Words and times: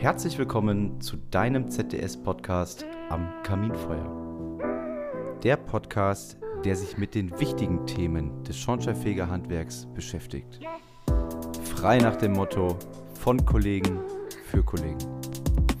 Herzlich 0.00 0.38
willkommen 0.38 1.00
zu 1.00 1.16
deinem 1.16 1.70
ZDS-Podcast 1.70 2.86
am 3.08 3.28
Kaminfeuer. 3.42 5.40
Der 5.42 5.56
Podcast, 5.56 6.36
der 6.64 6.76
sich 6.76 6.98
mit 6.98 7.16
den 7.16 7.36
wichtigen 7.40 7.84
Themen 7.84 8.44
des 8.44 8.56
Schornsteinfegerhandwerks 8.60 9.88
beschäftigt. 9.96 10.60
Frei 11.64 11.98
nach 11.98 12.14
dem 12.14 12.34
Motto 12.34 12.78
von 13.14 13.44
Kollegen 13.44 13.98
für 14.44 14.62
Kollegen. 14.62 14.98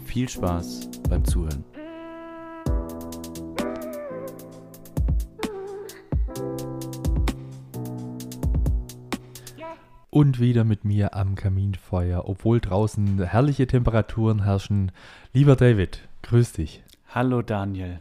Viel 0.04 0.28
Spaß 0.28 0.90
beim 1.08 1.24
Zuhören. 1.24 1.64
Wieder 10.40 10.64
mit 10.64 10.84
mir 10.84 11.14
am 11.14 11.34
Kaminfeuer, 11.34 12.28
obwohl 12.28 12.60
draußen 12.60 13.22
herrliche 13.22 13.66
Temperaturen 13.66 14.44
herrschen. 14.44 14.92
Lieber 15.32 15.56
David, 15.56 16.08
grüß 16.22 16.52
dich. 16.52 16.82
Hallo 17.08 17.42
Daniel. 17.42 18.00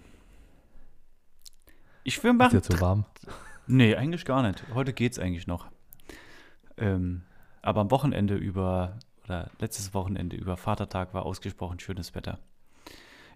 Ich 2.04 2.24
will 2.24 2.34
machen. 2.34 2.56
Ist 2.56 2.70
dir 2.70 2.76
zu 2.76 2.82
warm? 2.82 3.06
Nee, 3.70 3.96
eigentlich 3.96 4.24
gar 4.24 4.44
nicht. 4.44 4.64
Heute 4.74 4.94
geht's 4.94 5.20
eigentlich 5.20 5.46
noch. 5.46 5.68
Ähm, 6.78 7.24
aber 7.62 7.82
am 7.82 7.92
Wochenende 7.92 8.36
über, 8.36 8.98
oder 9.26 9.52
letztes 9.60 9.94
Wochenende 9.94 10.38
über 10.38 10.56
Vatertag 10.56 11.14
war 11.14 11.26
ausgesprochen 11.26 11.78
schönes 11.82 12.16
Wetter. 12.16 12.40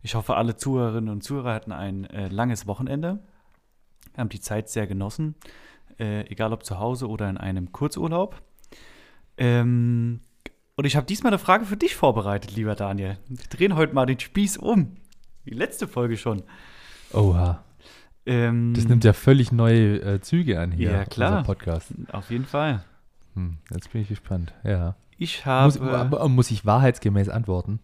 Ich 0.03 0.15
hoffe, 0.15 0.37
alle 0.37 0.55
Zuhörerinnen 0.55 1.09
und 1.09 1.21
Zuhörer 1.21 1.53
hatten 1.53 1.73
ein 1.73 2.05
äh, 2.05 2.29
langes 2.29 2.65
Wochenende, 2.65 3.20
haben 4.15 4.29
die 4.29 4.39
Zeit 4.39 4.70
sehr 4.70 4.87
genossen, 4.87 5.35
äh, 5.99 6.21
egal 6.27 6.53
ob 6.53 6.63
zu 6.63 6.79
Hause 6.79 7.09
oder 7.09 7.29
in 7.29 7.37
einem 7.37 7.73
Kurzurlaub. 7.73 8.41
Ähm, 9.41 10.19
und 10.75 10.85
ich 10.85 10.95
habe 10.95 11.07
diesmal 11.07 11.31
eine 11.31 11.39
Frage 11.39 11.65
für 11.65 11.75
dich 11.75 11.95
vorbereitet, 11.95 12.55
lieber 12.55 12.75
Daniel. 12.75 13.17
Wir 13.27 13.45
drehen 13.49 13.75
heute 13.75 13.95
mal 13.95 14.05
den 14.05 14.20
Spieß 14.20 14.57
um. 14.57 14.98
Die 15.45 15.55
letzte 15.55 15.87
Folge 15.87 16.15
schon. 16.15 16.43
Oha. 17.11 17.63
Ähm, 18.27 18.75
das 18.75 18.85
nimmt 18.85 19.03
ja 19.03 19.13
völlig 19.13 19.51
neue 19.51 19.99
äh, 19.99 20.21
Züge 20.21 20.59
an 20.59 20.71
hier. 20.71 20.91
Ja, 20.91 21.05
klar. 21.05 21.43
Podcast. 21.43 21.91
Auf 22.11 22.29
jeden 22.29 22.45
Fall. 22.45 22.83
Hm, 23.33 23.57
jetzt 23.71 23.91
bin 23.91 24.03
ich 24.03 24.09
gespannt. 24.09 24.53
Ja. 24.63 24.95
Ich 25.17 25.43
habe. 25.48 26.05
Muss, 26.07 26.29
muss, 26.29 26.51
ich 26.51 26.63
wahrheitsgemäß 26.63 27.27
antworten? 27.27 27.79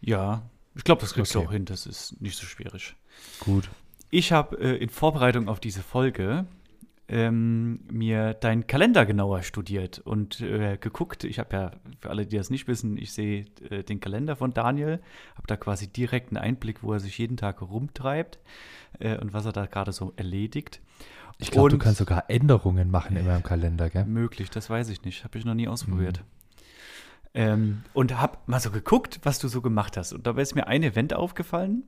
Ja. 0.00 0.42
Ich 0.76 0.84
glaube, 0.84 1.00
das 1.00 1.14
kriegst 1.14 1.34
okay. 1.34 1.44
du 1.44 1.48
auch 1.48 1.52
hin. 1.52 1.64
Das 1.64 1.86
ist 1.86 2.22
nicht 2.22 2.38
so 2.38 2.46
schwierig. 2.46 2.94
Gut. 3.40 3.68
Ich 4.10 4.30
habe 4.30 4.56
äh, 4.60 4.76
in 4.76 4.90
Vorbereitung 4.90 5.48
auf 5.48 5.58
diese 5.58 5.82
Folge 5.82 6.46
ähm, 7.10 7.80
mir 7.90 8.34
deinen 8.34 8.68
Kalender 8.68 9.04
genauer 9.04 9.42
studiert 9.42 9.98
und 9.98 10.40
äh, 10.40 10.78
geguckt. 10.80 11.24
Ich 11.24 11.40
habe 11.40 11.56
ja, 11.56 11.72
für 11.98 12.08
alle, 12.08 12.24
die 12.24 12.36
das 12.36 12.50
nicht 12.50 12.68
wissen, 12.68 12.96
ich 12.96 13.12
sehe 13.12 13.46
äh, 13.68 13.82
den 13.82 13.98
Kalender 13.98 14.36
von 14.36 14.54
Daniel, 14.54 15.00
habe 15.34 15.46
da 15.48 15.56
quasi 15.56 15.88
direkt 15.88 16.28
einen 16.28 16.36
Einblick, 16.36 16.84
wo 16.84 16.92
er 16.92 17.00
sich 17.00 17.18
jeden 17.18 17.36
Tag 17.36 17.62
rumtreibt 17.62 18.38
äh, 19.00 19.18
und 19.18 19.32
was 19.32 19.44
er 19.44 19.52
da 19.52 19.66
gerade 19.66 19.90
so 19.90 20.12
erledigt. 20.16 20.80
Ich 21.38 21.50
glaube, 21.50 21.70
du 21.70 21.78
kannst 21.78 21.98
sogar 21.98 22.24
Änderungen 22.28 22.90
machen 22.90 23.16
in 23.16 23.26
meinem 23.26 23.42
Kalender, 23.42 23.90
gell? 23.90 24.04
Möglich, 24.04 24.50
das 24.50 24.70
weiß 24.70 24.88
ich 24.90 25.02
nicht. 25.04 25.24
Habe 25.24 25.36
ich 25.36 25.44
noch 25.44 25.54
nie 25.54 25.66
ausprobiert. 25.66 26.20
Mhm. 26.20 26.24
Ähm, 27.32 27.82
und 27.92 28.20
habe 28.20 28.38
mal 28.46 28.60
so 28.60 28.70
geguckt, 28.70 29.20
was 29.22 29.38
du 29.38 29.48
so 29.48 29.62
gemacht 29.62 29.96
hast. 29.96 30.12
Und 30.12 30.26
dabei 30.26 30.42
ist 30.42 30.54
mir 30.54 30.66
ein 30.68 30.82
Event 30.82 31.14
aufgefallen 31.14 31.84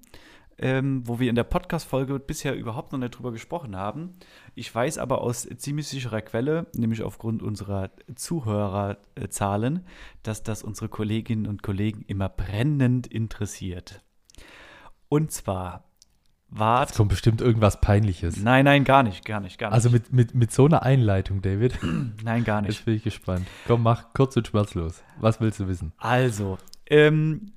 ähm, 0.63 1.03
wo 1.07 1.19
wir 1.19 1.29
in 1.29 1.35
der 1.35 1.45
Podcast-Folge 1.45 2.19
bisher 2.21 2.55
überhaupt 2.57 2.93
noch 2.93 2.99
nicht 2.99 3.19
drüber 3.19 3.33
gesprochen 3.33 3.77
haben. 3.77 4.15
Ich 4.55 4.73
weiß 4.73 4.99
aber 4.99 5.21
aus 5.21 5.49
ziemlich 5.57 5.89
sicherer 5.89 6.23
Quelle, 6.23 6.67
nämlich 6.75 7.03
aufgrund 7.03 7.43
unserer 7.43 7.91
Zuhörerzahlen, 8.15 9.85
dass 10.23 10.43
das 10.43 10.63
unsere 10.63 10.89
Kolleginnen 10.89 11.47
und 11.47 11.63
Kollegen 11.63 12.05
immer 12.07 12.29
brennend 12.29 13.09
interessiert. 13.09 14.03
Und 15.09 15.33
zwar 15.33 15.85
war. 16.49 16.83
Jetzt 16.83 16.97
kommt 16.97 17.11
bestimmt 17.11 17.41
irgendwas 17.41 17.81
Peinliches. 17.81 18.37
Nein, 18.37 18.65
nein, 18.65 18.85
gar 18.85 19.03
nicht, 19.03 19.25
gar 19.25 19.41
nicht, 19.41 19.59
gar 19.59 19.69
nicht. 19.69 19.75
Also 19.75 19.91
mit, 19.91 20.13
mit, 20.13 20.35
mit 20.35 20.53
so 20.53 20.67
einer 20.67 20.83
Einleitung, 20.83 21.43
David. 21.43 21.79
nein, 22.25 22.45
gar 22.45 22.63
nicht. 22.63 22.73
Jetzt 22.73 22.85
bin 22.85 22.95
ich 22.95 23.03
gespannt. 23.03 23.47
Komm, 23.67 23.83
mach 23.83 24.13
kurz 24.15 24.37
und 24.37 24.47
schmerzlos. 24.47 25.03
Was 25.19 25.41
willst 25.41 25.61
du 25.61 25.69
wissen? 25.69 25.93
Also, 25.99 26.59
ähm, 26.87 27.53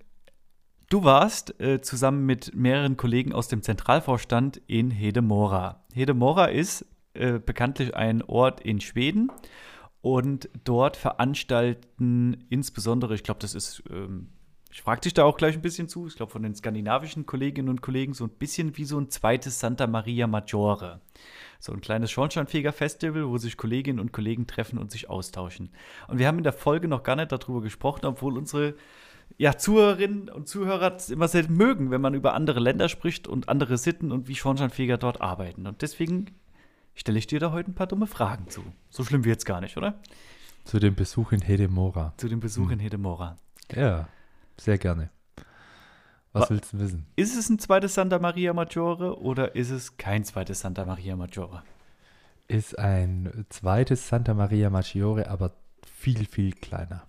Du 0.95 1.03
warst 1.03 1.59
äh, 1.59 1.81
zusammen 1.81 2.25
mit 2.25 2.55
mehreren 2.55 2.95
Kollegen 2.95 3.33
aus 3.33 3.49
dem 3.49 3.61
Zentralvorstand 3.61 4.61
in 4.65 4.91
Hedemora. 4.91 5.83
Hedemora 5.93 6.45
ist 6.45 6.85
äh, 7.13 7.37
bekanntlich 7.37 7.93
ein 7.97 8.21
Ort 8.21 8.61
in 8.61 8.79
Schweden 8.79 9.29
und 9.99 10.47
dort 10.63 10.95
veranstalten 10.95 12.45
insbesondere, 12.49 13.13
ich 13.13 13.23
glaube, 13.23 13.41
das 13.41 13.55
ist, 13.55 13.83
ähm, 13.91 14.29
ich 14.71 14.83
frage 14.83 15.01
dich 15.01 15.13
da 15.13 15.25
auch 15.25 15.35
gleich 15.35 15.55
ein 15.55 15.61
bisschen 15.61 15.89
zu, 15.89 16.07
ich 16.07 16.15
glaube, 16.15 16.31
von 16.31 16.43
den 16.43 16.55
skandinavischen 16.55 17.25
Kolleginnen 17.25 17.67
und 17.67 17.81
Kollegen 17.81 18.13
so 18.13 18.23
ein 18.23 18.29
bisschen 18.29 18.77
wie 18.77 18.85
so 18.85 18.97
ein 18.97 19.09
zweites 19.09 19.59
Santa 19.59 19.87
Maria 19.87 20.27
Maggiore. 20.27 21.01
So 21.59 21.73
ein 21.73 21.81
kleines 21.81 22.09
Schornsteinfeger-Festival, 22.11 23.27
wo 23.27 23.37
sich 23.37 23.57
Kolleginnen 23.57 23.99
und 23.99 24.13
Kollegen 24.13 24.47
treffen 24.47 24.79
und 24.79 24.91
sich 24.91 25.09
austauschen. 25.09 25.71
Und 26.07 26.19
wir 26.19 26.27
haben 26.27 26.37
in 26.37 26.45
der 26.45 26.53
Folge 26.53 26.87
noch 26.87 27.03
gar 27.03 27.17
nicht 27.17 27.33
darüber 27.33 27.59
gesprochen, 27.59 28.05
obwohl 28.05 28.37
unsere 28.37 28.75
ja, 29.37 29.57
Zuhörerinnen 29.57 30.29
und 30.29 30.47
Zuhörer 30.47 30.97
immer 31.09 31.27
sehr 31.27 31.49
mögen, 31.49 31.91
wenn 31.91 32.01
man 32.01 32.13
über 32.13 32.33
andere 32.33 32.59
Länder 32.59 32.89
spricht 32.89 33.27
und 33.27 33.49
andere 33.49 33.77
Sitten 33.77 34.11
und 34.11 34.27
wie 34.27 34.35
Schornsteinfeger 34.35 34.97
dort 34.97 35.21
arbeiten. 35.21 35.67
Und 35.67 35.81
deswegen 35.81 36.27
stelle 36.93 37.19
ich 37.19 37.27
dir 37.27 37.39
da 37.39 37.51
heute 37.51 37.71
ein 37.71 37.75
paar 37.75 37.87
dumme 37.87 38.07
Fragen 38.07 38.49
zu. 38.49 38.63
So 38.89 39.03
schlimm 39.03 39.25
wird 39.25 39.39
es 39.39 39.45
gar 39.45 39.61
nicht, 39.61 39.77
oder? 39.77 39.99
Zu 40.63 40.79
dem 40.79 40.95
Besuch 40.95 41.31
in 41.31 41.41
Hedemora. 41.41 42.13
Zu 42.17 42.27
dem 42.27 42.39
Besuch 42.39 42.65
hm. 42.65 42.73
in 42.73 42.79
Hedemora. 42.79 43.35
Ja, 43.75 44.07
sehr 44.57 44.77
gerne. 44.77 45.09
Was 46.33 46.49
Wa 46.49 46.49
willst 46.49 46.73
du 46.73 46.79
wissen? 46.79 47.05
Ist 47.15 47.37
es 47.37 47.49
ein 47.49 47.59
zweites 47.59 47.93
Santa 47.93 48.19
Maria 48.19 48.53
Maggiore 48.53 49.19
oder 49.21 49.55
ist 49.55 49.69
es 49.69 49.97
kein 49.97 50.23
zweites 50.23 50.61
Santa 50.61 50.85
Maria 50.85 51.15
Maggiore? 51.15 51.63
Ist 52.47 52.77
ein 52.77 53.45
zweites 53.49 54.07
Santa 54.07 54.33
Maria 54.33 54.69
Maggiore, 54.69 55.29
aber 55.29 55.55
viel, 55.85 56.25
viel 56.25 56.53
kleiner. 56.53 57.07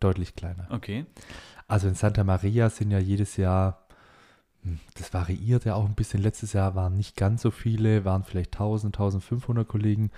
Deutlich 0.00 0.34
kleiner. 0.34 0.66
Okay. 0.70 1.06
Also 1.72 1.88
in 1.88 1.94
Santa 1.94 2.22
Maria 2.22 2.68
sind 2.68 2.90
ja 2.90 2.98
jedes 2.98 3.38
Jahr, 3.38 3.86
hm, 4.62 4.78
das 4.98 5.14
variiert 5.14 5.64
ja 5.64 5.74
auch 5.74 5.86
ein 5.86 5.94
bisschen. 5.94 6.20
Letztes 6.20 6.52
Jahr 6.52 6.74
waren 6.74 6.98
nicht 6.98 7.16
ganz 7.16 7.40
so 7.40 7.50
viele, 7.50 8.04
waren 8.04 8.24
vielleicht 8.24 8.52
1000, 8.52 8.94
1500 8.94 9.66
Kollegen. 9.66 10.10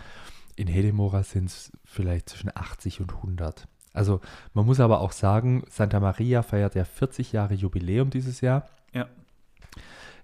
In 0.56 0.66
Hedemora 0.66 1.22
sind 1.22 1.44
es 1.44 1.70
vielleicht 1.84 2.30
zwischen 2.30 2.50
80 2.52 3.02
und 3.02 3.14
100. 3.14 3.68
Also 3.92 4.20
man 4.52 4.66
muss 4.66 4.80
aber 4.80 5.00
auch 5.00 5.12
sagen, 5.12 5.62
Santa 5.70 6.00
Maria 6.00 6.42
feiert 6.42 6.74
ja 6.74 6.84
40 6.84 7.30
Jahre 7.30 7.54
Jubiläum 7.54 8.10
dieses 8.10 8.40
Jahr. 8.40 8.68
Ja. 8.92 9.06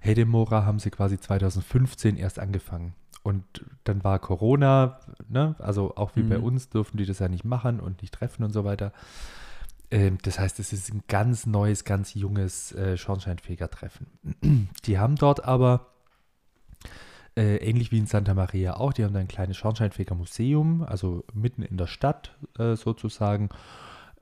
Hedemora 0.00 0.64
haben 0.64 0.80
sie 0.80 0.90
quasi 0.90 1.16
2015 1.16 2.16
erst 2.16 2.40
angefangen. 2.40 2.94
Und 3.22 3.44
dann 3.84 4.02
war 4.02 4.18
Corona, 4.18 4.98
ne? 5.28 5.54
also 5.60 5.94
auch 5.94 6.16
wie 6.16 6.24
mhm. 6.24 6.28
bei 6.28 6.38
uns 6.40 6.70
dürfen 6.70 6.96
die 6.96 7.06
das 7.06 7.20
ja 7.20 7.28
nicht 7.28 7.44
machen 7.44 7.78
und 7.78 8.02
nicht 8.02 8.14
treffen 8.14 8.42
und 8.42 8.50
so 8.50 8.64
weiter. 8.64 8.92
Ähm, 9.90 10.18
das 10.22 10.38
heißt, 10.38 10.58
es 10.60 10.72
ist 10.72 10.92
ein 10.92 11.02
ganz 11.08 11.46
neues, 11.46 11.84
ganz 11.84 12.14
junges 12.14 12.72
äh, 12.72 12.96
Schornsteinfeger-Treffen. 12.96 14.06
Die 14.84 14.98
haben 14.98 15.16
dort 15.16 15.44
aber, 15.44 15.88
äh, 17.36 17.56
ähnlich 17.56 17.92
wie 17.92 17.98
in 17.98 18.06
Santa 18.06 18.34
Maria 18.34 18.76
auch, 18.76 18.92
die 18.92 19.04
haben 19.04 19.14
da 19.14 19.20
ein 19.20 19.28
kleines 19.28 19.56
Schornsteinfeger-Museum, 19.56 20.82
also 20.82 21.24
mitten 21.32 21.62
in 21.62 21.76
der 21.76 21.86
Stadt 21.86 22.36
äh, 22.58 22.74
sozusagen. 22.74 23.50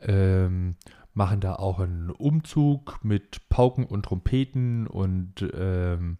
Ähm, 0.01 0.77
machen 1.19 1.41
da 1.41 1.57
auch 1.57 1.81
einen 1.81 2.11
Umzug 2.11 3.01
mit 3.03 3.49
Pauken 3.49 3.85
und 3.85 4.05
Trompeten 4.05 4.87
und 4.87 5.45
ähm, 5.53 6.19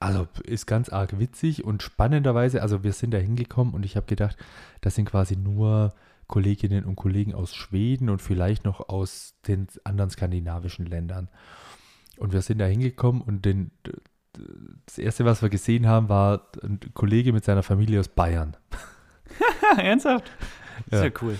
also 0.00 0.26
ist 0.44 0.66
ganz 0.66 0.88
arg 0.88 1.18
witzig 1.18 1.64
und 1.64 1.82
spannenderweise, 1.82 2.62
also 2.62 2.82
wir 2.82 2.92
sind 2.92 3.12
da 3.12 3.18
hingekommen 3.18 3.74
und 3.74 3.84
ich 3.84 3.96
habe 3.96 4.06
gedacht, 4.06 4.36
das 4.80 4.94
sind 4.94 5.04
quasi 5.04 5.36
nur 5.36 5.94
Kolleginnen 6.26 6.84
und 6.84 6.96
Kollegen 6.96 7.34
aus 7.34 7.54
Schweden 7.54 8.10
und 8.10 8.22
vielleicht 8.22 8.64
noch 8.64 8.88
aus 8.88 9.34
den 9.46 9.66
anderen 9.84 10.10
skandinavischen 10.10 10.86
Ländern. 10.86 11.28
Und 12.18 12.32
wir 12.32 12.42
sind 12.42 12.58
da 12.58 12.66
hingekommen 12.66 13.22
und 13.22 13.44
den, 13.44 13.70
das 14.86 14.98
Erste, 14.98 15.24
was 15.24 15.42
wir 15.42 15.48
gesehen 15.48 15.86
haben, 15.86 16.08
war 16.08 16.48
ein 16.62 16.80
Kollege 16.94 17.32
mit 17.32 17.44
seiner 17.44 17.62
Familie 17.62 18.00
aus 18.00 18.08
Bayern. 18.08 18.56
Ernsthaft? 19.76 20.30
Ja. 20.90 20.98
Sehr 20.98 21.12
cool. 21.22 21.36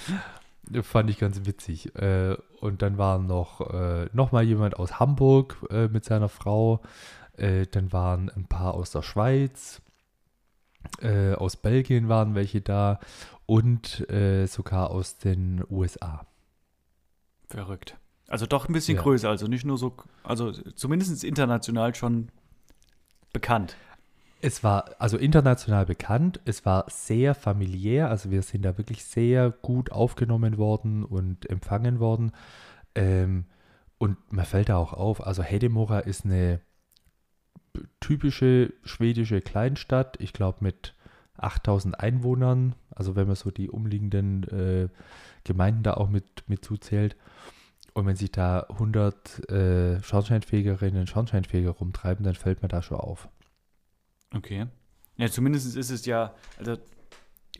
Fand 0.82 1.10
ich 1.10 1.18
ganz 1.18 1.44
witzig. 1.44 1.94
Äh, 1.96 2.36
und 2.60 2.82
dann 2.82 2.96
war 2.98 3.18
noch, 3.18 3.60
äh, 3.72 4.08
noch 4.12 4.32
mal 4.32 4.42
jemand 4.42 4.76
aus 4.78 4.98
Hamburg 4.98 5.56
äh, 5.70 5.88
mit 5.88 6.04
seiner 6.04 6.28
Frau. 6.28 6.80
Dann 7.36 7.92
waren 7.92 8.30
ein 8.30 8.46
paar 8.46 8.74
aus 8.74 8.92
der 8.92 9.02
Schweiz. 9.02 9.82
Aus 11.02 11.56
Belgien 11.56 12.08
waren 12.08 12.36
welche 12.36 12.60
da 12.60 13.00
und 13.46 14.08
äh, 14.10 14.46
sogar 14.46 14.90
aus 14.90 15.18
den 15.18 15.64
USA. 15.70 16.26
Verrückt. 17.48 17.96
Also 18.28 18.46
doch 18.46 18.68
ein 18.68 18.72
bisschen 18.72 18.96
ja. 18.96 19.02
größer, 19.02 19.28
also 19.28 19.46
nicht 19.46 19.64
nur 19.64 19.78
so, 19.78 19.96
also 20.22 20.52
zumindest 20.52 21.24
international 21.24 21.94
schon 21.94 22.30
bekannt. 23.32 23.76
Es 24.40 24.62
war 24.62 24.94
also 24.98 25.16
international 25.16 25.86
bekannt, 25.86 26.40
es 26.44 26.64
war 26.66 26.86
sehr 26.88 27.34
familiär, 27.34 28.10
also 28.10 28.30
wir 28.30 28.42
sind 28.42 28.62
da 28.62 28.76
wirklich 28.78 29.04
sehr 29.04 29.50
gut 29.50 29.92
aufgenommen 29.92 30.58
worden 30.58 31.04
und 31.04 31.48
empfangen 31.48 32.00
worden. 32.00 32.32
Ähm, 32.94 33.46
Und 33.98 34.32
mir 34.32 34.44
fällt 34.44 34.68
da 34.68 34.76
auch 34.76 34.92
auf, 34.92 35.26
also 35.26 35.42
Hedemora 35.42 36.00
ist 36.00 36.24
eine 36.24 36.60
typische 38.00 38.72
schwedische 38.84 39.40
Kleinstadt, 39.40 40.16
ich 40.20 40.32
glaube 40.32 40.58
mit 40.60 40.94
8000 41.36 41.98
Einwohnern, 41.98 42.74
also 42.90 43.16
wenn 43.16 43.26
man 43.26 43.36
so 43.36 43.50
die 43.50 43.70
umliegenden 43.70 44.44
äh, 44.44 44.88
Gemeinden 45.44 45.82
da 45.82 45.94
auch 45.94 46.08
mit, 46.08 46.44
mit 46.46 46.64
zuzählt. 46.64 47.16
Und 47.92 48.06
wenn 48.06 48.16
sich 48.16 48.32
da 48.32 48.66
100 48.70 49.50
äh, 49.50 50.02
Schornsteinfegerinnen 50.02 51.00
und 51.00 51.08
Schornsteinfeger 51.08 51.70
rumtreiben, 51.70 52.24
dann 52.24 52.34
fällt 52.34 52.62
mir 52.62 52.68
da 52.68 52.82
schon 52.82 52.98
auf. 52.98 53.28
Okay. 54.34 54.66
Ja, 55.16 55.28
zumindest 55.28 55.76
ist 55.76 55.90
es 55.90 56.04
ja, 56.06 56.34
also 56.58 56.76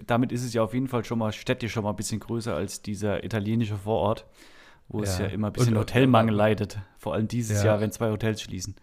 damit 0.05 0.33
ist 0.33 0.45
es 0.45 0.53
ja 0.53 0.63
auf 0.63 0.75
jeden 0.75 0.89
Fall 0.89 1.05
schon 1.05 1.19
mal 1.19 1.33
städtisch 1.33 1.73
schon 1.73 1.85
mal 1.85 1.91
ein 1.91 1.97
bisschen 1.97 2.19
größer 2.19 2.55
als 2.55 2.83
dieser 2.83 3.23
italienische 3.23 3.77
Vorort, 3.77 4.27
wo 4.89 4.99
ja. 4.99 5.05
es 5.05 5.19
ja 5.19 5.27
immer 5.27 5.49
ein 5.49 5.53
bisschen 5.53 5.75
und, 5.75 5.81
Hotelmangel 5.81 6.35
leidet. 6.35 6.79
Vor 6.99 7.15
allem 7.15 7.29
dieses 7.29 7.59
ja. 7.59 7.67
Jahr, 7.67 7.81
wenn 7.81 7.93
zwei 7.93 8.11
Hotels 8.11 8.43
schließen. 8.43 8.75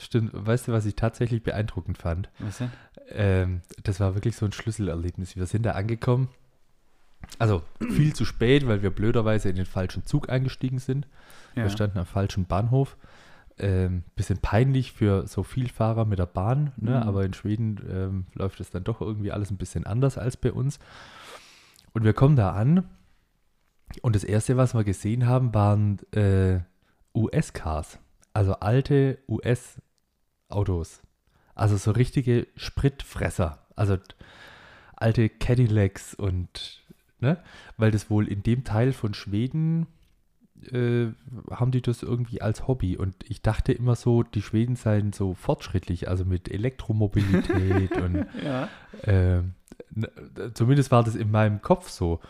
Stimmt. 0.00 0.30
Weißt 0.32 0.68
du, 0.68 0.72
was 0.72 0.86
ich 0.86 0.96
tatsächlich 0.96 1.42
beeindruckend 1.42 1.98
fand? 1.98 2.30
Was 2.38 2.58
denn? 2.58 2.70
Ähm, 3.10 3.60
das 3.82 4.00
war 4.00 4.14
wirklich 4.14 4.36
so 4.36 4.46
ein 4.46 4.52
Schlüsselerlebnis. 4.52 5.36
Wir 5.36 5.46
sind 5.46 5.64
da 5.64 5.72
angekommen. 5.72 6.28
Also 7.38 7.62
viel 7.78 8.14
zu 8.14 8.24
spät, 8.24 8.66
weil 8.66 8.82
wir 8.82 8.90
blöderweise 8.90 9.50
in 9.50 9.56
den 9.56 9.66
falschen 9.66 10.04
Zug 10.06 10.30
eingestiegen 10.30 10.78
sind. 10.78 11.06
Ja. 11.54 11.64
Wir 11.64 11.70
standen 11.70 11.98
am 11.98 12.06
falschen 12.06 12.46
Bahnhof. 12.46 12.96
Ähm, 13.58 14.04
bisschen 14.16 14.38
peinlich 14.38 14.92
für 14.92 15.26
so 15.26 15.42
Vielfahrer 15.42 16.06
mit 16.06 16.18
der 16.18 16.26
Bahn, 16.26 16.72
ne? 16.78 16.92
Mhm. 16.92 16.96
aber 17.08 17.26
in 17.26 17.34
Schweden 17.34 17.78
ähm, 17.90 18.26
läuft 18.32 18.58
es 18.60 18.70
dann 18.70 18.84
doch 18.84 19.02
irgendwie 19.02 19.32
alles 19.32 19.50
ein 19.50 19.58
bisschen 19.58 19.84
anders 19.84 20.16
als 20.16 20.38
bei 20.38 20.50
uns. 20.50 20.78
Und 21.92 22.04
wir 22.04 22.14
kommen 22.14 22.36
da 22.36 22.52
an 22.52 22.88
und 24.00 24.16
das 24.16 24.24
erste, 24.24 24.56
was 24.56 24.72
wir 24.74 24.84
gesehen 24.84 25.26
haben, 25.26 25.52
waren 25.52 25.98
äh, 26.12 26.60
US-Cars, 27.14 27.98
also 28.32 28.54
alte 28.54 29.18
US-Autos, 30.50 31.02
also 31.54 31.76
so 31.76 31.90
richtige 31.92 32.46
Spritfresser, 32.56 33.66
also 33.76 33.96
alte 34.96 35.28
Cadillacs 35.28 36.14
und, 36.14 36.82
ne, 37.20 37.38
weil 37.76 37.90
das 37.90 38.10
wohl 38.10 38.28
in 38.28 38.42
dem 38.42 38.64
Teil 38.64 38.92
von 38.92 39.14
Schweden 39.14 39.86
äh, 40.72 41.06
haben 41.50 41.70
die 41.70 41.80
das 41.80 42.02
irgendwie 42.02 42.42
als 42.42 42.68
Hobby. 42.68 42.96
Und 42.96 43.14
ich 43.26 43.40
dachte 43.40 43.72
immer 43.72 43.96
so, 43.96 44.22
die 44.22 44.42
Schweden 44.42 44.76
seien 44.76 45.12
so 45.12 45.34
fortschrittlich, 45.34 46.08
also 46.08 46.26
mit 46.26 46.50
Elektromobilität 46.50 47.92
und 47.96 48.26
ja. 48.44 48.68
äh, 49.02 49.42
zumindest 50.52 50.90
war 50.90 51.02
das 51.02 51.14
in 51.14 51.30
meinem 51.30 51.62
Kopf 51.62 51.88
so. 51.88 52.20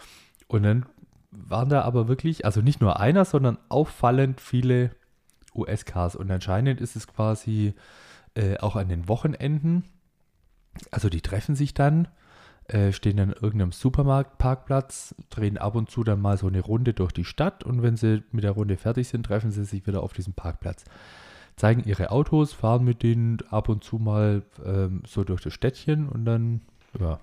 Und 0.46 0.62
dann 0.62 0.86
waren 1.32 1.68
da 1.68 1.82
aber 1.82 2.06
wirklich, 2.06 2.44
also 2.44 2.60
nicht 2.60 2.80
nur 2.80 3.00
einer, 3.00 3.24
sondern 3.24 3.58
auffallend 3.68 4.40
viele 4.40 4.90
US-Cars. 5.54 6.16
Und 6.16 6.30
anscheinend 6.30 6.80
ist 6.80 6.96
es 6.96 7.06
quasi 7.06 7.74
äh, 8.34 8.58
auch 8.58 8.76
an 8.76 8.88
den 8.88 9.08
Wochenenden. 9.08 9.84
Also 10.90 11.08
die 11.08 11.20
treffen 11.20 11.54
sich 11.54 11.74
dann 11.74 12.08
äh, 12.72 12.92
stehen 12.92 13.18
an 13.18 13.32
irgendeinem 13.32 13.72
Supermarktparkplatz, 13.72 15.14
drehen 15.28 15.58
ab 15.58 15.74
und 15.74 15.90
zu 15.90 16.04
dann 16.04 16.20
mal 16.20 16.38
so 16.38 16.46
eine 16.46 16.60
Runde 16.60 16.92
durch 16.92 17.12
die 17.12 17.24
Stadt 17.24 17.64
und 17.64 17.82
wenn 17.82 17.96
sie 17.96 18.22
mit 18.30 18.44
der 18.44 18.52
Runde 18.52 18.76
fertig 18.76 19.08
sind, 19.08 19.26
treffen 19.26 19.50
sie 19.50 19.64
sich 19.64 19.86
wieder 19.86 20.02
auf 20.02 20.12
diesem 20.12 20.34
Parkplatz. 20.34 20.84
Zeigen 21.56 21.82
ihre 21.84 22.10
Autos, 22.10 22.52
fahren 22.52 22.84
mit 22.84 23.02
denen 23.02 23.38
ab 23.50 23.68
und 23.68 23.82
zu 23.82 23.96
mal 23.96 24.42
ähm, 24.64 25.02
so 25.04 25.24
durch 25.24 25.42
das 25.42 25.52
Städtchen 25.52 26.08
und 26.08 26.24
dann, 26.24 26.60
ja. 26.98 27.18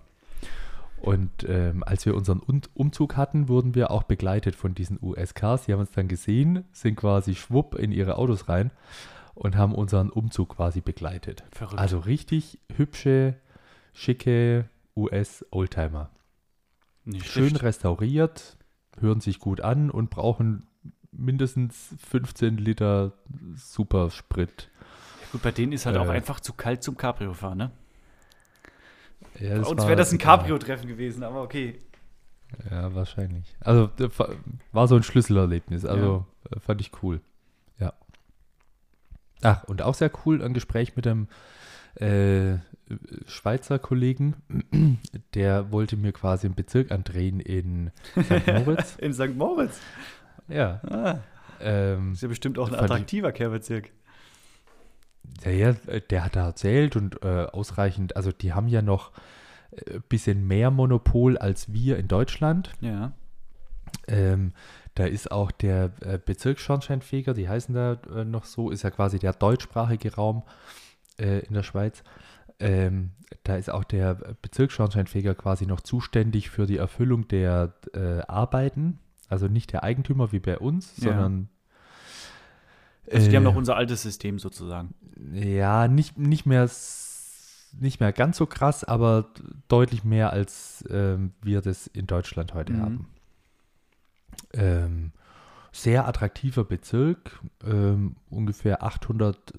Und 1.00 1.46
ähm, 1.48 1.84
als 1.84 2.06
wir 2.06 2.16
unseren 2.16 2.42
Umzug 2.74 3.16
hatten, 3.16 3.48
wurden 3.48 3.76
wir 3.76 3.92
auch 3.92 4.04
begleitet 4.04 4.56
von 4.56 4.74
diesen 4.74 4.98
US-Cars. 5.02 5.66
Die 5.66 5.74
haben 5.74 5.80
uns 5.80 5.92
dann 5.92 6.08
gesehen, 6.08 6.66
sind 6.72 6.96
quasi 6.96 7.36
schwupp 7.36 7.76
in 7.76 7.92
ihre 7.92 8.18
Autos 8.18 8.50
rein 8.50 8.72
und 9.38 9.56
haben 9.56 9.74
unseren 9.74 10.10
Umzug 10.10 10.56
quasi 10.56 10.82
begleitet. 10.82 11.44
Verrückt. 11.52 11.80
Also 11.80 12.00
richtig 12.00 12.60
hübsche, 12.76 13.36
schicke 13.94 14.70
US-Oldtimer. 14.96 16.10
Schön 17.24 17.50
schlecht. 17.50 17.64
restauriert, 17.64 18.58
hören 19.00 19.22
sich 19.22 19.40
gut 19.40 19.62
an 19.62 19.92
und 19.92 20.10
brauchen 20.10 20.68
mindestens 21.12 21.96
15 22.00 22.58
Liter 22.58 23.14
Supersprit. 23.56 24.70
Gut, 25.32 25.42
bei 25.42 25.52
denen 25.52 25.72
ist 25.72 25.86
halt 25.86 25.96
äh, 25.96 26.00
auch 26.00 26.10
einfach 26.10 26.40
zu 26.40 26.54
kalt 26.54 26.84
zum 26.84 26.98
Cabrio-Fahren, 26.98 27.58
ne? 27.58 27.72
Ja, 29.40 29.62
bei 29.62 29.68
uns 29.68 29.84
wäre 29.84 29.96
das 29.96 30.12
ein 30.12 30.18
Cabrio-Treffen 30.18 30.88
gewesen, 30.88 31.24
aber 31.24 31.44
okay. 31.44 31.80
Ja, 32.72 32.94
wahrscheinlich. 32.96 33.56
Also 33.60 33.92
war 34.72 34.88
so 34.88 34.96
ein 34.96 35.04
Schlüsselerlebnis. 35.04 35.86
Also 35.86 36.26
ja. 36.50 36.58
Äh, 36.58 36.60
fand 36.60 36.82
ich 36.82 36.92
cool. 37.04 37.22
Ach, 39.48 39.64
und 39.64 39.82
auch 39.82 39.94
sehr 39.94 40.12
cool 40.26 40.44
ein 40.44 40.54
Gespräch 40.54 40.98
mit 40.98 41.06
dem 41.06 41.30
äh, 41.96 42.58
Schweizer 43.28 43.80
Kollegen, 43.80 44.36
der 45.36 45.72
wollte 45.72 45.96
mir 45.96 46.12
quasi 46.12 46.48
einen 46.48 46.56
Bezirk 46.56 46.92
andrehen 46.92 47.40
in 47.40 47.92
St. 48.22 48.46
Moritz. 48.66 48.98
in 48.98 49.14
St. 49.14 49.38
Moritz? 49.38 49.80
Ja. 50.50 50.82
Ah. 50.90 51.20
Ähm, 51.62 52.12
ist 52.12 52.24
ja 52.24 52.28
bestimmt 52.28 52.60
auch 52.60 52.68
ein 52.68 52.76
attraktiver 52.76 53.32
Kehrbezirk. 53.32 53.90
Ja, 55.46 55.52
ja, 55.52 55.74
der 56.10 56.26
hat 56.26 56.36
da 56.36 56.48
erzählt 56.48 56.98
und 56.98 57.24
äh, 57.24 57.46
ausreichend, 57.46 58.18
also 58.18 58.34
die 58.34 58.52
haben 58.52 58.68
ja 58.68 58.82
noch 58.82 59.14
ein 59.72 59.96
äh, 59.96 60.00
bisschen 60.10 60.46
mehr 60.46 60.72
Monopol 60.72 61.38
als 61.38 61.72
wir 61.72 61.98
in 61.98 62.10
Deutschland. 62.10 62.74
Ja. 62.82 63.14
Ähm, 64.10 64.52
da 64.98 65.06
ist 65.06 65.32
auch 65.32 65.52
der 65.52 65.92
äh, 66.02 66.18
Bezirksschornsteinfeger, 66.18 67.36
die 67.36 67.48
heißen 67.48 67.76
da 67.76 67.98
äh, 68.16 68.26
noch 68.26 68.46
so, 68.46 68.72
ist 68.72 68.82
ja 68.82 68.90
quasi 68.90 69.20
der 69.20 69.34
deutschsprachige 69.34 70.16
Raum 70.16 70.42
äh, 71.20 71.46
in 71.46 71.54
der 71.54 71.62
Schweiz. 71.62 72.04
Ähm, 72.60 73.12
da 73.44 73.58
ist 73.58 73.70
auch 73.70 73.84
der 73.84 74.16
Bezirksschornsteinfeger 74.42 75.36
quasi 75.36 75.68
noch 75.68 75.82
zuständig 75.82 76.50
für 76.50 76.66
die 76.66 76.78
Erfüllung 76.78 77.28
der 77.28 77.76
äh, 77.94 78.22
Arbeiten. 78.28 78.98
Also 79.30 79.48
nicht 79.48 79.72
der 79.72 79.84
Eigentümer 79.84 80.32
wie 80.32 80.40
bei 80.40 80.58
uns, 80.58 80.98
ja. 80.98 81.10
sondern. 81.10 81.50
Also 83.12 83.30
die 83.30 83.36
haben 83.36 83.44
noch 83.44 83.56
unser 83.56 83.76
altes 83.76 84.02
System 84.02 84.40
sozusagen. 84.40 84.96
Ja, 85.32 85.88
nicht, 85.88 86.18
nicht, 86.18 86.48
mehr, 86.48 86.68
nicht 87.80 88.00
mehr 88.00 88.14
ganz 88.14 88.38
so 88.38 88.48
krass, 88.48 88.84
aber 88.84 89.30
deutlich 89.68 90.04
mehr, 90.04 90.34
als 90.34 90.84
ähm, 90.90 91.34
wir 91.44 91.62
das 91.62 91.86
in 91.86 92.08
Deutschland 92.08 92.56
heute 92.56 92.74
mhm. 92.74 92.82
haben. 92.82 93.08
Ähm, 94.54 95.12
sehr 95.72 96.08
attraktiver 96.08 96.64
Bezirk, 96.64 97.40
ähm, 97.64 98.16
ungefähr 98.30 98.84
800 98.84 99.54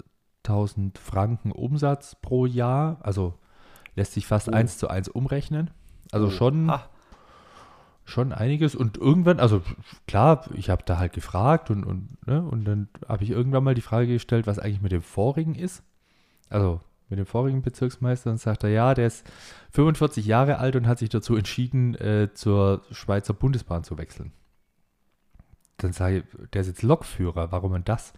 8000 0.49 0.97
Franken 0.97 1.51
Umsatz 1.51 2.15
pro 2.15 2.45
Jahr. 2.45 2.97
Also 3.01 3.35
lässt 3.95 4.13
sich 4.13 4.25
fast 4.25 4.49
oh. 4.49 4.51
eins 4.51 4.77
zu 4.77 4.87
eins 4.87 5.07
umrechnen. 5.07 5.71
Also 6.11 6.27
oh. 6.27 6.31
schon, 6.31 6.71
schon 8.05 8.33
einiges. 8.33 8.75
Und 8.75 8.97
irgendwann, 8.97 9.39
also 9.39 9.61
klar, 10.07 10.45
ich 10.53 10.69
habe 10.69 10.83
da 10.85 10.97
halt 10.97 11.13
gefragt 11.13 11.69
und, 11.69 11.83
und, 11.83 12.27
ne, 12.27 12.41
und 12.41 12.65
dann 12.65 12.89
habe 13.07 13.23
ich 13.23 13.29
irgendwann 13.29 13.63
mal 13.63 13.75
die 13.75 13.81
Frage 13.81 14.07
gestellt, 14.07 14.47
was 14.47 14.59
eigentlich 14.59 14.81
mit 14.81 14.91
dem 14.91 15.01
vorigen 15.01 15.55
ist. 15.55 15.83
Also 16.49 16.81
mit 17.09 17.19
dem 17.19 17.25
vorigen 17.25 17.61
Bezirksmeister 17.61 18.29
und 18.29 18.39
sagt 18.39 18.63
er, 18.63 18.69
ja, 18.69 18.93
der 18.93 19.07
ist 19.07 19.25
45 19.71 20.25
Jahre 20.25 20.59
alt 20.59 20.75
und 20.75 20.87
hat 20.87 20.99
sich 20.99 21.09
dazu 21.09 21.35
entschieden, 21.35 21.95
äh, 21.95 22.29
zur 22.33 22.83
Schweizer 22.91 23.33
Bundesbahn 23.33 23.83
zu 23.83 23.97
wechseln. 23.97 24.31
Dann 25.83 25.93
sage 25.93 26.17
ich, 26.17 26.23
der 26.53 26.61
ist 26.61 26.67
jetzt 26.67 26.83
Lokführer, 26.83 27.51
warum 27.51 27.73
denn 27.73 27.83
das? 27.85 28.13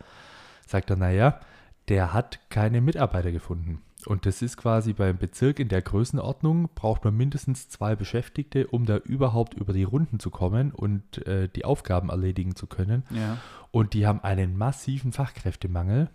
Sagt 0.68 0.89
er, 0.89 0.96
naja, 0.96 1.39
der 1.88 2.13
hat 2.13 2.39
keine 2.50 2.82
Mitarbeiter 2.82 3.32
gefunden. 3.32 3.82
Und 4.06 4.25
das 4.25 4.41
ist 4.41 4.58
quasi 4.58 4.94
beim 4.94 5.18
Bezirk 5.18 5.60
in 5.60 5.68
der 5.68 5.82
Größenordnung, 5.82 6.70
braucht 6.74 7.03
man 7.03 7.15
mindestens 7.15 7.70
zwei 7.70 7.96
Beschäftigte, 7.96 8.68
um 8.68 8.86
da 8.86 8.98
überhaupt 8.98 9.53
über 9.53 9.74
die 9.74 9.84
Runden 9.84 10.20
zu 10.20 10.32
kommen 10.32 10.72
und 10.72 11.25
äh, 11.27 11.50
die 11.50 11.65
Aufgaben 11.65 12.10
erledigen 12.10 12.56
zu 12.56 12.68
können. 12.68 13.03
Ja. 13.12 13.38
Und 13.72 13.94
die 13.94 14.08
haben 14.08 14.24
einen 14.24 14.58
massiven 14.58 15.12
Fachkräftemangel. 15.12 16.10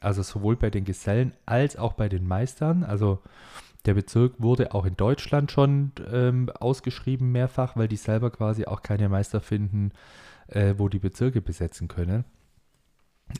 Also 0.00 0.22
sowohl 0.22 0.56
bei 0.56 0.70
den 0.70 0.84
Gesellen 0.84 1.32
als 1.46 1.76
auch 1.76 1.94
bei 1.94 2.08
den 2.08 2.26
Meistern. 2.26 2.84
Also 2.84 3.22
der 3.86 3.94
Bezirk 3.94 4.34
wurde 4.38 4.74
auch 4.74 4.84
in 4.84 4.96
Deutschland 4.96 5.50
schon 5.52 5.92
ähm, 6.12 6.50
ausgeschrieben 6.50 7.32
mehrfach, 7.32 7.76
weil 7.76 7.88
die 7.88 7.96
selber 7.96 8.30
quasi 8.30 8.66
auch 8.66 8.82
keine 8.82 9.08
Meister 9.08 9.40
finden, 9.40 9.92
äh, 10.48 10.74
wo 10.78 10.88
die 10.88 10.98
Bezirke 10.98 11.40
besetzen 11.40 11.88
können. 11.88 12.24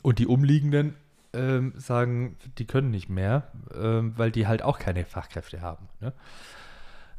Und 0.03 0.19
die 0.19 0.27
umliegenden 0.27 0.95
ähm, 1.35 1.73
sagen, 1.77 2.37
die 2.59 2.67
können 2.67 2.91
nicht 2.91 3.09
mehr, 3.09 3.51
ähm, 3.75 4.15
weil 4.17 4.31
die 4.31 4.47
halt 4.47 4.63
auch 4.63 4.79
keine 4.79 5.05
Fachkräfte 5.05 5.61
haben. 5.61 5.89
Ne? 6.01 6.13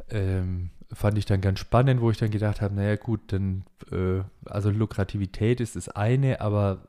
Ähm, 0.10 0.70
fand 0.92 1.18
ich 1.18 1.26
dann 1.26 1.42
ganz 1.42 1.60
spannend, 1.60 2.02
wo 2.02 2.12
ich 2.12 2.18
dann 2.18 2.32
gedacht 2.32 2.62
habe, 2.62 2.76
naja 2.76 2.96
gut, 2.96 3.22
dann, 3.28 3.66
äh, 3.92 4.22
also 4.46 4.70
Lukrativität 4.70 5.60
ist 5.60 5.76
das 5.76 5.90
eine, 5.90 6.42
aber 6.42 6.84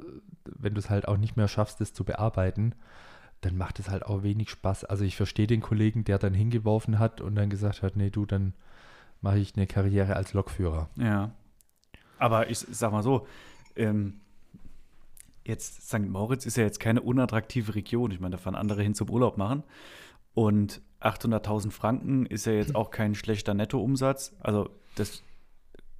wenn 0.44 0.74
du 0.74 0.78
es 0.78 0.90
halt 0.90 1.08
auch 1.08 1.16
nicht 1.16 1.36
mehr 1.36 1.48
schaffst, 1.48 1.80
das 1.80 1.92
zu 1.92 2.04
bearbeiten, 2.04 2.74
dann 3.40 3.56
macht 3.56 3.78
es 3.78 3.90
halt 3.90 4.04
auch 4.04 4.22
wenig 4.22 4.50
Spaß. 4.50 4.84
Also 4.84 5.04
ich 5.04 5.16
verstehe 5.16 5.46
den 5.46 5.60
Kollegen, 5.60 6.04
der 6.04 6.18
dann 6.18 6.34
hingeworfen 6.34 6.98
hat 6.98 7.20
und 7.20 7.34
dann 7.34 7.50
gesagt 7.50 7.82
hat, 7.82 7.96
nee, 7.96 8.10
du, 8.10 8.26
dann 8.26 8.54
mache 9.20 9.38
ich 9.38 9.56
eine 9.56 9.66
Karriere 9.66 10.16
als 10.16 10.32
Lokführer. 10.32 10.88
Ja. 10.96 11.32
Aber 12.18 12.50
ich 12.50 12.58
sag 12.58 12.92
mal 12.92 13.02
so, 13.02 13.26
ähm, 13.76 14.20
jetzt 15.44 15.88
St. 15.88 16.00
Moritz 16.00 16.46
ist 16.46 16.56
ja 16.56 16.64
jetzt 16.64 16.80
keine 16.80 17.02
unattraktive 17.02 17.74
Region. 17.74 18.10
Ich 18.10 18.20
meine, 18.20 18.32
da 18.32 18.38
fahren 18.38 18.54
andere 18.54 18.82
hin 18.82 18.94
zum 18.94 19.10
Urlaub 19.10 19.36
machen. 19.36 19.62
Und 20.34 20.80
800.000 21.00 21.70
Franken 21.70 22.26
ist 22.26 22.46
ja 22.46 22.52
jetzt 22.52 22.74
auch 22.74 22.90
kein 22.90 23.14
schlechter 23.14 23.54
Nettoumsatz. 23.54 24.34
Also 24.40 24.68
das 24.94 25.22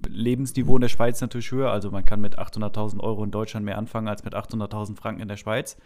Lebensniveau 0.05 0.75
in 0.75 0.81
der 0.81 0.89
Schweiz 0.89 1.21
natürlich 1.21 1.51
höher. 1.51 1.71
Also 1.71 1.91
man 1.91 2.05
kann 2.05 2.21
mit 2.21 2.37
800.000 2.37 2.99
Euro 2.99 3.23
in 3.23 3.31
Deutschland 3.31 3.65
mehr 3.65 3.77
anfangen 3.77 4.07
als 4.07 4.23
mit 4.23 4.35
800.000 4.35 4.95
Franken 4.95 5.21
in 5.21 5.27
der 5.27 5.37
Schweiz. 5.37 5.77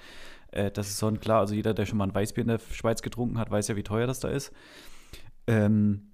Äh, 0.52 0.72
das 0.72 0.90
ist 0.90 0.98
so 0.98 1.12
klar. 1.14 1.40
Also 1.40 1.56
jeder, 1.56 1.74
der 1.74 1.86
schon 1.86 1.98
mal 1.98 2.08
ein 2.08 2.16
Weißbier 2.16 2.42
in 2.42 2.50
der 2.50 2.60
Schweiz 2.60 3.02
getrunken 3.02 3.38
hat, 3.38 3.52
weiß 3.52 3.68
ja, 3.70 3.76
wie 3.76 3.84
teuer 3.84 4.08
das 4.08 4.20
da 4.20 4.30
ist. 4.30 4.52
Ähm, 5.48 6.12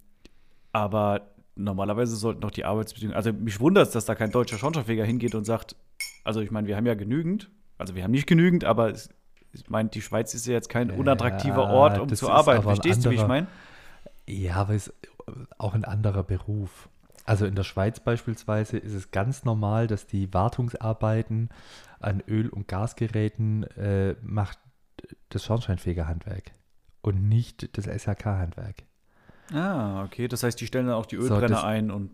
aber 0.73 1.31
normalerweise 1.57 2.15
sollten 2.15 2.41
doch 2.41 2.51
die 2.51 2.65
Arbeitsbedingungen, 2.65 3.15
also 3.15 3.33
mich 3.33 3.59
wundert 3.59 3.87
es, 3.87 3.93
dass 3.93 4.05
da 4.05 4.15
kein 4.15 4.31
deutscher 4.31 4.57
Schornsteinfeger 4.57 5.05
hingeht 5.05 5.35
und 5.35 5.43
sagt, 5.45 5.75
also 6.23 6.41
ich 6.41 6.51
meine, 6.51 6.67
wir 6.67 6.75
haben 6.77 6.85
ja 6.85 6.93
genügend, 6.95 7.49
also 7.77 7.95
wir 7.95 8.03
haben 8.03 8.11
nicht 8.11 8.27
genügend, 8.27 8.63
aber 8.63 8.89
es, 8.91 9.09
ich 9.53 9.69
meine, 9.69 9.89
die 9.89 10.01
Schweiz 10.01 10.33
ist 10.33 10.45
ja 10.45 10.53
jetzt 10.53 10.69
kein 10.69 10.91
unattraktiver 10.91 11.63
Ja, 11.63 11.69
Ort, 11.69 11.99
um 11.99 12.13
zu 12.13 12.29
arbeiten. 12.29 12.63
Verstehst 12.63 13.05
du, 13.05 13.09
wie 13.09 13.15
ich 13.15 13.21
anderer- 13.21 13.27
meine? 13.27 13.47
Ja, 14.27 14.55
aber 14.55 14.73
es 14.73 14.87
ist 14.87 14.93
auch 15.57 15.73
ein 15.73 15.85
anderer 15.85 16.23
Beruf. 16.23 16.89
Also 17.25 17.45
in 17.45 17.55
der 17.55 17.63
Schweiz 17.63 17.99
beispielsweise 17.99 18.77
ist 18.77 18.93
es 18.93 19.11
ganz 19.11 19.43
normal, 19.43 19.87
dass 19.87 20.05
die 20.07 20.33
Wartungsarbeiten 20.33 21.49
an 21.99 22.21
Öl- 22.27 22.49
und 22.49 22.67
Gasgeräten 22.67 23.63
äh, 23.77 24.15
macht 24.21 24.59
das 25.29 25.43
Schornsteinfegerhandwerk 25.45 26.51
und 27.01 27.27
nicht 27.27 27.77
das 27.77 27.85
SHK-Handwerk. 27.85 28.83
Ah, 29.53 30.03
okay. 30.03 30.27
Das 30.27 30.43
heißt, 30.43 30.59
die 30.59 30.67
stellen 30.67 30.87
dann 30.87 30.95
auch 30.95 31.05
die 31.05 31.15
So, 31.15 31.23
Ölbrenner 31.23 31.47
das- 31.47 31.63
ein 31.63 31.91
und 31.91 32.11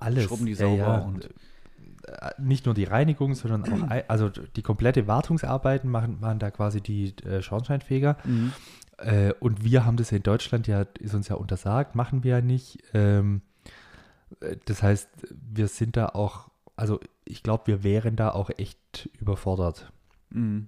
Alles. 0.00 0.24
schrubben 0.24 0.46
die 0.46 0.54
sauber. 0.54 0.76
ja. 0.76 0.98
Und, 0.98 1.28
Äh, 2.04 2.30
Nicht 2.38 2.66
nur 2.66 2.74
die 2.74 2.82
Reinigung, 2.84 3.34
sondern 3.34 3.62
auch, 3.72 3.88
also 4.08 4.28
die 4.28 4.62
komplette 4.62 5.06
Wartungsarbeiten 5.06 5.88
machen, 5.88 6.18
machen 6.20 6.40
da 6.40 6.50
quasi 6.50 6.80
die 6.80 7.14
äh, 7.24 7.42
Schornsteinfeger. 7.42 8.16
Mhm. 8.24 8.52
Äh, 8.98 9.32
und 9.38 9.62
wir 9.64 9.84
haben 9.86 9.96
das 9.96 10.10
ja 10.10 10.16
in 10.16 10.24
Deutschland 10.24 10.66
ja, 10.66 10.84
ist 10.98 11.14
uns 11.14 11.28
ja 11.28 11.36
untersagt, 11.36 11.94
machen 11.94 12.24
wir 12.24 12.36
ja 12.38 12.40
nicht. 12.40 12.78
Ähm, 12.92 13.42
äh, 14.40 14.56
das 14.64 14.82
heißt, 14.82 15.08
wir 15.30 15.68
sind 15.68 15.96
da 15.96 16.06
auch, 16.06 16.50
also 16.74 16.98
ich 17.24 17.44
glaube, 17.44 17.68
wir 17.68 17.84
wären 17.84 18.16
da 18.16 18.30
auch 18.30 18.50
echt 18.56 19.08
überfordert. 19.20 19.92
Mhm. 20.30 20.66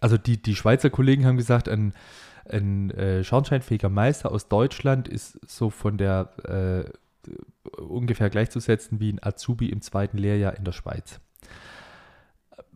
Also 0.00 0.16
die, 0.16 0.40
die 0.40 0.54
Schweizer 0.54 0.90
Kollegen 0.90 1.26
haben 1.26 1.36
gesagt, 1.36 1.68
ein, 1.68 1.92
ein 2.50 2.90
äh, 2.90 3.24
Schornsteinfeger 3.24 3.88
Meister 3.88 4.32
aus 4.32 4.48
Deutschland 4.48 5.08
ist 5.08 5.38
so 5.48 5.70
von 5.70 5.98
der 5.98 6.30
äh, 6.44 7.80
ungefähr 7.80 8.30
gleichzusetzen 8.30 9.00
wie 9.00 9.12
ein 9.12 9.22
Azubi 9.22 9.68
im 9.68 9.82
zweiten 9.82 10.18
Lehrjahr 10.18 10.56
in 10.56 10.64
der 10.64 10.72
Schweiz. 10.72 11.20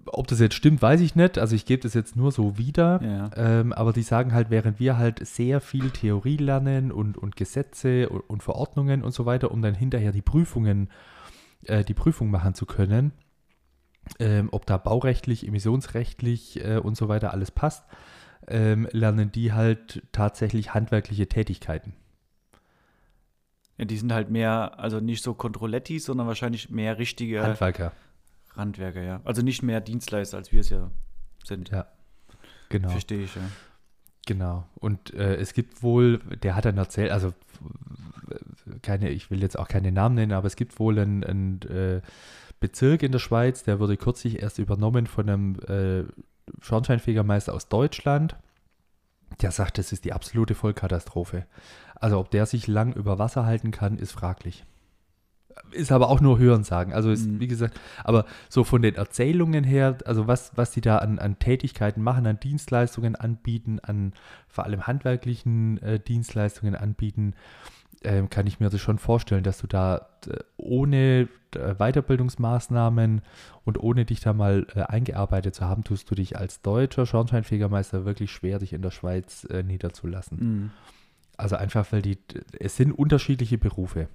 Ob 0.06 0.26
das 0.26 0.40
jetzt 0.40 0.54
stimmt, 0.54 0.82
weiß 0.82 1.00
ich 1.00 1.14
nicht. 1.14 1.38
Also 1.38 1.54
ich 1.54 1.64
gebe 1.64 1.82
das 1.82 1.94
jetzt 1.94 2.16
nur 2.16 2.32
so 2.32 2.58
wieder. 2.58 3.00
Ja. 3.02 3.30
Ähm, 3.36 3.72
aber 3.72 3.92
die 3.92 4.02
sagen 4.02 4.34
halt, 4.34 4.50
während 4.50 4.80
wir 4.80 4.98
halt 4.98 5.24
sehr 5.24 5.60
viel 5.60 5.90
Theorie 5.90 6.38
lernen 6.38 6.90
und, 6.90 7.16
und 7.16 7.36
Gesetze 7.36 8.08
und, 8.08 8.20
und 8.20 8.42
Verordnungen 8.42 9.02
und 9.02 9.12
so 9.12 9.26
weiter, 9.26 9.52
um 9.52 9.62
dann 9.62 9.74
hinterher 9.74 10.10
die 10.10 10.22
Prüfungen, 10.22 10.90
äh, 11.64 11.84
die 11.84 11.94
Prüfung 11.94 12.30
machen 12.30 12.54
zu 12.54 12.66
können, 12.66 13.12
ähm, 14.18 14.48
ob 14.50 14.66
da 14.66 14.76
baurechtlich, 14.76 15.46
emissionsrechtlich 15.46 16.64
äh, 16.64 16.78
und 16.78 16.96
so 16.96 17.08
weiter 17.08 17.32
alles 17.32 17.52
passt, 17.52 17.84
ähm, 18.48 18.88
lernen 18.92 19.32
die 19.32 19.52
halt 19.52 20.02
tatsächlich 20.12 20.74
handwerkliche 20.74 21.28
Tätigkeiten. 21.28 21.94
ja, 23.78 23.84
die 23.84 23.96
sind 23.96 24.12
halt 24.12 24.30
mehr, 24.30 24.78
also 24.78 25.00
nicht 25.00 25.22
so 25.22 25.34
Controletti, 25.34 25.98
sondern 25.98 26.26
wahrscheinlich 26.26 26.70
mehr 26.70 26.98
richtige 26.98 27.42
Handwerker, 27.42 27.92
Handwerker, 28.56 29.02
ja. 29.02 29.20
Also 29.24 29.42
nicht 29.42 29.62
mehr 29.62 29.80
Dienstleister, 29.80 30.36
als 30.36 30.52
wir 30.52 30.60
es 30.60 30.70
ja 30.70 30.90
sind. 31.44 31.70
Ja. 31.70 31.86
genau. 32.68 32.90
Verstehe 32.90 33.24
ich, 33.24 33.34
ja. 33.34 33.42
Genau. 34.26 34.64
Und 34.76 35.12
äh, 35.14 35.34
es 35.36 35.52
gibt 35.52 35.82
wohl, 35.82 36.18
der 36.18 36.54
hat 36.54 36.64
dann 36.64 36.78
erzählt, 36.78 37.10
also 37.10 37.32
keine, 38.82 39.10
ich 39.10 39.30
will 39.30 39.42
jetzt 39.42 39.58
auch 39.58 39.68
keine 39.68 39.92
Namen 39.92 40.14
nennen, 40.14 40.32
aber 40.32 40.46
es 40.46 40.56
gibt 40.56 40.78
wohl 40.78 40.98
einen, 40.98 41.24
einen 41.24 41.62
äh, 41.62 42.00
Bezirk 42.60 43.02
in 43.02 43.12
der 43.12 43.18
Schweiz, 43.18 43.64
der 43.64 43.80
wurde 43.80 43.96
kürzlich 43.96 44.40
erst 44.40 44.58
übernommen 44.58 45.06
von 45.06 45.28
einem 45.28 45.56
äh, 45.66 46.04
Schornsteinfegermeister 46.60 47.54
aus 47.54 47.68
Deutschland. 47.68 48.36
Der 49.40 49.50
sagt, 49.50 49.78
das 49.78 49.92
ist 49.92 50.04
die 50.04 50.12
absolute 50.12 50.54
Vollkatastrophe. 50.54 51.46
Also 51.94 52.18
ob 52.18 52.30
der 52.30 52.46
sich 52.46 52.66
lang 52.66 52.92
über 52.92 53.18
Wasser 53.18 53.46
halten 53.46 53.70
kann, 53.70 53.96
ist 53.96 54.12
fraglich. 54.12 54.64
Ist 55.70 55.92
aber 55.92 56.08
auch 56.08 56.20
nur 56.20 56.38
Hörensagen. 56.38 56.92
Also 56.92 57.10
ist, 57.10 57.26
Mhm. 57.26 57.40
wie 57.40 57.46
gesagt, 57.46 57.78
aber 58.04 58.24
so 58.48 58.64
von 58.64 58.82
den 58.82 58.94
Erzählungen 58.94 59.64
her, 59.64 59.98
also 60.06 60.26
was, 60.26 60.52
was 60.56 60.70
die 60.70 60.80
da 60.80 60.98
an, 60.98 61.18
an 61.18 61.38
Tätigkeiten 61.38 62.02
machen, 62.02 62.26
an 62.26 62.40
Dienstleistungen 62.40 63.16
anbieten, 63.16 63.78
an 63.80 64.12
vor 64.48 64.64
allem 64.64 64.86
handwerklichen 64.86 65.80
äh, 65.82 66.00
Dienstleistungen 66.00 66.74
anbieten, 66.74 67.34
ähm, 68.04 68.30
kann 68.30 68.46
ich 68.46 68.60
mir 68.60 68.70
das 68.70 68.80
schon 68.80 68.98
vorstellen, 68.98 69.42
dass 69.44 69.58
du 69.58 69.66
da 69.66 70.08
äh, 70.26 70.38
ohne 70.56 71.28
äh, 71.54 71.74
Weiterbildungsmaßnahmen 71.74 73.22
und 73.64 73.78
ohne 73.82 74.04
dich 74.04 74.20
da 74.20 74.32
mal 74.32 74.66
äh, 74.74 74.80
eingearbeitet 74.82 75.54
zu 75.54 75.64
haben, 75.64 75.84
tust 75.84 76.10
du 76.10 76.14
dich 76.14 76.36
als 76.36 76.62
deutscher 76.62 77.06
Schornsteinfegermeister 77.06 78.04
wirklich 78.04 78.30
schwer, 78.32 78.58
dich 78.58 78.72
in 78.72 78.82
der 78.82 78.90
Schweiz 78.90 79.44
äh, 79.44 79.62
niederzulassen. 79.62 80.38
Mhm. 80.38 80.70
Also 81.36 81.56
einfach, 81.56 81.90
weil 81.92 82.02
die, 82.02 82.18
es 82.58 82.76
sind 82.76 82.92
unterschiedliche 82.92 83.58
Berufe. 83.58 84.08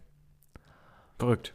Verrückt. 1.17 1.53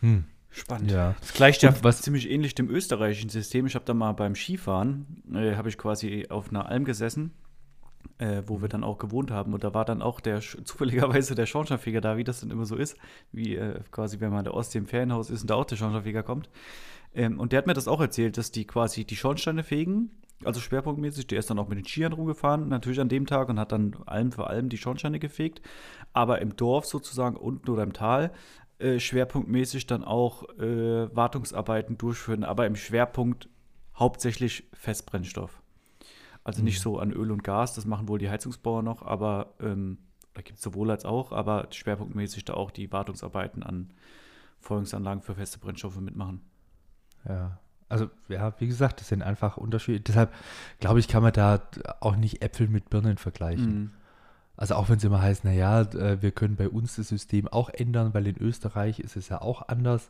Hm. 0.00 0.24
Spannend. 0.50 0.90
Ja. 0.90 1.14
Das 1.20 1.34
gleicht 1.34 1.62
ja 1.62 1.74
was- 1.82 2.00
ziemlich 2.02 2.30
ähnlich 2.30 2.54
dem 2.54 2.70
österreichischen 2.70 3.28
System. 3.28 3.66
Ich 3.66 3.74
habe 3.74 3.84
da 3.84 3.94
mal 3.94 4.12
beim 4.12 4.34
Skifahren, 4.34 5.22
äh, 5.34 5.54
habe 5.54 5.68
ich 5.68 5.76
quasi 5.78 6.26
auf 6.30 6.48
einer 6.48 6.66
Alm 6.66 6.84
gesessen, 6.84 7.32
äh, 8.18 8.42
wo 8.46 8.60
wir 8.60 8.68
dann 8.68 8.84
auch 8.84 8.98
gewohnt 8.98 9.30
haben. 9.30 9.54
Und 9.54 9.64
da 9.64 9.74
war 9.74 9.84
dann 9.84 10.02
auch 10.02 10.20
der 10.20 10.40
zufälligerweise 10.64 11.34
der 11.34 11.46
Schornsteinfeger 11.46 12.00
da, 12.00 12.16
wie 12.16 12.24
das 12.24 12.40
dann 12.40 12.50
immer 12.50 12.66
so 12.66 12.76
ist. 12.76 12.96
Wie 13.32 13.56
äh, 13.56 13.80
quasi, 13.90 14.20
wenn 14.20 14.30
man 14.30 14.40
an 14.40 14.44
der 14.44 14.54
Ostsee 14.54 14.78
im 14.78 14.86
Ferienhaus 14.86 15.30
ist 15.30 15.42
und 15.42 15.50
da 15.50 15.54
auch 15.54 15.64
der 15.64 15.76
Schornsteinfeger 15.76 16.22
kommt. 16.22 16.48
Ähm, 17.14 17.40
und 17.40 17.52
der 17.52 17.58
hat 17.58 17.66
mir 17.66 17.74
das 17.74 17.88
auch 17.88 18.00
erzählt, 18.00 18.36
dass 18.36 18.50
die 18.50 18.66
quasi 18.66 19.04
die 19.04 19.16
Schornsteine 19.16 19.62
fegen, 19.62 20.10
also 20.44 20.60
schwerpunktmäßig. 20.60 21.26
Der 21.26 21.38
ist 21.38 21.50
dann 21.50 21.58
auch 21.58 21.68
mit 21.68 21.78
den 21.78 21.86
Skiern 21.86 22.12
rumgefahren, 22.12 22.68
natürlich 22.68 23.00
an 23.00 23.08
dem 23.08 23.26
Tag 23.26 23.48
und 23.48 23.58
hat 23.58 23.72
dann 23.72 23.96
Alm 24.06 24.32
für 24.32 24.46
Alm 24.46 24.68
die 24.68 24.78
Schornsteine 24.78 25.18
gefegt. 25.18 25.62
Aber 26.12 26.40
im 26.40 26.56
Dorf 26.56 26.86
sozusagen 26.86 27.36
unten 27.36 27.70
oder 27.70 27.82
im 27.82 27.92
Tal 27.92 28.32
äh, 28.78 29.00
schwerpunktmäßig 29.00 29.86
dann 29.86 30.04
auch 30.04 30.46
äh, 30.58 31.14
Wartungsarbeiten 31.16 31.96
durchführen, 31.96 32.44
aber 32.44 32.66
im 32.66 32.76
Schwerpunkt 32.76 33.48
hauptsächlich 33.94 34.68
Festbrennstoff. 34.74 35.62
Also 36.46 36.62
nicht 36.62 36.80
so 36.80 37.00
an 37.00 37.10
Öl 37.10 37.32
und 37.32 37.42
Gas, 37.42 37.74
das 37.74 37.86
machen 37.86 38.06
wohl 38.06 38.20
die 38.20 38.30
Heizungsbauer 38.30 38.84
noch, 38.84 39.02
aber 39.02 39.54
ähm, 39.60 39.98
da 40.32 40.42
gibt 40.42 40.58
es 40.58 40.62
sowohl 40.62 40.92
als 40.92 41.04
auch, 41.04 41.32
aber 41.32 41.66
schwerpunktmäßig 41.72 42.44
da 42.44 42.54
auch 42.54 42.70
die 42.70 42.92
Wartungsarbeiten 42.92 43.64
an 43.64 43.90
Feuerungsanlagen 44.60 45.22
für 45.22 45.34
feste 45.34 45.58
Brennstoffe 45.58 45.98
mitmachen. 45.98 46.40
Ja. 47.28 47.58
Also, 47.88 48.10
ja, 48.28 48.54
wie 48.60 48.68
gesagt, 48.68 49.00
das 49.00 49.08
sind 49.08 49.22
einfach 49.22 49.56
Unterschiede. 49.56 49.98
Deshalb 49.98 50.32
glaube 50.78 51.00
ich, 51.00 51.08
kann 51.08 51.24
man 51.24 51.32
da 51.32 51.62
auch 51.98 52.14
nicht 52.14 52.42
Äpfel 52.42 52.68
mit 52.68 52.90
Birnen 52.90 53.16
vergleichen. 53.18 53.74
Mhm. 53.74 53.90
Also 54.56 54.76
auch 54.76 54.88
wenn 54.88 54.98
es 54.98 55.04
immer 55.04 55.20
heißt, 55.20 55.44
naja, 55.44 55.80
äh, 55.80 56.22
wir 56.22 56.30
können 56.30 56.54
bei 56.54 56.68
uns 56.68 56.94
das 56.94 57.08
System 57.08 57.48
auch 57.48 57.70
ändern, 57.70 58.14
weil 58.14 58.28
in 58.28 58.38
Österreich 58.38 59.00
ist 59.00 59.16
es 59.16 59.30
ja 59.30 59.40
auch 59.40 59.66
anders. 59.68 60.08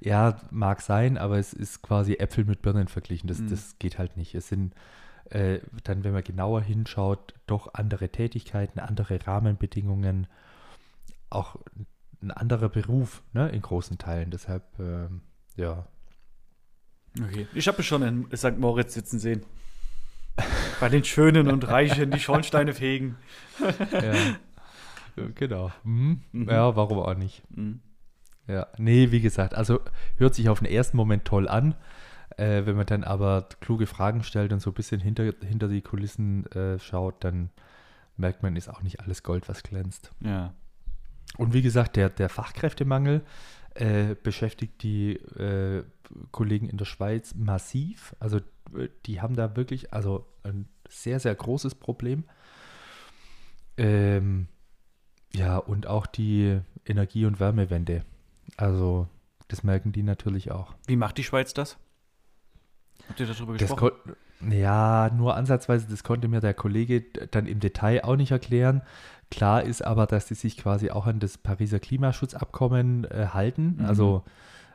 Ja, 0.00 0.36
mag 0.50 0.82
sein, 0.82 1.16
aber 1.16 1.38
es 1.38 1.54
ist 1.54 1.80
quasi 1.80 2.14
Äpfel 2.14 2.44
mit 2.44 2.60
Birnen 2.60 2.88
verglichen. 2.88 3.26
Das, 3.26 3.38
Mhm. 3.38 3.48
das 3.48 3.78
geht 3.78 3.98
halt 3.98 4.18
nicht. 4.18 4.34
Es 4.34 4.48
sind 4.48 4.74
äh, 5.30 5.60
dann, 5.84 6.04
wenn 6.04 6.12
man 6.12 6.24
genauer 6.24 6.62
hinschaut, 6.62 7.34
doch 7.46 7.74
andere 7.74 8.08
Tätigkeiten, 8.08 8.80
andere 8.80 9.26
Rahmenbedingungen, 9.26 10.26
auch 11.30 11.56
ein 12.22 12.30
anderer 12.30 12.68
Beruf 12.68 13.22
ne, 13.32 13.48
in 13.50 13.62
großen 13.62 13.98
Teilen. 13.98 14.30
Deshalb, 14.30 14.64
ähm, 14.78 15.20
ja, 15.56 15.86
Okay. 17.24 17.46
Ich 17.54 17.68
habe 17.68 17.82
schon 17.82 18.02
in 18.02 18.36
St. 18.36 18.58
Moritz 18.58 18.94
sitzen 18.94 19.18
sehen. 19.18 19.42
Bei 20.80 20.88
den 20.88 21.04
Schönen 21.04 21.50
und 21.50 21.66
Reichen, 21.66 22.10
die 22.10 22.20
Schornsteine 22.20 22.72
fegen. 22.72 23.16
ja. 23.92 24.14
genau. 25.34 25.72
Mhm. 25.82 26.22
Mhm. 26.32 26.48
Ja, 26.48 26.76
warum 26.76 26.98
auch 26.98 27.14
nicht. 27.14 27.42
Mhm. 27.50 27.80
Ja, 28.46 28.68
nee, 28.78 29.10
wie 29.10 29.20
gesagt, 29.20 29.54
also 29.54 29.80
hört 30.16 30.34
sich 30.34 30.48
auf 30.48 30.60
den 30.60 30.68
ersten 30.68 30.96
Moment 30.96 31.24
toll 31.24 31.48
an. 31.48 31.74
Äh, 32.38 32.66
wenn 32.66 32.76
man 32.76 32.86
dann 32.86 33.02
aber 33.02 33.48
kluge 33.60 33.86
Fragen 33.86 34.22
stellt 34.22 34.52
und 34.52 34.60
so 34.60 34.70
ein 34.70 34.74
bisschen 34.74 35.00
hinter, 35.00 35.34
hinter 35.44 35.66
die 35.66 35.82
Kulissen 35.82 36.46
äh, 36.52 36.78
schaut, 36.78 37.24
dann 37.24 37.50
merkt 38.16 38.42
man, 38.42 38.54
ist 38.54 38.68
auch 38.68 38.82
nicht 38.82 39.00
alles 39.00 39.24
Gold, 39.24 39.48
was 39.48 39.62
glänzt. 39.64 40.12
Ja. 40.20 40.54
Und 41.36 41.52
wie 41.52 41.62
gesagt, 41.62 41.96
der, 41.96 42.10
der 42.10 42.28
Fachkräftemangel 42.28 43.24
äh, 43.74 44.14
beschäftigt 44.22 44.82
die 44.82 45.14
äh, 45.14 45.84
Kollegen 46.30 46.68
in 46.68 46.78
der 46.78 46.84
Schweiz 46.84 47.34
massiv. 47.34 48.14
Also 48.20 48.38
äh, 48.38 48.88
die 49.06 49.20
haben 49.20 49.34
da 49.34 49.56
wirklich 49.56 49.92
also 49.92 50.26
ein 50.44 50.68
sehr, 50.88 51.18
sehr 51.18 51.34
großes 51.34 51.74
Problem. 51.74 52.24
Ähm, 53.76 54.46
ja, 55.34 55.58
und 55.58 55.88
auch 55.88 56.06
die 56.06 56.60
Energie- 56.86 57.26
und 57.26 57.40
Wärmewende. 57.40 58.04
Also 58.56 59.08
das 59.48 59.64
merken 59.64 59.90
die 59.90 60.04
natürlich 60.04 60.52
auch. 60.52 60.74
Wie 60.86 60.96
macht 60.96 61.18
die 61.18 61.24
Schweiz 61.24 61.52
das? 61.52 61.78
Habt 63.08 63.20
ihr 63.20 63.26
darüber 63.26 63.54
gesprochen? 63.54 63.92
ja, 64.50 65.10
nur 65.16 65.36
ansatzweise, 65.36 65.86
das 65.90 66.04
konnte 66.04 66.28
mir 66.28 66.40
der 66.40 66.54
Kollege 66.54 67.02
dann 67.30 67.46
im 67.46 67.60
Detail 67.60 68.04
auch 68.04 68.16
nicht 68.16 68.30
erklären. 68.30 68.82
Klar 69.30 69.62
ist 69.64 69.82
aber, 69.82 70.06
dass 70.06 70.26
die 70.26 70.34
sich 70.34 70.56
quasi 70.56 70.90
auch 70.90 71.06
an 71.06 71.20
das 71.20 71.36
Pariser 71.38 71.80
Klimaschutzabkommen 71.80 73.04
äh, 73.04 73.28
halten, 73.32 73.76
Mhm. 73.80 73.84
also 73.84 74.24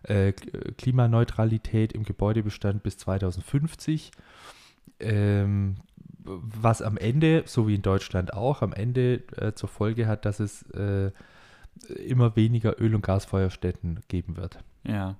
äh, 0.03 0.33
Klimaneutralität 0.33 1.93
im 1.93 2.03
Gebäudebestand 2.03 2.83
bis 2.83 2.97
2050. 2.97 4.11
Ähm, 4.99 5.75
was 6.25 6.81
am 6.81 6.97
Ende, 6.97 7.43
so 7.45 7.67
wie 7.67 7.75
in 7.75 7.81
Deutschland 7.81 8.33
auch, 8.33 8.61
am 8.61 8.71
Ende 8.73 9.23
äh, 9.37 9.53
zur 9.53 9.67
Folge 9.69 10.07
hat, 10.07 10.25
dass 10.25 10.39
es 10.39 10.63
äh, 10.71 11.11
immer 12.05 12.35
weniger 12.35 12.79
Öl- 12.79 12.95
und 12.95 13.01
Gasfeuerstätten 13.01 13.99
geben 14.07 14.37
wird. 14.37 14.59
Ja. 14.87 15.15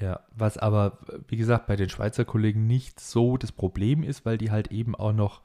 Ja, 0.00 0.20
was 0.34 0.58
aber, 0.58 0.98
wie 1.28 1.36
gesagt, 1.36 1.66
bei 1.66 1.76
den 1.76 1.88
Schweizer 1.88 2.24
Kollegen 2.24 2.66
nicht 2.66 2.98
so 2.98 3.36
das 3.36 3.52
Problem 3.52 4.02
ist, 4.02 4.26
weil 4.26 4.38
die 4.38 4.50
halt 4.50 4.72
eben 4.72 4.94
auch 4.94 5.12
noch 5.12 5.40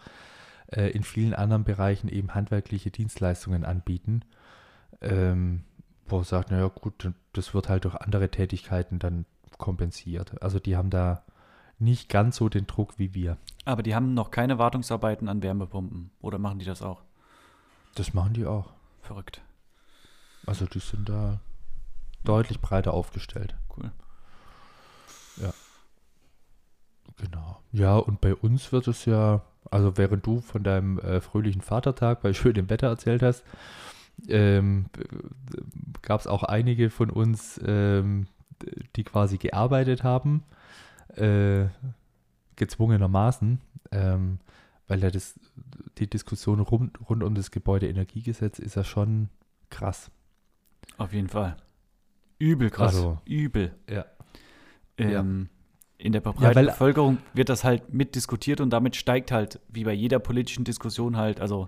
äh, 0.67 0.89
in 0.89 1.03
vielen 1.03 1.33
anderen 1.33 1.63
Bereichen 1.63 2.09
eben 2.09 2.33
handwerkliche 2.33 2.89
Dienstleistungen 2.89 3.63
anbieten. 3.63 4.23
Ähm, 5.01 5.63
wo 6.07 6.17
man 6.17 6.25
sagt, 6.25 6.51
naja 6.51 6.67
gut, 6.67 7.11
das 7.33 7.53
wird 7.53 7.69
halt 7.69 7.85
durch 7.85 7.95
andere 7.95 8.29
Tätigkeiten 8.29 8.99
dann 8.99 9.25
kompensiert. 9.57 10.41
Also 10.41 10.59
die 10.59 10.75
haben 10.75 10.89
da 10.89 11.23
nicht 11.77 12.09
ganz 12.09 12.37
so 12.37 12.49
den 12.49 12.67
Druck 12.67 12.97
wie 12.97 13.13
wir. 13.13 13.37
Aber 13.65 13.83
die 13.83 13.95
haben 13.95 14.13
noch 14.13 14.31
keine 14.31 14.57
Wartungsarbeiten 14.57 15.29
an 15.29 15.43
Wärmepumpen. 15.43 16.11
Oder 16.21 16.39
machen 16.39 16.59
die 16.59 16.65
das 16.65 16.81
auch? 16.81 17.03
Das 17.95 18.13
machen 18.13 18.33
die 18.33 18.45
auch. 18.45 18.73
Verrückt. 19.01 19.41
Also 20.45 20.65
die 20.65 20.79
sind 20.79 21.07
da 21.07 21.39
deutlich 22.23 22.59
breiter 22.59 22.93
aufgestellt. 22.93 23.55
Cool. 23.75 23.91
Genau. 27.21 27.59
Ja, 27.71 27.97
und 27.97 28.21
bei 28.21 28.33
uns 28.33 28.71
wird 28.71 28.87
es 28.87 29.05
ja, 29.05 29.41
also 29.69 29.97
während 29.97 30.25
du 30.25 30.41
von 30.41 30.63
deinem 30.63 30.99
äh, 30.99 31.21
fröhlichen 31.21 31.61
Vatertag 31.61 32.21
bei 32.21 32.33
schönem 32.33 32.69
Wetter 32.69 32.87
erzählt 32.87 33.21
hast, 33.21 33.43
ähm, 34.27 34.85
gab 36.01 36.19
es 36.19 36.27
auch 36.27 36.43
einige 36.43 36.89
von 36.89 37.09
uns, 37.09 37.59
ähm, 37.65 38.27
die 38.95 39.03
quasi 39.03 39.37
gearbeitet 39.37 40.03
haben, 40.03 40.43
äh, 41.15 41.65
gezwungenermaßen, 42.55 43.61
ähm, 43.91 44.39
weil 44.87 45.01
ja 45.01 45.09
das, 45.09 45.39
die 45.97 46.09
Diskussion 46.09 46.59
rund, 46.59 46.99
rund 47.09 47.23
um 47.23 47.35
das 47.35 47.51
Gebäudeenergiegesetz 47.51 48.59
ist 48.59 48.75
ja 48.75 48.83
schon 48.83 49.29
krass. 49.69 50.11
Auf 50.97 51.13
jeden 51.13 51.29
Fall. 51.29 51.55
Übel 52.39 52.69
krass. 52.69 52.95
Also- 52.95 53.19
Übel. 53.25 53.73
Ja. 53.89 54.05
Ähm, 54.97 55.49
In 55.99 56.13
der 56.13 56.21
Ja, 56.23 56.31
breiten 56.31 56.55
weil- 56.55 56.65
Bevölkerung 56.65 57.17
wird 57.33 57.49
das 57.49 57.63
halt 57.63 57.93
mitdiskutiert 57.93 58.61
und 58.61 58.71
damit 58.71 58.95
steigt 58.95 59.31
halt, 59.31 59.59
wie 59.67 59.83
bei 59.83 59.91
jeder 59.93 60.17
politischen 60.19 60.63
Diskussion 60.63 61.17
halt, 61.17 61.39
also 61.41 61.67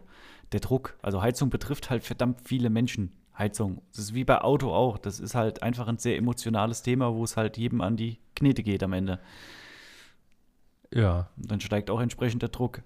der 0.53 0.61
Druck. 0.61 0.97
Also 1.03 1.21
Heizung 1.21 1.49
betrifft 1.49 1.89
halt 1.89 2.03
verdammt 2.03 2.41
viele 2.43 2.69
Menschen. 2.69 3.11
Heizung. 3.37 3.81
Das 3.91 3.99
ist 3.99 4.13
wie 4.13 4.23
bei 4.25 4.41
Auto 4.41 4.73
auch. 4.73 4.97
Das 4.97 5.19
ist 5.19 5.35
halt 5.35 5.61
einfach 5.63 5.87
ein 5.87 5.97
sehr 5.97 6.17
emotionales 6.17 6.81
Thema, 6.81 7.13
wo 7.13 7.23
es 7.23 7.35
halt 7.37 7.57
jedem 7.57 7.81
an 7.81 7.97
die 7.97 8.19
Knete 8.35 8.63
geht 8.63 8.83
am 8.83 8.93
Ende. 8.93 9.19
Ja, 10.93 11.29
Und 11.37 11.51
dann 11.51 11.59
steigt 11.61 11.89
auch 11.89 12.01
entsprechend 12.01 12.41
der 12.41 12.49
Druck. 12.49 12.81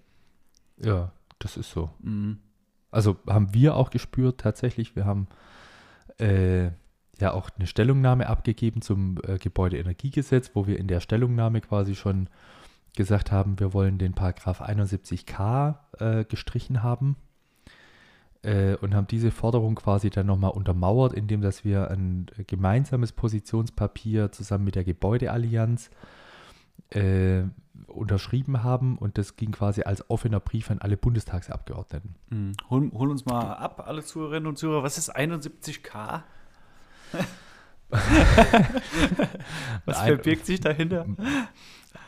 ja, 0.78 1.12
das 1.40 1.58
ist 1.58 1.72
so. 1.72 1.90
Mhm. 2.02 2.40
Also 2.92 3.18
haben 3.28 3.54
wir 3.54 3.76
auch 3.76 3.90
gespürt 3.90 4.40
tatsächlich. 4.40 4.96
Wir 4.96 5.06
haben 5.06 5.28
äh, 6.18 6.70
ja 7.22 7.34
auch 7.34 7.50
eine 7.58 7.68
Stellungnahme 7.68 8.28
abgegeben 8.28 8.82
zum 8.82 9.18
äh, 9.26 9.38
Gebäudeenergiegesetz, 9.38 10.52
wo 10.54 10.68
wir 10.68 10.80
in 10.80 10.88
der 10.88 11.00
Stellungnahme 11.00 11.62
quasi 11.62 11.96
schon 11.96 12.30
gesagt 12.96 13.32
haben, 13.32 13.60
wir 13.60 13.74
wollen 13.74 13.98
den 13.98 14.14
Paragraph 14.14 14.62
71k 14.62 15.76
äh, 16.00 16.26
gestrichen 16.26 16.84
haben 16.84 17.16
äh, 18.42 18.76
und 18.76 18.96
haben 18.96 19.08
diese 19.08 19.32
Forderung 19.32 19.76
quasi 19.76 20.10
dann 20.10 20.28
nochmal 20.28 20.52
untermauert, 20.52 21.14
indem 21.14 21.42
dass 21.42 21.64
wir 21.64 21.92
ein 21.92 22.28
gemeinsames 22.48 23.12
Positionspapier 23.12 24.32
zusammen 24.32 24.66
mit 24.66 24.76
der 24.76 24.84
Gebäudeallianz 24.84 25.90
äh, 26.92 27.44
unterschrieben 27.88 28.64
haben 28.64 28.98
und 28.98 29.18
das 29.18 29.36
ging 29.36 29.52
quasi 29.52 29.84
als 29.84 30.10
offener 30.10 30.40
Brief 30.40 30.72
an 30.72 30.80
alle 30.80 30.98
Bundestagsabgeordneten. 30.98 32.16
Mhm. 32.30 32.54
Hol, 32.70 32.92
hol 32.94 33.10
uns 33.10 33.26
mal 33.26 33.54
ab, 33.54 33.84
alle 33.86 34.04
Zuhörerinnen 34.04 34.48
und 34.48 34.58
Zuhörer. 34.58 34.84
Was 34.84 34.98
ist 34.98 35.16
71k? 35.16 36.24
Was 39.86 40.02
verbirgt 40.02 40.46
sich 40.46 40.60
dahinter? 40.60 41.08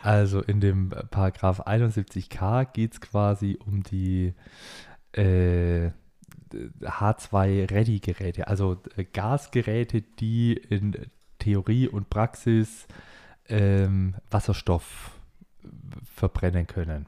Also 0.01 0.41
in 0.41 0.59
dem 0.59 0.89
Paragraph 1.11 1.61
71k 1.61 2.67
geht 2.73 2.93
es 2.93 3.01
quasi 3.01 3.57
um 3.65 3.83
die 3.83 4.33
äh, 5.13 5.91
H2-Ready-Geräte, 6.81 8.47
also 8.47 8.81
äh, 8.95 9.03
Gasgeräte, 9.03 10.01
die 10.01 10.53
in 10.53 10.95
Theorie 11.39 11.87
und 11.87 12.09
Praxis 12.09 12.87
ähm, 13.49 14.15
Wasserstoff 14.29 15.11
verbrennen 16.03 16.67
können. 16.67 17.07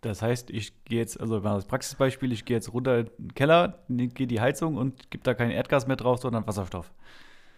Das 0.00 0.22
heißt, 0.22 0.50
ich 0.50 0.84
gehe 0.84 0.98
jetzt, 1.00 1.20
also 1.20 1.40
das 1.40 1.66
Praxisbeispiel, 1.66 2.30
ich 2.32 2.44
gehe 2.44 2.56
jetzt 2.56 2.72
runter 2.72 2.98
in 3.00 3.06
den 3.18 3.34
Keller, 3.34 3.80
ne- 3.88 4.08
gehe 4.08 4.26
die 4.28 4.40
Heizung 4.40 4.76
und 4.76 5.10
gebe 5.10 5.24
da 5.24 5.34
kein 5.34 5.50
Erdgas 5.50 5.86
mehr 5.88 5.96
drauf, 5.96 6.20
sondern 6.20 6.46
Wasserstoff. 6.46 6.92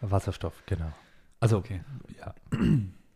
Wasserstoff, 0.01 0.63
genau. 0.67 0.93
Also, 1.41 1.59
Okay. 1.59 1.83
ja. 2.19 2.35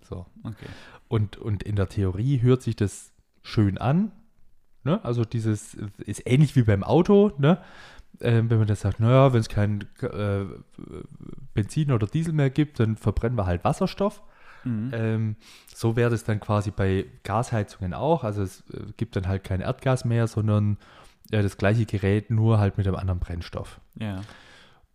So. 0.06 0.26
Okay. 0.42 0.66
Und, 1.08 1.38
und 1.38 1.62
in 1.62 1.76
der 1.76 1.88
Theorie 1.88 2.42
hört 2.42 2.60
sich 2.60 2.76
das 2.76 3.14
schön 3.42 3.78
an. 3.78 4.12
Ne? 4.82 5.02
Also 5.02 5.24
dieses 5.24 5.72
ist 5.96 6.22
ähnlich 6.26 6.56
wie 6.56 6.62
beim 6.62 6.84
Auto, 6.84 7.32
ne? 7.38 7.62
Ähm, 8.20 8.50
wenn 8.50 8.58
man 8.58 8.66
das 8.66 8.82
sagt, 8.82 9.00
naja, 9.00 9.32
wenn 9.32 9.40
es 9.40 9.48
kein 9.48 9.86
äh, 10.02 10.44
Benzin 11.54 11.90
oder 11.90 12.06
Diesel 12.06 12.34
mehr 12.34 12.50
gibt, 12.50 12.80
dann 12.80 12.96
verbrennen 12.96 13.38
wir 13.38 13.46
halt 13.46 13.64
Wasserstoff. 13.64 14.22
Mhm. 14.64 14.90
Ähm, 14.92 15.36
so 15.74 15.96
wäre 15.96 16.10
das 16.10 16.24
dann 16.24 16.40
quasi 16.40 16.70
bei 16.70 17.06
Gasheizungen 17.22 17.94
auch. 17.94 18.24
Also 18.24 18.42
es 18.42 18.60
äh, 18.70 18.92
gibt 18.96 19.16
dann 19.16 19.28
halt 19.28 19.44
kein 19.44 19.60
Erdgas 19.60 20.04
mehr, 20.04 20.26
sondern 20.26 20.78
äh, 21.30 21.42
das 21.42 21.56
gleiche 21.56 21.86
Gerät, 21.86 22.30
nur 22.30 22.58
halt 22.58 22.78
mit 22.78 22.86
einem 22.86 22.96
anderen 22.96 23.20
Brennstoff. 23.20 23.80
ja. 23.98 24.22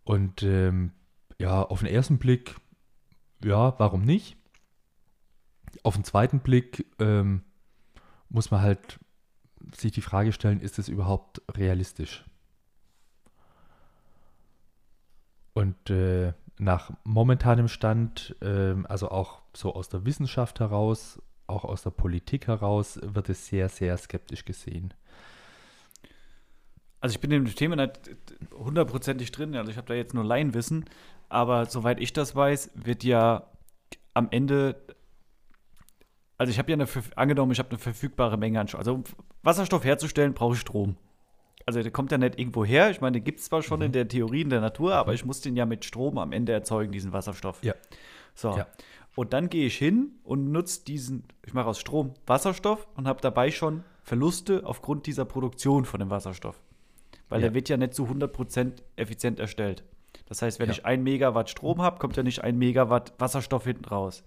Und 0.04 0.42
ähm, 0.42 0.92
ja, 1.38 1.62
auf 1.62 1.80
den 1.80 1.88
ersten 1.88 2.18
Blick, 2.18 2.56
ja, 3.44 3.78
warum 3.78 4.02
nicht? 4.02 4.38
Auf 5.84 5.94
den 5.94 6.04
zweiten 6.04 6.40
Blick 6.40 6.88
ähm, 6.98 7.44
muss 8.28 8.50
man 8.50 8.62
halt 8.62 9.00
sich 9.76 9.92
die 9.92 10.02
Frage 10.02 10.34
stellen, 10.34 10.62
ist 10.62 10.80
das 10.80 10.90
überhaupt 10.90 11.42
realistisch? 11.56 12.26
Und 15.54 15.90
äh, 15.90 16.34
nach 16.60 16.92
momentanem 17.06 17.68
Stand, 17.68 18.36
ähm, 18.42 18.86
also 18.88 19.10
auch 19.10 19.42
so 19.56 19.74
aus 19.74 19.90
der 19.90 20.06
Wissenschaft 20.06 20.60
heraus, 20.60 21.22
auch 21.48 21.64
aus 21.64 21.84
der 21.84 21.90
Politik 21.90 22.48
heraus, 22.48 23.00
wird 23.02 23.30
es 23.30 23.48
sehr, 23.48 23.70
sehr 23.70 23.98
skeptisch 23.98 24.46
gesehen. 24.46 24.94
Also 27.02 27.16
ich 27.16 27.22
bin 27.22 27.32
in 27.32 27.46
dem 27.46 27.56
Thema 27.56 27.78
nicht 27.78 28.00
hundertprozentig 28.54 29.32
drin, 29.32 29.56
also 29.56 29.72
ich 29.72 29.78
habe 29.78 29.88
da 29.88 29.94
jetzt 29.94 30.14
nur 30.14 30.26
Laienwissen, 30.26 30.86
aber 31.30 31.66
soweit 31.66 32.00
ich 32.02 32.12
das 32.12 32.36
weiß, 32.36 32.72
wird 32.76 33.06
ja 33.06 33.48
am 34.14 34.28
Ende, 34.30 34.76
also 36.38 36.52
ich 36.52 36.60
habe 36.60 36.72
ja 36.72 36.76
eine, 36.76 36.88
angenommen, 37.16 37.54
ich 37.54 37.60
habe 37.60 37.70
eine 37.70 37.80
verfügbare 37.80 38.38
Menge 38.38 38.60
an, 38.60 38.68
also 38.76 38.96
um 38.96 39.04
Wasserstoff 39.44 39.86
herzustellen, 39.86 40.34
brauche 40.34 40.56
ich 40.56 40.60
Strom. 40.60 40.98
Also 41.66 41.82
der 41.84 41.92
kommt 41.92 42.12
ja 42.12 42.18
nicht 42.18 42.40
irgendwo 42.40 42.66
her, 42.66 42.90
ich 42.90 43.00
meine, 43.02 43.20
den 43.20 43.24
gibt 43.24 43.40
es 43.40 43.46
zwar 43.46 43.62
schon 43.62 43.80
Mhm. 43.80 43.86
in 43.88 43.92
der 43.92 44.08
Theorie 44.08 44.42
in 44.42 44.50
der 44.50 44.62
Natur, 44.62 44.96
aber 44.96 45.14
ich 45.14 45.24
muss 45.26 45.42
den 45.42 45.56
ja 45.56 45.66
mit 45.66 45.86
Strom 45.86 46.18
am 46.18 46.32
Ende 46.32 46.52
erzeugen, 46.52 46.92
diesen 46.92 47.14
Wasserstoff. 47.14 47.64
Ja. 47.64 47.76
So. 48.34 48.58
Ja. 48.58 48.68
Und 49.16 49.34
dann 49.34 49.50
gehe 49.50 49.66
ich 49.68 49.78
hin 49.78 50.14
und 50.24 50.52
nutze 50.52 50.84
diesen, 50.86 51.26
ich 51.46 51.54
mache 51.54 51.68
aus 51.68 51.80
Strom 51.80 52.14
Wasserstoff 52.26 52.88
und 52.96 53.08
habe 53.08 53.22
dabei 53.22 53.52
schon 53.52 53.84
Verluste 54.04 54.62
aufgrund 54.66 55.06
dieser 55.06 55.26
Produktion 55.26 55.86
von 55.86 56.00
dem 56.00 56.10
Wasserstoff. 56.10 56.60
Weil 57.28 57.42
Ja. 57.42 57.48
der 57.48 57.54
wird 57.54 57.70
ja 57.70 57.78
nicht 57.78 57.94
zu 57.94 58.08
100% 58.08 58.82
effizient 58.96 59.40
erstellt. 59.40 59.84
Das 60.28 60.42
heißt, 60.42 60.60
wenn 60.60 60.68
Ja. 60.68 60.74
ich 60.74 60.86
ein 60.86 61.04
Megawatt 61.04 61.50
Strom 61.50 61.82
habe, 61.82 62.00
kommt 62.00 62.18
ja 62.18 62.24
nicht 62.24 62.44
ein 62.44 62.58
Megawatt 62.58 63.14
Wasserstoff 63.20 63.66
hinten 63.66 63.86
raus. 63.86 64.24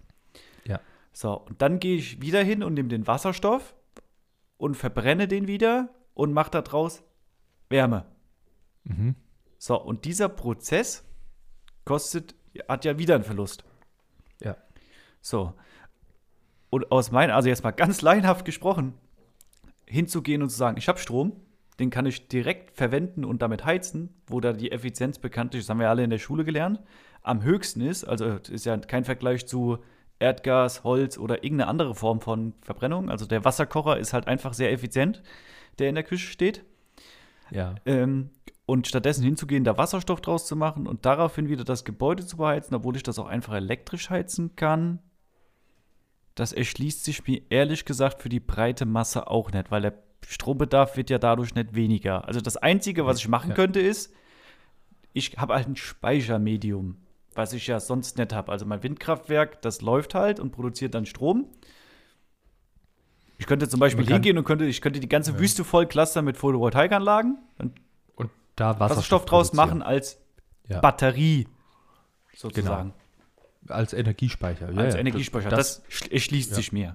Ja. 0.64 0.78
So, 1.12 1.32
und 1.38 1.60
dann 1.62 1.80
gehe 1.80 1.96
ich 1.96 2.20
wieder 2.20 2.42
hin 2.44 2.62
und 2.62 2.74
nehme 2.74 2.88
den 2.88 3.06
Wasserstoff 3.06 3.74
und 4.58 4.76
verbrenne 4.76 5.26
den 5.26 5.48
wieder 5.48 5.88
und 6.14 6.32
mache 6.32 6.50
daraus 6.50 7.02
Wärme. 7.72 8.06
Mhm. 8.84 9.16
So, 9.58 9.80
und 9.80 10.04
dieser 10.04 10.28
Prozess 10.28 11.04
kostet, 11.84 12.36
hat 12.68 12.84
ja 12.84 12.98
wieder 12.98 13.16
einen 13.16 13.24
Verlust. 13.24 13.64
Ja. 14.40 14.56
So. 15.20 15.54
Und 16.70 16.92
aus 16.92 17.10
meiner, 17.10 17.34
also 17.34 17.48
jetzt 17.48 17.64
mal 17.64 17.72
ganz 17.72 18.00
laienhaft 18.02 18.44
gesprochen, 18.44 18.94
hinzugehen 19.86 20.42
und 20.42 20.50
zu 20.50 20.56
sagen, 20.56 20.76
ich 20.78 20.88
habe 20.88 20.98
Strom, 20.98 21.32
den 21.80 21.90
kann 21.90 22.06
ich 22.06 22.28
direkt 22.28 22.76
verwenden 22.76 23.24
und 23.24 23.42
damit 23.42 23.64
heizen, 23.64 24.10
wo 24.26 24.40
da 24.40 24.52
die 24.52 24.70
Effizienz 24.70 25.18
bekanntlich, 25.18 25.64
das 25.64 25.70
haben 25.70 25.80
wir 25.80 25.90
alle 25.90 26.04
in 26.04 26.10
der 26.10 26.18
Schule 26.18 26.44
gelernt, 26.44 26.80
am 27.22 27.42
höchsten 27.42 27.80
ist, 27.80 28.04
also 28.04 28.38
ist 28.50 28.66
ja 28.66 28.76
kein 28.78 29.04
Vergleich 29.04 29.46
zu 29.46 29.78
Erdgas, 30.18 30.84
Holz 30.84 31.18
oder 31.18 31.42
irgendeine 31.42 31.68
andere 31.68 31.94
Form 31.94 32.20
von 32.20 32.54
Verbrennung. 32.62 33.10
Also 33.10 33.26
der 33.26 33.44
Wasserkocher 33.44 33.98
ist 33.98 34.12
halt 34.12 34.28
einfach 34.28 34.54
sehr 34.54 34.72
effizient, 34.72 35.22
der 35.78 35.88
in 35.88 35.94
der 35.94 36.04
Küche 36.04 36.28
steht. 36.28 36.64
Ja. 37.54 37.74
Ähm, 37.86 38.30
und 38.66 38.86
stattdessen 38.86 39.24
hinzugehen, 39.24 39.64
da 39.64 39.76
Wasserstoff 39.76 40.20
draus 40.20 40.46
zu 40.46 40.56
machen 40.56 40.86
und 40.86 41.04
daraufhin 41.04 41.48
wieder 41.48 41.64
das 41.64 41.84
Gebäude 41.84 42.24
zu 42.24 42.36
beheizen, 42.36 42.74
obwohl 42.74 42.96
ich 42.96 43.02
das 43.02 43.18
auch 43.18 43.26
einfach 43.26 43.54
elektrisch 43.54 44.08
heizen 44.10 44.56
kann, 44.56 45.00
das 46.34 46.52
erschließt 46.52 47.04
sich 47.04 47.26
mir 47.26 47.42
ehrlich 47.50 47.84
gesagt 47.84 48.22
für 48.22 48.28
die 48.28 48.40
breite 48.40 48.86
Masse 48.86 49.26
auch 49.28 49.52
nicht, 49.52 49.70
weil 49.70 49.82
der 49.82 49.94
Strombedarf 50.26 50.96
wird 50.96 51.10
ja 51.10 51.18
dadurch 51.18 51.54
nicht 51.54 51.74
weniger. 51.74 52.26
Also 52.26 52.40
das 52.40 52.56
Einzige, 52.56 53.04
was 53.04 53.18
ich 53.18 53.28
machen 53.28 53.50
Ja. 53.50 53.56
könnte, 53.56 53.80
ist, 53.80 54.14
ich 55.12 55.36
habe 55.36 55.54
halt 55.54 55.68
ein 55.68 55.76
Speichermedium, 55.76 56.96
was 57.34 57.52
ich 57.52 57.66
ja 57.66 57.80
sonst 57.80 58.16
nicht 58.16 58.32
habe. 58.32 58.50
Also 58.50 58.64
mein 58.64 58.82
Windkraftwerk, 58.82 59.60
das 59.62 59.82
läuft 59.82 60.14
halt 60.14 60.40
und 60.40 60.52
produziert 60.52 60.94
dann 60.94 61.04
Strom. 61.04 61.48
Ich 63.42 63.48
könnte 63.48 63.68
zum 63.68 63.80
Beispiel 63.80 64.04
Man 64.04 64.12
hingehen 64.14 64.38
und 64.38 64.44
könnte, 64.44 64.66
ich 64.66 64.80
könnte 64.80 65.00
die 65.00 65.08
ganze 65.08 65.32
Ja. 65.32 65.38
Wüste 65.40 65.64
voll 65.64 65.86
clustern 65.86 66.24
mit 66.24 66.36
Photovoltaikanlagen 66.36 67.38
und 67.58 67.72
Und 68.14 68.30
da 68.54 68.68
Wasserstoff, 68.78 68.90
Wasserstoff 68.90 69.24
draus 69.24 69.52
machen 69.52 69.82
als 69.82 70.20
Ja. 70.68 70.78
Batterie 70.78 71.48
sozusagen. 72.36 72.94
Als 73.68 73.92
Energiespeicher. 73.92 74.70
Ja, 74.72 74.80
als. 74.80 74.94
Energiespeicher. 74.94 75.48
Das, 75.50 75.84
sch- 75.90 76.10
erschließt 76.12 76.54
sich 76.54 76.70
mir. 76.72 76.94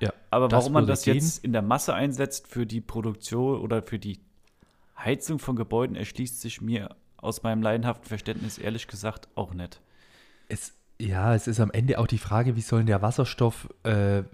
ja. 0.00 0.12
Aber 0.30 0.48
Das 0.48 0.58
warum 0.58 0.72
man 0.72 0.86
das 0.88 1.02
gehen. 1.02 1.14
jetzt 1.14 1.44
in 1.44 1.52
der 1.52 1.62
Masse 1.62 1.94
einsetzt 1.94 2.48
für 2.48 2.66
die 2.66 2.80
Produktion 2.80 3.60
oder 3.60 3.82
für 3.82 3.98
die 4.00 4.18
Heizung 4.98 5.38
von 5.38 5.54
Gebäuden, 5.56 5.94
erschließt 5.94 6.40
sich 6.40 6.60
mir 6.60 6.96
aus 7.16 7.42
meinem 7.44 7.62
leidenhaften 7.62 8.06
Verständnis 8.08 8.58
ehrlich 8.58 8.88
gesagt 8.88 9.28
auch 9.36 9.54
nicht. 9.54 9.80
Es, 10.48 10.72
ja, 11.00 11.32
es 11.34 11.46
ist 11.46 11.60
am 11.60 11.70
Ende 11.70 11.98
auch 12.00 12.06
die 12.08 12.18
Frage, 12.18 12.56
wie 12.56 12.60
soll 12.60 12.84
der 12.84 13.02
Wasserstoff 13.02 13.68
äh, 13.84 14.24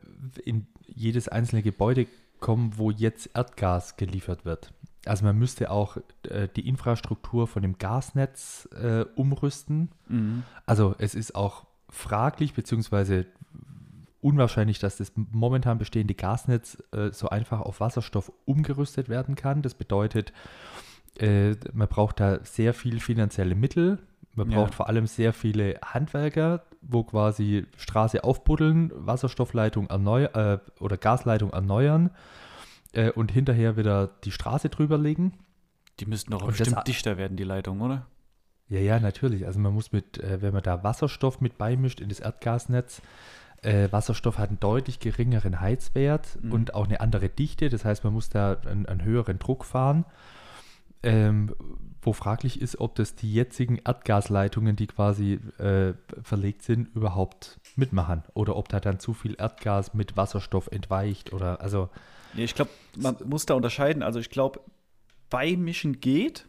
in 0.45 0.67
jedes 0.87 1.29
einzelne 1.29 1.63
Gebäude 1.63 2.07
kommen, 2.41 2.73
wo 2.77 2.91
jetzt 2.91 3.31
Erdgas 3.35 3.97
geliefert 3.97 4.45
wird. 4.45 4.73
Also 5.07 5.25
man 5.25 5.39
müsste 5.39 5.71
auch 5.71 5.99
äh, 6.29 6.49
die 6.55 6.69
Infrastruktur 6.69 7.47
von 7.47 7.63
dem 7.63 7.79
Gasnetz 7.79 8.69
äh, 8.81 9.05
umrüsten. 9.15 9.91
Mhm. 10.09 10.43
Also 10.67 10.95
es 10.99 11.15
ist 11.15 11.35
auch 11.35 11.67
fraglich 11.89 12.55
beziehungsweise 12.55 13.27
unwahrscheinlich, 14.21 14.81
dass 14.81 14.97
das 14.97 15.13
momentan 15.15 15.79
bestehende 15.79 16.15
Gasnetz 16.15 16.83
äh, 16.93 17.11
so 17.13 17.29
einfach 17.29 17.61
auf 17.61 17.79
Wasserstoff 17.81 18.33
umgerüstet 18.45 19.09
werden 19.09 19.37
kann. 19.37 19.63
Das 19.63 19.75
bedeutet, 19.75 20.33
äh, 21.19 21.55
man 21.73 21.87
braucht 21.89 22.19
da 22.21 22.45
sehr 22.45 22.75
viel 22.75 22.99
finanzielle 22.99 23.55
Mittel. 23.55 23.99
Man 24.35 24.51
Ja. 24.51 24.59
braucht 24.59 24.75
vor 24.75 24.89
allem 24.89 25.07
sehr 25.07 25.33
viele 25.33 25.79
Handwerker, 25.85 26.65
wo 26.83 27.05
quasi 27.05 27.67
Straße 27.77 28.25
aufbuddeln, 28.25 28.93
Wasserstoffleitung 28.95 29.89
erneuern 29.89 30.35
äh, 30.35 30.83
oder 30.83 30.97
Gasleitung 30.97 31.51
erneuern 31.51 32.11
äh, 32.93 33.11
und 33.11 33.31
hinterher 33.33 33.77
wieder 33.77 34.09
die 34.25 34.33
Straße 34.33 34.69
drüberlegen. 34.69 35.35
Die 36.01 36.07
müssten 36.07 36.31
doch 36.33 36.47
bestimmt 36.47 36.87
dichter 36.87 37.17
werden, 37.17 37.37
die 37.37 37.45
Leitungen, 37.45 37.83
oder? 37.83 38.07
Ja, 38.69 38.81
ja, 38.81 38.99
natürlich. 39.01 39.47
Also 39.47 39.61
man 39.61 39.73
muss 39.73 39.93
mit, 39.93 40.19
äh, 40.19 40.43
wenn 40.43 40.53
man 40.53 40.63
da 40.63 40.83
Wasserstoff 40.83 41.41
mit 41.41 41.57
beimischt 41.57 42.01
in 42.01 42.09
das 42.09 42.21
Erdgasnetz, 42.21 43.01
äh, 43.63 43.89
Wasserstoff 43.91 44.39
hat 44.39 44.51
einen 44.51 44.61
deutlich 44.61 45.01
geringeren 45.01 45.61
Heizwert 45.61 46.39
Mhm. 46.43 46.53
und 46.53 46.75
auch 46.75 46.85
eine 46.85 47.01
andere 47.01 47.29
Dichte. 47.29 47.69
Das 47.69 47.85
heißt, 47.85 48.05
man 48.05 48.13
muss 48.13 48.29
da 48.29 48.57
einen, 48.67 48.87
einen 48.87 49.03
höheren 49.05 49.39
Druck 49.39 49.65
fahren. 49.65 50.05
Ähm, 51.03 51.55
wo 52.03 52.13
fraglich 52.13 52.61
ist, 52.61 52.79
ob 52.81 52.95
das 52.95 53.17
die 53.17 53.33
jetzigen 53.33 53.79
Erdgasleitungen, 53.85 54.77
die 54.77 54.87
quasi 54.87 55.41
äh, 55.59 55.95
verlegt 56.23 56.63
sind, 56.63 56.95
überhaupt 56.95 57.59
mitmachen. 57.75 58.23
Oder 58.35 58.55
ob 58.57 58.69
da 58.69 58.79
dann 58.81 59.01
zu 59.01 59.13
viel 59.13 59.35
Erdgas 59.39 59.93
mit 59.95 60.17
Wasserstoff 60.17 60.69
entweicht 60.71 61.33
oder 61.33 61.61
also 61.61 61.89
Ja, 62.35 62.45
ich 62.45 62.55
glaube, 62.55 62.71
man 62.97 63.17
muss 63.25 63.45
da 63.47 63.55
unterscheiden. 63.55 64.03
Also 64.05 64.21
ich 64.21 64.31
glaube, 64.31 64.61
beimischen 65.31 66.01
geht. 66.01 66.47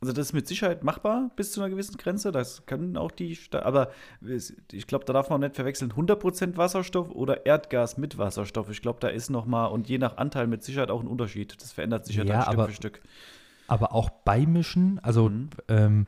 Also 0.00 0.12
das 0.12 0.26
ist 0.26 0.32
mit 0.34 0.46
Sicherheit 0.46 0.84
machbar 0.84 1.30
bis 1.36 1.52
zu 1.52 1.60
einer 1.60 1.70
gewissen 1.70 1.96
Grenze. 1.96 2.30
Das 2.30 2.66
können 2.66 2.96
auch 2.96 3.10
die, 3.10 3.34
Sta 3.34 3.62
aber 3.62 3.90
ich 4.70 4.86
glaube, 4.86 5.04
da 5.06 5.12
darf 5.14 5.30
man 5.30 5.40
nicht 5.40 5.56
verwechseln 5.56 5.92
100% 5.94 6.56
Wasserstoff 6.56 7.10
oder 7.10 7.46
Erdgas 7.46 7.96
mit 7.96 8.18
Wasserstoff. 8.18 8.68
Ich 8.70 8.82
glaube, 8.82 9.00
da 9.00 9.08
ist 9.08 9.30
noch 9.30 9.46
mal 9.46 9.66
und 9.66 9.88
je 9.88 9.98
nach 9.98 10.16
Anteil 10.18 10.46
mit 10.46 10.62
Sicherheit 10.62 10.90
auch 10.90 11.00
ein 11.00 11.08
Unterschied. 11.08 11.60
Das 11.60 11.72
verändert 11.72 12.06
sich 12.06 12.16
ja, 12.16 12.24
Ja, 12.24 12.34
dann 12.34 12.42
Stück 12.42 12.54
aber- 12.54 12.66
für 12.68 12.74
Stück. 12.74 13.02
Aber 13.68 13.92
auch 13.92 14.10
beimischen. 14.10 14.98
Also 15.02 15.28
Mhm. 15.28 15.50
ähm, 15.68 16.06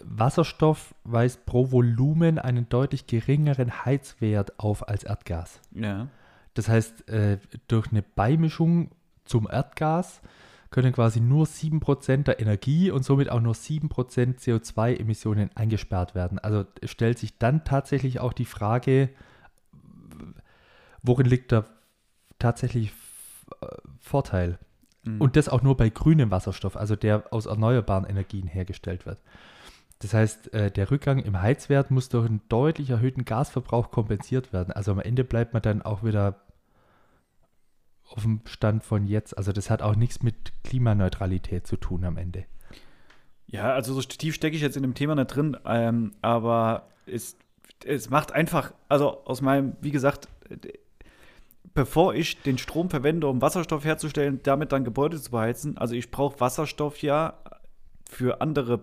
Wasserstoff 0.00 0.94
weist 1.04 1.46
pro 1.46 1.70
Volumen 1.72 2.38
einen 2.38 2.68
deutlich 2.68 3.06
geringeren 3.06 3.84
Heizwert 3.84 4.58
auf 4.58 4.88
als 4.88 5.04
Erdgas. 5.04 5.60
Ja. 5.72 6.08
Das 6.54 6.68
heißt, 6.68 7.08
äh, 7.08 7.38
durch 7.68 7.90
eine 7.90 8.02
Beimischung 8.02 8.90
zum 9.24 9.48
Erdgas 9.50 10.20
können 10.70 10.92
quasi 10.92 11.20
nur 11.20 11.46
7% 11.46 12.28
der 12.28 12.40
Energie 12.40 12.90
und 12.90 13.04
somit 13.04 13.30
auch 13.30 13.40
nur 13.40 13.54
7% 13.54 14.40
CO2-Emissionen 14.40 15.50
eingesperrt 15.54 16.14
werden. 16.14 16.38
Also 16.38 16.64
stellt 16.84 17.18
sich 17.18 17.38
dann 17.38 17.64
tatsächlich 17.64 18.20
auch 18.20 18.32
die 18.32 18.44
Frage, 18.44 19.10
worin 21.02 21.26
liegt 21.26 21.52
der 21.52 21.64
tatsächlich 22.38 22.92
äh, 23.60 23.66
Vorteil? 24.00 24.58
Mhm. 25.06 25.20
Und 25.20 25.36
das 25.36 25.48
auch 25.48 25.62
nur 25.62 25.76
bei 25.76 25.88
grünem 25.88 26.30
Wasserstoff, 26.30 26.76
also 26.76 26.96
der 26.96 27.32
aus 27.32 27.46
erneuerbaren 27.46 28.04
Energien 28.04 28.46
hergestellt 28.46 29.06
wird. 29.06 29.20
Das 30.00 30.12
heißt, 30.12 30.52
äh, 30.52 30.70
der 30.70 30.90
Rückgang 30.90 31.20
im 31.20 31.40
Heizwert 31.40 31.90
muss 31.90 32.08
durch 32.08 32.26
einen 32.26 32.42
deutlich 32.48 32.90
erhöhten 32.90 33.24
Gasverbrauch 33.24 33.90
kompensiert 33.90 34.52
werden. 34.52 34.72
Also 34.72 34.92
am 34.92 35.00
Ende 35.00 35.24
bleibt 35.24 35.54
man 35.54 35.62
dann 35.62 35.82
auch 35.82 36.04
wieder 36.04 36.42
auf 38.08 38.22
dem 38.22 38.40
Stand 38.44 38.84
von 38.84 39.06
jetzt. 39.06 39.36
Also 39.36 39.52
das 39.52 39.70
hat 39.70 39.82
auch 39.82 39.96
nichts 39.96 40.22
mit 40.22 40.52
Klimaneutralität 40.64 41.66
zu 41.66 41.76
tun 41.76 42.04
am 42.04 42.18
Ende. 42.18 42.44
Ja, 43.46 43.72
also 43.72 43.94
so 43.94 44.02
tief 44.02 44.34
stecke 44.34 44.56
ich 44.56 44.62
jetzt 44.62 44.76
in 44.76 44.82
dem 44.82 44.94
Thema 44.94 45.14
nicht 45.14 45.28
drin, 45.28 45.56
ähm, 45.64 46.12
aber 46.20 46.88
es, 47.06 47.36
es 47.84 48.10
macht 48.10 48.32
einfach, 48.32 48.72
also 48.88 49.24
aus 49.24 49.40
meinem, 49.40 49.76
wie 49.80 49.92
gesagt, 49.92 50.28
bevor 51.74 52.14
ich 52.14 52.40
den 52.42 52.58
Strom 52.58 52.90
verwende, 52.90 53.26
um 53.28 53.40
Wasserstoff 53.42 53.84
herzustellen, 53.84 54.40
damit 54.42 54.72
dann 54.72 54.84
Gebäude 54.84 55.20
zu 55.20 55.30
beheizen, 55.30 55.76
also 55.78 55.94
ich 55.94 56.10
brauche 56.10 56.40
Wasserstoff 56.40 57.02
ja 57.02 57.34
für 58.08 58.40
andere 58.40 58.80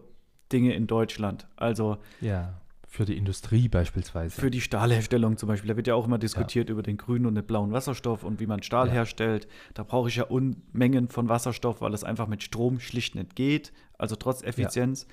Dinge 0.51 0.73
in 0.73 0.87
Deutschland. 0.87 1.47
Also 1.55 1.97
Ja. 2.21 2.59
Für 2.87 3.05
die 3.05 3.17
Industrie 3.17 3.69
beispielsweise. 3.69 4.39
für 4.39 4.51
die 4.51 4.61
Stahlherstellung 4.61 5.35
zum 5.37 5.47
Beispiel. 5.49 5.67
Da 5.69 5.75
wird 5.75 5.87
ja 5.87 5.95
auch 5.95 6.05
immer 6.05 6.19
diskutiert 6.19 6.69
über 6.69 6.83
den 6.83 6.97
grünen 6.97 7.25
und 7.25 7.33
den 7.33 7.43
blauen 7.43 7.71
Wasserstoff 7.71 8.23
und 8.23 8.39
wie 8.39 8.45
man 8.45 8.61
Stahl 8.61 8.85
Ja. 8.87 8.93
herstellt. 8.93 9.47
Da 9.73 9.81
brauche 9.81 10.09
ich 10.09 10.17
ja 10.17 10.25
Unmengen 10.25 11.07
von 11.07 11.27
Wasserstoff, 11.27 11.81
weil 11.81 11.95
es 11.95 12.03
einfach 12.03 12.27
mit 12.27 12.43
Strom 12.43 12.79
schlicht 12.79 13.15
nicht 13.15 13.35
geht. 13.35 13.73
Also 13.97 14.15
trotz 14.15 14.43
Effizienz. 14.43 15.07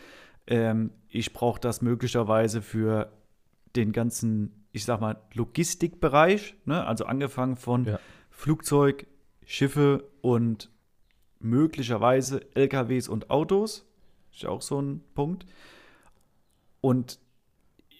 Ähm, 0.46 0.90
ich 1.09 1.33
brauche 1.33 1.59
das 1.59 1.80
möglicherweise 1.80 2.61
für 2.61 3.11
den 3.76 3.92
ganzen, 3.92 4.59
ich 4.72 4.85
sag 4.85 5.00
mal, 5.00 5.20
Logistikbereich. 5.35 6.54
Ne? 6.64 6.85
Also 6.87 7.04
angefangen 7.04 7.56
von 7.56 7.85
Ja. 7.85 8.00
Flugzeug, 8.30 9.06
Schiffe 9.44 10.04
und 10.20 10.70
möglicherweise 11.40 12.40
LKWs 12.54 13.09
und 13.09 13.30
Autos. 13.30 13.87
Ist 14.33 14.42
ja 14.42 14.50
auch 14.50 14.62
so 14.62 14.80
ein 14.80 15.02
Punkt. 15.14 15.46
Und 16.80 17.18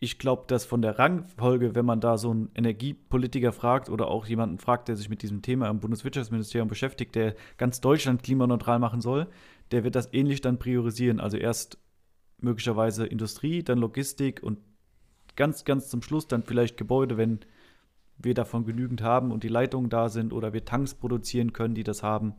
ich 0.03 0.19
glaube, 0.19 0.45
dass 0.47 0.65
von 0.65 0.81
der 0.81 0.99
Rangfolge, 0.99 1.75
wenn 1.75 1.85
man 1.85 2.01
da 2.01 2.17
so 2.17 2.31
einen 2.31 2.51
Energiepolitiker 2.55 3.53
fragt 3.53 3.91
oder 3.91 4.09
auch 4.09 4.27
jemanden 4.27 4.59
fragt, 4.59 4.89
der 4.89 4.97
sich 4.97 5.11
mit 5.11 5.23
diesem 5.23 5.43
Thema 5.43 5.69
im 5.69 5.81
Bundeswirtschaftsministerium 5.81 6.69
beschäftigt, 6.69 7.15
der 7.15 7.35
ganz 7.59 7.83
Deutschland 7.83 8.23
klimaneutral 8.23 8.79
machen 8.79 9.03
soll, 9.03 9.27
der 9.73 9.85
wird 9.85 9.95
das 9.95 10.13
ähnlich 10.15 10.41
dann 10.41 10.59
priorisieren. 10.59 11.21
Also 11.21 11.37
erst 11.37 11.79
möglicherweise 12.39 13.05
Industrie, 13.05 13.63
dann 13.63 13.79
Logistik 13.79 14.43
und 14.43 14.59
ganz, 15.41 15.65
ganz 15.65 15.89
zum 15.89 16.03
Schluss 16.03 16.29
dann 16.29 16.43
vielleicht 16.43 16.77
Gebäude, 16.77 17.17
wenn 17.17 17.41
wir 18.19 18.35
davon 18.35 18.67
genügend 18.67 19.01
haben 19.01 19.33
und 19.33 19.43
die 19.43 19.49
Leitungen 19.49 19.89
da 19.89 20.11
sind 20.11 20.35
oder 20.35 20.53
wir 20.53 20.67
Tanks 20.67 20.93
produzieren 20.93 21.55
können, 21.55 21.75
die 21.75 21.83
das 21.83 22.03
haben. 22.03 22.35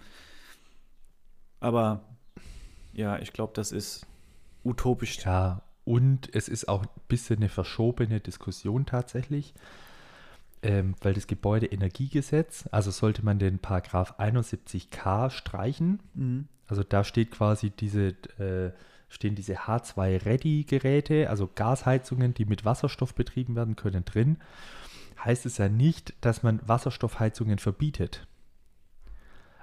Aber 1.59 2.03
ja, 2.93 3.17
ich 3.17 3.33
glaube, 3.33 3.53
das 3.55 3.71
ist 3.71 4.05
utopisch. 4.63 5.17
Ja, 5.25 5.63
und 5.83 6.29
es 6.35 6.47
ist 6.47 6.67
auch 6.69 6.83
ein 6.83 6.89
bisschen 7.07 7.37
eine 7.37 7.49
verschobene 7.49 8.19
Diskussion 8.19 8.85
tatsächlich, 8.85 9.55
ähm, 10.61 10.93
weil 11.01 11.15
das 11.15 11.25
Gebäudeenergiegesetz, 11.25 12.69
also 12.71 12.91
sollte 12.91 13.25
man 13.25 13.39
den 13.39 13.57
Paragraph 13.57 14.19
71k 14.19 15.31
streichen, 15.31 16.01
Mhm. 16.13 16.47
also 16.67 16.83
da 16.83 17.03
steht 17.03 17.31
quasi 17.31 17.71
diese, 17.71 18.09
äh, 18.37 18.73
stehen 19.11 19.35
diese 19.35 19.53
H2-Ready-Geräte, 19.67 21.29
also 21.29 21.47
Gasheizungen, 21.53 22.33
die 22.33 22.45
mit 22.45 22.65
Wasserstoff 22.65 23.13
betrieben 23.13 23.55
werden 23.55 23.75
können, 23.75 24.05
drin. 24.05 24.37
Heißt 25.23 25.45
es 25.45 25.57
ja 25.59 25.69
nicht, 25.69 26.15
dass 26.21 26.41
man 26.41 26.59
Wasserstoffheizungen 26.67 27.59
verbietet. 27.59 28.25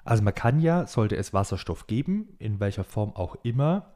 Also 0.04 0.22
man 0.22 0.34
kann 0.34 0.61
ja, 0.61 0.87
sollte 0.87 1.16
es 1.16 1.34
Wasserstoff 1.34 1.87
geben, 1.87 2.28
in 2.38 2.61
welcher 2.61 2.84
Form 2.84 3.14
auch 3.16 3.37
immer, 3.42 3.94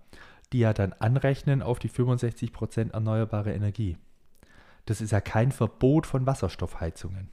die 0.52 0.58
ja 0.58 0.72
dann 0.72 0.92
anrechnen 0.94 1.62
auf 1.62 1.78
die 1.78 1.88
65% 1.88 2.92
erneuerbare 2.92 3.52
Energie. 3.54 3.96
das 4.84 5.00
ist 5.00 5.12
ja 5.12 5.20
kein 5.20 5.52
Verbot 5.52 6.06
von 6.08 6.26
Wasserstoffheizungen. 6.26 7.28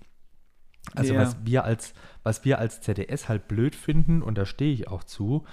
Also 0.93 1.15
Ja. 1.15 1.21
was 1.21 1.35
wir 1.45 1.63
als, 1.63 1.95
was 2.21 2.45
wir 2.45 2.59
als 2.59 2.79
ZDS 2.81 3.27
halt 3.27 3.47
blöd 3.47 3.75
finden, 3.75 4.21
und 4.21 4.37
da 4.37 4.45
stehe 4.45 4.71
ich 4.71 4.87
auch 4.87 5.03
zu, 5.03 5.45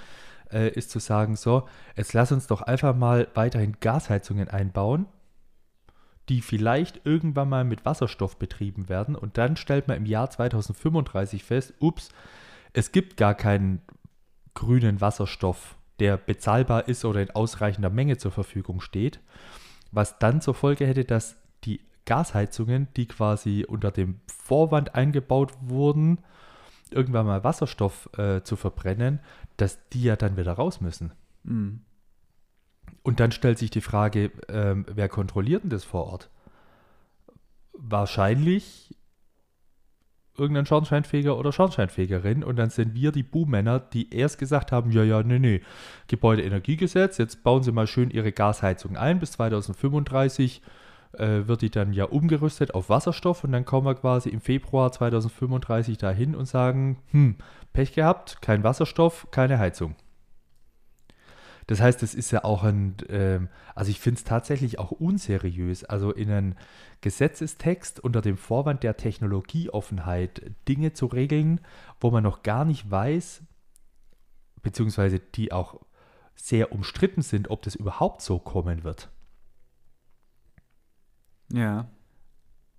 äh, 0.53 0.71
ist 0.71 0.91
zu 0.91 0.99
sagen, 0.99 1.37
so, 1.37 1.69
jetzt 1.97 2.13
lass 2.13 2.33
uns 2.33 2.47
doch 2.47 2.63
einfach 2.63 2.95
mal 2.95 3.29
weiterhin 3.35 3.77
Gasheizungen 3.81 4.49
einbauen, 4.49 5.07
die 6.29 6.41
vielleicht 6.41 7.01
irgendwann 7.05 7.49
mal 7.49 7.65
mit 7.65 7.85
Wasserstoff 7.85 8.39
betrieben 8.39 8.89
werden. 8.89 9.15
Und 9.15 9.39
dann 9.39 9.57
stellt 9.57 9.89
man 9.89 9.97
im 9.97 10.07
Jahr 10.07 10.31
2035 10.31 11.45
fest, 11.45 11.75
ups, 11.79 12.09
es 12.73 12.93
gibt 12.93 13.17
gar 13.17 13.35
keinen 13.35 13.81
grünen 14.55 15.01
Wasserstoff, 15.01 15.77
der 15.99 16.17
bezahlbar 16.17 16.89
ist 16.89 17.05
oder 17.05 17.23
in 17.23 17.31
ausreichender 17.31 17.91
Menge 17.91 18.19
zur 18.19 18.33
Verfügung 18.33 18.81
steht, 18.81 19.21
was 19.93 20.19
dann 20.19 20.41
zur 20.41 20.55
Folge 20.55 20.87
hätte, 20.87 21.05
dass 21.05 21.37
die 21.65 21.81
Gasheizungen, 22.05 22.89
die 22.97 23.07
quasi 23.07 23.65
unter 23.67 23.91
dem 23.91 24.21
Vorwand 24.27 24.95
eingebaut 24.95 25.53
wurden, 25.61 26.19
irgendwann 26.91 27.27
mal 27.27 27.45
Wasserstoff 27.45 28.09
äh, 28.17 28.43
zu 28.43 28.57
verbrennen, 28.57 29.21
dass 29.57 29.89
die 29.91 30.03
ja 30.03 30.17
dann 30.17 30.37
wieder 30.37 30.53
raus 30.53 30.81
müssen. 30.81 31.13
Mhm. 31.45 31.81
Und 33.03 33.21
dann 33.21 33.33
stellt 33.33 33.59
sich 33.59 33.71
die 33.71 33.81
Frage, 33.81 34.33
ähm, 34.49 34.87
wer 34.93 35.09
kontrolliert 35.09 35.63
denn 35.63 35.71
das 35.71 35.85
vor 35.85 36.07
Ort? 36.07 36.31
Wahrscheinlich 37.73 38.95
irgendein 40.39 40.67
Schornsteinfeger 40.67 41.37
oder 41.39 41.53
Schornsteinfegerin 41.53 42.45
und 42.45 42.57
dann 42.57 42.71
sind 42.71 42.95
wir 42.95 43.13
die 43.13 43.23
Buhmänner, 43.23 43.81
die 43.81 44.15
erst 44.15 44.39
gesagt 44.39 44.73
haben, 44.73 44.91
ja, 44.91 45.03
ja, 45.03 45.23
nee, 45.23 45.39
nee, 45.39 45.63
Gebäudeenergiegesetz, 46.09 47.19
jetzt 47.19 47.43
bauen 47.43 47.63
sie 47.63 47.73
mal 47.73 47.87
schön 47.87 48.11
ihre 48.11 48.33
Gasheizung 48.33 48.97
ein, 48.97 49.19
bis 49.19 49.33
2035 49.33 50.63
äh, 51.13 51.47
wird 51.47 51.63
die 51.63 51.71
dann 51.71 51.93
ja 51.93 52.05
umgerüstet 52.05 52.75
auf 52.75 52.89
Wasserstoff 52.89 53.45
und 53.45 53.53
dann 53.53 53.65
kommen 53.65 53.87
wir 53.87 53.95
quasi 53.95 54.29
im 54.29 54.41
Februar 54.41 54.93
2035 54.93 55.99
dahin 55.99 56.35
und 56.35 56.47
sagen, 56.47 56.99
hm, 57.11 57.37
Pech 57.73 57.93
gehabt, 57.95 58.43
kein 58.43 58.65
Wasserstoff, 58.65 59.29
keine 59.31 59.59
Heizung. 59.59 59.97
Das 61.67 61.81
heißt, 61.81 62.03
es 62.03 62.15
ist 62.15 62.31
ja 62.31 62.45
auch 62.45 62.63
ein, 62.63 62.97
ähm, 63.09 63.49
also 63.75 63.91
ich 63.91 63.99
finde 63.99 64.19
es 64.19 64.25
tatsächlich 64.25 64.79
auch 64.79 64.93
unseriös, 64.93 65.85
also 65.85 66.13
in 66.13 66.31
einen 66.31 66.55
Gesetzestext 67.01 67.99
unter 68.01 68.21
dem 68.21 68.37
Vorwand 68.37 68.83
der 68.83 68.97
Technologieoffenheit 68.97 70.53
Dinge 70.69 70.93
zu 70.93 71.07
regeln, 71.07 71.61
wo 72.01 72.11
man 72.11 72.23
noch 72.23 72.43
gar 72.43 72.65
nicht 72.65 72.89
weiß, 72.89 73.43
beziehungsweise 74.63 75.19
die 75.19 75.53
auch 75.53 75.81
sehr 76.37 76.73
umstritten 76.73 77.23
sind, 77.23 77.51
ob 77.51 77.63
das 77.63 77.75
überhaupt 77.75 78.23
so 78.23 78.39
kommen 78.39 78.85
wird. 78.85 79.11
Ja. 81.53 81.89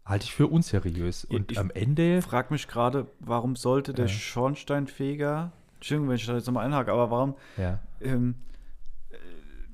Halte 0.06 0.24
ich 0.26 0.34
für 0.34 0.48
unseriös. 0.48 1.26
Und 1.26 1.52
Ich- 1.52 1.60
am 1.60 1.70
Ende, 1.72 2.20
Ich 2.20 2.26
frage 2.26 2.54
mich 2.54 2.68
gerade, 2.68 3.08
warum 3.20 3.56
sollte 3.56 3.94
der 3.94 4.06
Ja. 4.06 4.12
Schornsteinfeger, 4.12 5.52
Entschuldigung, 5.76 6.10
wenn 6.10 6.16
ich 6.16 6.26
da 6.26 6.34
jetzt 6.36 6.48
nochmal 6.48 6.66
einhake, 6.66 6.92
aber 6.92 7.12
warum, 7.12 7.36
ja, 7.58 7.80
ähm, 8.02 8.36
äh, 9.10 9.16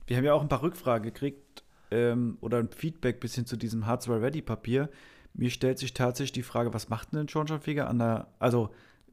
wir 0.07 0.17
haben 0.17 0.23
ja 0.25 0.33
auch 0.33 0.41
ein 0.41 0.49
paar 0.49 0.61
Rückfragen 0.63 1.03
gekriegt 1.03 1.63
ähm, 1.91 2.37
oder 2.41 2.57
ein 2.57 2.69
Feedback 2.69 3.19
bis 3.19 3.35
hin 3.35 3.45
zu 3.45 3.57
diesem 3.57 3.85
Hardware 3.85 4.21
Ready 4.21 4.41
Papier. 4.41 4.89
Mir 5.35 5.49
stellt 5.51 5.77
sich 5.79 5.93
tatsächlich 5.93 6.31
die 6.31 6.43
Frage, 6.43 6.73
was 6.73 6.89
macht 6.89 7.11
denn 7.13 7.19
ein 7.21 7.29
Schornsteinfeger 7.29 7.87
an 7.87 7.99
der, 7.99 8.27
also 8.39 8.69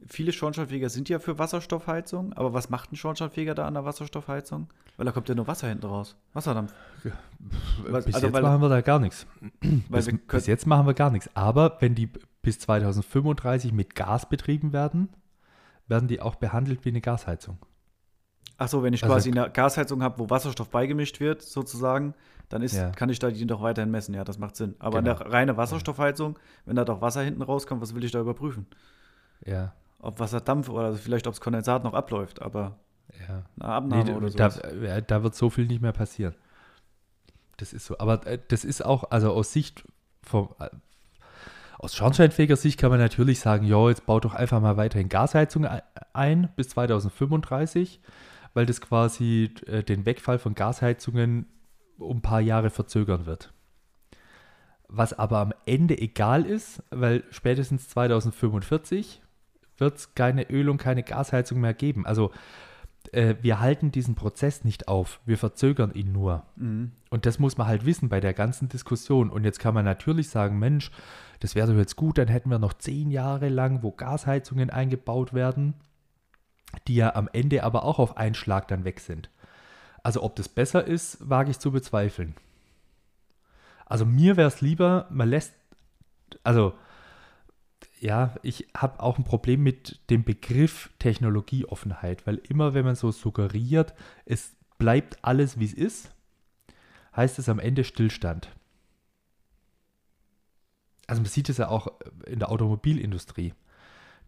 viele 0.06 0.32
Schornsteinfeger 0.32 0.88
sind 0.88 1.08
ja 1.10 1.18
für 1.18 1.38
Wasserstoffheizung, 1.38 2.32
aber 2.32 2.54
was 2.54 2.70
macht 2.70 2.92
ein 2.92 2.96
Schornsteinfeger 2.96 3.54
da 3.54 3.66
an 3.66 3.74
der 3.74 3.84
Wasserstoffheizung? 3.84 4.68
Weil 5.00 5.06
da 5.06 5.12
kommt 5.12 5.30
ja 5.30 5.34
nur 5.34 5.46
Wasser 5.46 5.66
hinten 5.66 5.86
raus. 5.86 6.14
Wasserdampf. 6.34 6.74
Was- 7.88 8.04
bis 8.04 8.14
also 8.16 8.26
jetzt 8.26 8.34
weil- 8.34 8.42
machen 8.42 8.60
wir 8.60 8.68
da 8.68 8.82
gar 8.82 8.98
nichts. 8.98 9.26
Bis, 9.62 10.06
wir 10.06 10.12
bis 10.12 10.26
können, 10.28 10.44
jetzt 10.44 10.66
machen 10.66 10.86
wir 10.86 10.92
gar 10.92 11.10
nichts. 11.10 11.30
Aber 11.34 11.78
wenn 11.80 11.94
die 11.94 12.10
bis 12.42 12.58
2035 12.58 13.72
mit 13.72 13.94
Gas 13.94 14.28
betrieben 14.28 14.74
werden, 14.74 15.08
werden 15.88 16.06
die 16.06 16.20
auch 16.20 16.34
behandelt 16.34 16.84
wie 16.84 16.90
eine 16.90 17.00
Gasheizung. 17.00 17.56
Achso, 18.58 18.82
wenn 18.82 18.92
ich 18.92 19.02
Also- 19.02 19.14
quasi 19.14 19.30
eine 19.30 19.48
Gasheizung 19.50 20.02
habe, 20.02 20.18
wo 20.18 20.28
Wasserstoff 20.28 20.68
beigemischt 20.68 21.18
wird, 21.18 21.40
sozusagen, 21.40 22.12
dann 22.50 22.60
ist, 22.60 22.76
Ja. 22.76 22.90
kann 22.90 23.08
ich 23.08 23.18
da 23.18 23.30
die 23.30 23.46
doch 23.46 23.62
weiterhin 23.62 23.90
messen. 23.90 24.12
Ja, 24.14 24.24
das 24.24 24.38
macht 24.38 24.54
Sinn. 24.56 24.74
Aber 24.80 25.00
Genau. 25.00 25.16
eine 25.18 25.32
reine 25.32 25.56
Wasserstoffheizung, 25.56 26.38
wenn 26.66 26.76
da 26.76 26.84
doch 26.84 27.00
Wasser 27.00 27.22
hinten 27.22 27.40
rauskommt, 27.40 27.80
was 27.80 27.94
will 27.94 28.04
ich 28.04 28.12
da 28.12 28.20
überprüfen? 28.20 28.66
Ja, 29.46 29.72
Ob 30.02 30.18
Wasserdampf 30.20 30.68
oder 30.68 30.92
vielleicht, 30.92 31.26
ob 31.26 31.32
das 31.32 31.40
Kondensat 31.40 31.84
noch 31.84 31.94
abläuft, 31.94 32.42
aber 32.42 32.78
ja. 33.28 33.42
eine 33.60 33.72
Abnahme 33.72 34.04
Nee, 34.04 34.12
oder 34.12 34.28
so. 34.30 34.38
da, 34.38 35.00
da 35.00 35.22
wird 35.22 35.34
so 35.34 35.50
viel 35.50 35.66
nicht 35.66 35.82
mehr 35.82 35.92
passieren. 35.92 36.34
Das 37.56 37.72
ist 37.72 37.86
so. 37.86 37.98
Aber 37.98 38.26
äh, 38.26 38.38
das 38.48 38.64
ist 38.64 38.84
auch, 38.84 39.10
also 39.10 39.32
aus 39.32 39.52
Sicht 39.52 39.84
vom, 40.22 40.48
äh, 40.60 40.68
aus 41.78 41.94
Schornsteinfeger 41.94 42.56
Sicht 42.56 42.78
kann 42.78 42.90
man 42.90 43.00
natürlich 43.00 43.40
sagen, 43.40 43.64
ja, 43.66 43.88
jetzt 43.88 44.06
baut 44.06 44.24
doch 44.24 44.34
einfach 44.34 44.60
mal 44.60 44.76
weiterhin 44.76 45.08
Gasheizung 45.08 45.66
ei- 45.66 45.82
ein 46.12 46.50
bis 46.56 46.68
2035, 46.70 48.00
weil 48.54 48.66
das 48.66 48.80
quasi 48.80 49.54
äh, 49.66 49.82
den 49.82 50.04
Wegfall 50.06 50.38
von 50.38 50.54
Gasheizungen 50.54 51.46
um 51.98 52.18
ein 52.18 52.22
paar 52.22 52.40
Jahre 52.40 52.70
verzögern 52.70 53.26
wird. 53.26 53.52
Was 54.88 55.12
aber 55.18 55.38
am 55.38 55.52
Ende 55.66 55.96
egal 55.98 56.44
ist, 56.44 56.82
weil 56.90 57.22
spätestens 57.30 57.88
2045 57.90 59.22
wird 59.78 59.96
es 59.98 60.14
keine 60.14 60.50
Öl- 60.50 60.68
und 60.68 60.78
keine 60.78 61.02
Gasheizung 61.02 61.60
mehr 61.60 61.74
geben. 61.74 62.06
Also 62.06 62.32
äh, 63.12 63.36
wir 63.40 63.60
halten 63.60 63.90
diesen 63.90 64.14
Prozess 64.14 64.64
nicht 64.64 64.88
auf, 64.88 65.20
wir 65.24 65.38
verzögern 65.38 65.92
ihn 65.92 66.12
nur. 66.12 66.44
Mhm. 66.56 66.92
Und 67.10 67.26
das 67.26 67.38
muss 67.38 67.56
man 67.56 67.66
halt 67.66 67.84
wissen 67.86 68.08
bei 68.08 68.20
der 68.20 68.34
ganzen 68.34 68.68
Diskussion. 68.68 69.30
Und 69.30 69.44
jetzt 69.44 69.58
kann 69.58 69.74
man 69.74 69.84
natürlich 69.84 70.28
sagen, 70.28 70.58
Mensch, 70.58 70.90
das 71.40 71.54
wäre 71.54 71.72
doch 71.72 71.78
jetzt 71.78 71.96
gut, 71.96 72.18
dann 72.18 72.28
hätten 72.28 72.50
wir 72.50 72.58
noch 72.58 72.74
zehn 72.74 73.10
Jahre 73.10 73.48
lang, 73.48 73.82
wo 73.82 73.90
Gasheizungen 73.90 74.70
eingebaut 74.70 75.32
werden, 75.32 75.74
die 76.86 76.96
ja 76.96 77.14
am 77.14 77.28
Ende 77.32 77.64
aber 77.64 77.84
auch 77.84 77.98
auf 77.98 78.16
einen 78.16 78.34
Schlag 78.34 78.68
dann 78.68 78.84
weg 78.84 79.00
sind. 79.00 79.30
Also 80.02 80.22
ob 80.22 80.36
das 80.36 80.48
besser 80.48 80.86
ist, 80.86 81.18
wage 81.28 81.50
ich 81.50 81.58
zu 81.58 81.72
bezweifeln. 81.72 82.34
Also 83.86 84.06
mir 84.06 84.36
wäre 84.36 84.48
es 84.48 84.60
lieber, 84.60 85.06
man 85.10 85.28
lässt, 85.28 85.52
also 86.44 86.74
ja, 88.00 88.34
ich 88.42 88.66
habe 88.74 89.00
auch 89.00 89.18
ein 89.18 89.24
Problem 89.24 89.62
mit 89.62 90.00
dem 90.08 90.24
Begriff 90.24 90.90
Technologieoffenheit, 90.98 92.26
weil 92.26 92.36
immer 92.48 92.72
wenn 92.72 92.86
man 92.86 92.94
so 92.94 93.12
suggeriert, 93.12 93.94
es 94.24 94.56
bleibt 94.78 95.22
alles 95.22 95.60
wie 95.60 95.66
es 95.66 95.74
ist, 95.74 96.14
heißt 97.14 97.38
es 97.38 97.50
am 97.50 97.58
Ende 97.58 97.84
Stillstand. 97.84 98.50
Also 101.06 101.20
man 101.20 101.30
sieht 101.30 101.50
es 101.50 101.58
ja 101.58 101.68
auch 101.68 101.88
in 102.26 102.38
der 102.38 102.50
Automobilindustrie. 102.50 103.52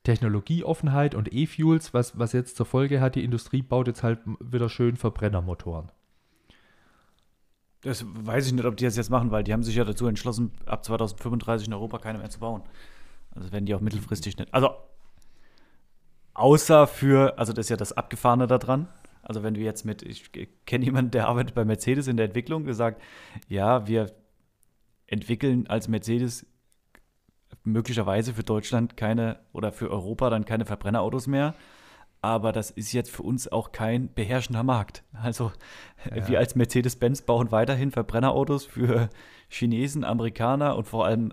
Technologieoffenheit 0.04 1.14
und 1.14 1.32
E-Fuels, 1.32 1.94
was, 1.94 2.18
was 2.18 2.32
jetzt 2.32 2.56
zur 2.56 2.66
Folge 2.66 3.00
hat, 3.00 3.14
die 3.14 3.24
Industrie 3.24 3.62
baut 3.62 3.86
jetzt 3.86 4.02
halt 4.02 4.18
wieder 4.40 4.68
schön 4.68 4.96
Verbrennermotoren. 4.96 5.90
Das 7.82 8.04
weiß 8.06 8.46
ich 8.46 8.52
nicht, 8.52 8.64
ob 8.64 8.76
die 8.76 8.84
das 8.84 8.96
jetzt 8.96 9.10
machen, 9.10 9.30
weil 9.30 9.44
die 9.44 9.52
haben 9.52 9.62
sich 9.62 9.76
ja 9.76 9.84
dazu 9.84 10.06
entschlossen, 10.06 10.50
ab 10.66 10.84
2035 10.84 11.68
in 11.68 11.74
Europa 11.74 11.98
keine 11.98 12.18
mehr 12.18 12.30
zu 12.30 12.40
bauen. 12.40 12.62
Also 13.34 13.52
werden 13.52 13.66
die 13.66 13.74
auch 13.74 13.80
mittelfristig 13.80 14.36
nicht. 14.36 14.52
Also 14.52 14.70
außer 16.34 16.86
für, 16.86 17.38
also 17.38 17.52
das 17.52 17.66
ist 17.66 17.70
ja 17.70 17.76
das 17.76 17.92
Abgefahrene 17.92 18.46
daran. 18.46 18.88
Also 19.22 19.42
wenn 19.42 19.54
du 19.54 19.60
jetzt 19.60 19.84
mit, 19.84 20.02
ich 20.02 20.30
kenne 20.66 20.84
jemanden, 20.84 21.12
der 21.12 21.28
arbeitet 21.28 21.54
bei 21.54 21.64
Mercedes 21.64 22.08
in 22.08 22.16
der 22.16 22.26
Entwicklung, 22.26 22.64
der 22.64 22.74
sagt, 22.74 23.00
ja, 23.48 23.86
wir 23.86 24.12
entwickeln 25.06 25.66
als 25.68 25.88
Mercedes 25.88 26.46
möglicherweise 27.64 28.34
für 28.34 28.42
Deutschland 28.42 28.96
keine 28.96 29.38
oder 29.52 29.72
für 29.72 29.90
Europa 29.90 30.30
dann 30.30 30.44
keine 30.44 30.64
Verbrennerautos 30.64 31.26
mehr. 31.26 31.54
Aber 32.20 32.52
das 32.52 32.70
ist 32.70 32.92
jetzt 32.92 33.10
für 33.10 33.22
uns 33.22 33.50
auch 33.50 33.72
kein 33.72 34.12
beherrschender 34.14 34.62
Markt. 34.62 35.02
Also 35.12 35.52
Ja. 36.10 36.28
wir 36.28 36.38
als 36.38 36.54
Mercedes-Benz 36.54 37.22
bauen 37.22 37.50
weiterhin 37.50 37.90
Verbrennerautos 37.90 38.64
für 38.64 39.10
Chinesen, 39.48 40.04
Amerikaner 40.04 40.76
und 40.76 40.86
vor 40.86 41.04
allem 41.04 41.32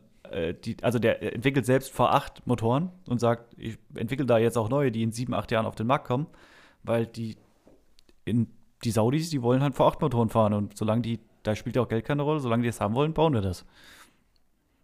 die, 0.54 0.78
also 0.82 1.00
der 1.00 1.34
entwickelt 1.36 1.66
selbst 1.66 1.94
V8 1.94 2.42
Motoren 2.46 2.92
und 3.08 3.20
sagt, 3.20 3.54
ich 3.58 3.78
entwickle 3.96 4.26
da 4.26 4.38
jetzt 4.38 4.58
auch 4.58 4.70
neue, 4.70 4.92
die 4.92 5.04
in 5.04 5.12
sieben, 5.12 5.34
acht 5.34 5.52
Jahren 5.52 5.66
auf 5.66 5.76
den 5.76 5.88
Markt 5.88 6.06
kommen, 6.06 6.28
weil 6.84 7.06
die 7.06 7.38
in 8.26 8.48
die 8.84 8.92
Saudis, 8.92 9.30
die 9.30 9.42
wollen 9.42 9.62
halt 9.62 9.76
V8 9.76 10.02
Motoren 10.02 10.30
fahren 10.30 10.54
und 10.54 10.78
solange 10.78 11.02
die, 11.02 11.20
da 11.44 11.56
spielt 11.56 11.76
ja 11.76 11.82
auch 11.82 11.90
Geld 11.90 12.06
keine 12.06 12.22
Rolle, 12.22 12.40
solange 12.40 12.64
die 12.64 12.70
es 12.70 12.80
haben 12.80 12.96
wollen, 12.96 13.14
bauen 13.14 13.34
wir 13.34 13.42
das. 13.42 13.66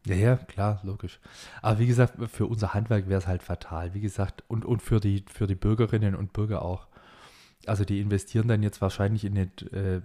Ja, 0.06 0.16
ja, 0.16 0.36
klar, 0.36 0.80
logisch. 0.84 1.20
Aber 1.62 1.80
wie 1.80 1.88
gesagt, 1.88 2.14
für 2.30 2.46
unser 2.46 2.74
Handwerk 2.74 3.10
wäre 3.10 3.18
es 3.18 3.28
halt 3.28 3.42
fatal. 3.42 3.94
Wie 3.96 4.02
gesagt, 4.02 4.44
und, 4.48 4.64
und 4.64 4.84
für, 4.84 5.00
die, 5.00 5.26
für 5.28 5.48
die 5.48 5.56
Bürgerinnen 5.56 6.16
und 6.16 6.32
Bürger 6.32 6.62
auch. 6.62 6.88
Also 7.68 7.86
die 7.86 8.00
investieren 8.00 8.48
dann 8.48 8.64
jetzt 8.64 8.82
wahrscheinlich 8.82 9.26
in 9.26 9.36
den, 9.36 9.52
äh, 9.72 10.02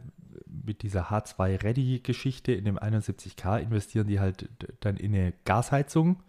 mit 0.46 0.82
dieser 0.82 1.10
H2-Ready-Geschichte, 1.10 2.52
in 2.52 2.64
dem 2.64 2.78
71k, 2.78 3.58
investieren 3.58 4.06
die 4.06 4.20
halt 4.20 4.48
dann 4.80 4.96
in 4.96 5.14
eine 5.14 5.32
Gasheizung. 5.44 6.22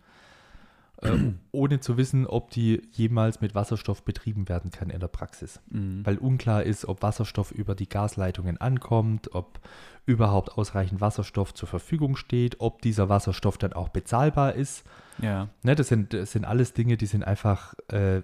äh, 1.02 1.12
ohne 1.52 1.80
zu 1.80 1.98
wissen, 1.98 2.28
ob 2.28 2.52
die 2.52 2.82
jemals 2.92 3.42
mit 3.42 3.56
Wasserstoff 3.56 4.04
betrieben 4.04 4.48
werden 4.50 4.72
kann 4.72 4.90
in 4.90 5.00
der 5.00 5.08
Praxis. 5.08 5.60
Mhm. 5.70 6.06
Weil 6.06 6.18
unklar 6.18 6.64
ist, 6.64 6.86
ob 6.86 7.02
Wasserstoff 7.02 7.52
über 7.52 7.76
die 7.76 7.90
Gasleitungen 7.90 8.58
ankommt, 8.60 9.34
ob 9.34 9.60
überhaupt 10.06 10.58
ausreichend 10.58 11.02
Wasserstoff 11.02 11.54
zur 11.54 11.68
Verfügung 11.68 12.16
steht, 12.16 12.60
ob 12.60 12.82
dieser 12.82 13.10
Wasserstoff 13.10 13.58
dann 13.58 13.74
auch 13.74 13.90
bezahlbar 13.90 14.54
ist. 14.54 14.84
Ja. 15.20 15.50
Ne, 15.64 15.76
das, 15.76 15.88
sind, 15.88 16.14
das 16.14 16.32
sind 16.32 16.46
alles 16.46 16.74
Dinge, 16.74 16.98
die 16.98 17.06
sind 17.06 17.24
einfach 17.24 17.76
äh, 17.90 18.22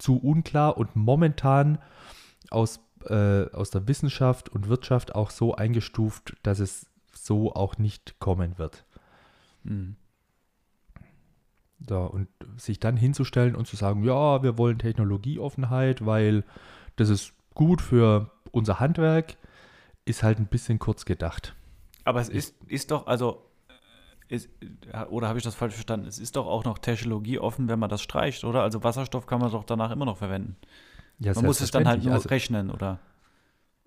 zu 0.00 0.18
unklar 0.18 0.76
und 0.76 0.96
momentan 0.96 1.78
aus, 2.50 2.80
äh, 3.06 3.50
aus 3.50 3.70
der 3.70 3.86
Wissenschaft 3.86 4.48
und 4.48 4.68
Wirtschaft 4.68 5.14
auch 5.14 5.30
so 5.30 5.54
eingestuft, 5.54 6.36
dass 6.42 6.58
es 6.58 6.90
so 7.12 7.54
auch 7.54 7.78
nicht 7.78 8.18
kommen 8.18 8.58
wird. 8.58 8.84
Mhm. 9.62 9.96
So, 11.88 11.98
und 11.98 12.28
sich 12.56 12.78
dann 12.78 12.96
hinzustellen 12.96 13.54
und 13.54 13.66
zu 13.66 13.76
sagen, 13.76 14.04
ja, 14.04 14.42
wir 14.42 14.58
wollen 14.58 14.78
Technologieoffenheit, 14.78 16.04
weil 16.04 16.44
das 16.96 17.08
ist 17.08 17.32
gut 17.54 17.80
für 17.80 18.30
unser 18.50 18.80
Handwerk, 18.80 19.36
ist 20.04 20.22
halt 20.22 20.38
ein 20.38 20.46
bisschen 20.46 20.78
kurz 20.78 21.04
gedacht. 21.04 21.54
Aber 22.04 22.20
es 22.20 22.28
ist, 22.28 22.54
ist 22.66 22.90
doch, 22.90 23.06
also, 23.06 23.49
ist, 24.30 24.48
oder 25.10 25.28
habe 25.28 25.38
ich 25.38 25.44
das 25.44 25.54
falsch 25.54 25.74
verstanden? 25.74 26.06
Es 26.06 26.18
ist 26.18 26.36
doch 26.36 26.46
auch 26.46 26.64
noch 26.64 26.78
Technologie 26.78 27.38
offen, 27.38 27.68
wenn 27.68 27.78
man 27.78 27.90
das 27.90 28.00
streicht, 28.02 28.44
oder? 28.44 28.62
Also 28.62 28.82
Wasserstoff 28.84 29.26
kann 29.26 29.40
man 29.40 29.50
doch 29.50 29.64
danach 29.64 29.90
immer 29.90 30.04
noch 30.04 30.18
verwenden. 30.18 30.56
Ja, 31.18 31.34
man 31.34 31.44
muss 31.46 31.60
es 31.60 31.70
dann 31.70 31.86
halt 31.86 32.04
nur 32.04 32.14
Also, 32.14 32.28
rechnen, 32.28 32.70
oder? 32.70 32.98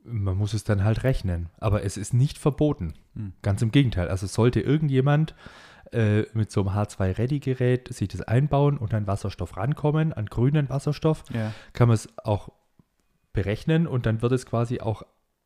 man 0.06 0.36
muss 0.38 0.54
es 0.54 0.64
dann 0.66 0.84
halt 0.84 1.04
rechnen. 1.04 1.50
Aber 1.60 1.84
es 1.84 1.96
ist 1.98 2.14
nicht 2.14 2.38
verboten. 2.38 2.94
Hm. 3.16 3.34
Ganz 3.42 3.62
im 3.62 3.72
Gegenteil. 3.72 4.10
Also 4.10 4.28
sollte 4.28 4.60
irgendjemand 4.60 5.34
äh, 5.94 6.24
mit 6.34 6.52
so 6.52 6.62
einem 6.62 6.72
H2-Ready-Gerät 6.72 7.94
sich 7.94 8.10
das 8.10 8.22
einbauen 8.22 8.78
und 8.78 8.94
an 8.94 9.08
Wasserstoff 9.08 9.56
rankommen, 9.56 10.12
an 10.12 10.26
grünen 10.26 10.68
Wasserstoff, 10.70 11.24
Ja. 11.34 11.54
kann 11.72 11.88
man 11.88 11.96
es 11.96 12.10
auch 12.18 12.50
berechnen 13.32 13.88
und 13.88 14.06
dann 14.06 14.22
wird 14.22 14.34
es 14.34 14.46
quasi 14.46 14.80
auch 14.82 15.04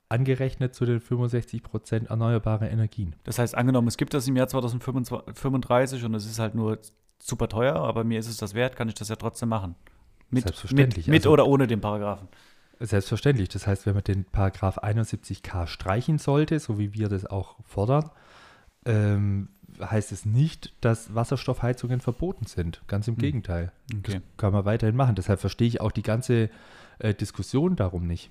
angerechnet 0.09 0.73
zu 0.73 0.85
den 0.85 1.01
65% 1.01 2.07
erneuerbare 2.07 2.67
Energien. 2.67 3.15
Das 3.23 3.39
heißt, 3.39 3.55
angenommen, 3.55 3.87
es 3.87 3.97
gibt 3.97 4.13
das 4.13 4.27
im 4.27 4.35
Jahr 4.35 4.47
2035 4.47 6.03
und 6.05 6.13
es 6.15 6.25
ist 6.25 6.39
halt 6.39 6.55
nur 6.55 6.79
super 7.19 7.49
teuer, 7.49 7.75
aber 7.75 8.03
mir 8.03 8.19
ist 8.19 8.27
es 8.27 8.37
das 8.37 8.53
wert, 8.53 8.75
kann 8.75 8.87
ich 8.87 8.93
das 8.95 9.09
ja 9.09 9.15
trotzdem 9.15 9.49
machen. 9.49 9.75
Mit, 10.29 10.43
Selbstverständlich, 10.43 11.07
Mit, 11.07 11.13
mit 11.13 11.21
also- 11.23 11.31
oder 11.31 11.47
ohne 11.47 11.67
den 11.67 11.81
Paragraphen. 11.81 12.27
Selbstverständlich. 12.79 13.49
Das 13.49 13.65
heißt, 13.65 13.85
wenn 13.85 13.95
man 13.95 14.03
den 14.03 14.23
Paragraph 14.25 14.77
71k 14.83 15.65
streichen 15.67 16.19
sollte, 16.19 16.59
so 16.59 16.77
wie 16.77 16.93
wir 16.93 17.09
das 17.09 17.25
auch 17.25 17.55
fordern, 17.65 18.11
ähm, 18.85 19.49
heißt 19.81 20.11
es 20.11 20.25
nicht, 20.25 20.73
dass 20.81 21.13
Wasserstoffheizungen 21.15 22.01
verboten 22.01 22.45
sind. 22.45 22.81
Ganz 22.87 23.07
im 23.07 23.15
Hm. 23.15 23.21
Gegenteil. 23.21 23.71
Okay. 23.91 24.13
Das 24.13 24.21
kann 24.37 24.53
man 24.53 24.65
weiterhin 24.65 24.95
machen. 24.95 25.15
Deshalb 25.15 25.39
verstehe 25.39 25.67
ich 25.67 25.81
auch 25.81 25.91
die 25.91 26.03
ganze 26.03 26.49
äh, 26.99 27.13
Diskussion 27.13 27.75
darum 27.75 28.05
nicht. 28.05 28.29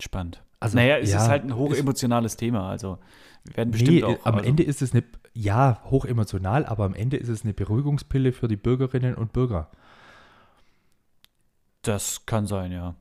Spannend. 0.00 0.42
Also, 0.60 0.76
naja, 0.76 0.98
es 0.98 1.10
ja, 1.10 1.18
ist 1.18 1.28
halt 1.28 1.44
ein 1.44 1.56
hochemotionales 1.56 2.36
Thema. 2.36 2.68
Also, 2.68 2.98
wir 3.44 3.56
werden 3.56 3.70
Nee, 3.70 3.78
bestimmt 3.78 4.04
auch. 4.04 4.26
am 4.26 4.34
also, 4.36 4.48
Ende 4.48 4.62
ist 4.62 4.82
es 4.82 4.92
eine, 4.92 5.04
ja, 5.34 5.82
hochemotional, 5.84 6.64
aber 6.66 6.84
am 6.84 6.94
Ende 6.94 7.16
ist 7.16 7.28
es 7.28 7.44
eine 7.44 7.52
Beruhigungspille 7.52 8.32
für 8.32 8.48
die 8.48 8.56
Bürgerinnen 8.56 9.14
und 9.14 9.32
Bürger. 9.32 9.70
Das 11.82 12.24
kann 12.24 12.46
sein, 12.46 12.72
ja. 12.72 12.94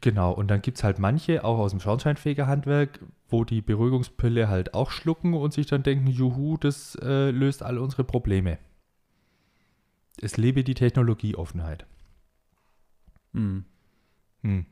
Genau, 0.00 0.32
und 0.32 0.48
dann 0.48 0.62
gibt 0.62 0.78
es 0.78 0.84
halt 0.84 0.98
manche, 0.98 1.44
auch 1.44 1.58
aus 1.58 1.72
dem 1.72 1.80
Schornsteinfegerhandwerk, 1.80 3.00
wo 3.28 3.44
die 3.44 3.60
Beruhigungspille 3.60 4.48
halt 4.48 4.72
auch 4.72 4.90
schlucken 4.90 5.34
und 5.34 5.52
sich 5.52 5.66
dann 5.66 5.82
denken, 5.82 6.06
juhu, 6.06 6.56
das 6.56 6.96
äh, 7.02 7.30
löst 7.30 7.62
alle 7.62 7.82
unsere 7.82 8.04
Probleme. 8.04 8.58
Es 10.20 10.38
lebe 10.38 10.64
die 10.64 10.74
Technologieoffenheit. 10.74 11.86
Hm. 13.34 13.64
Hm. 14.42 14.66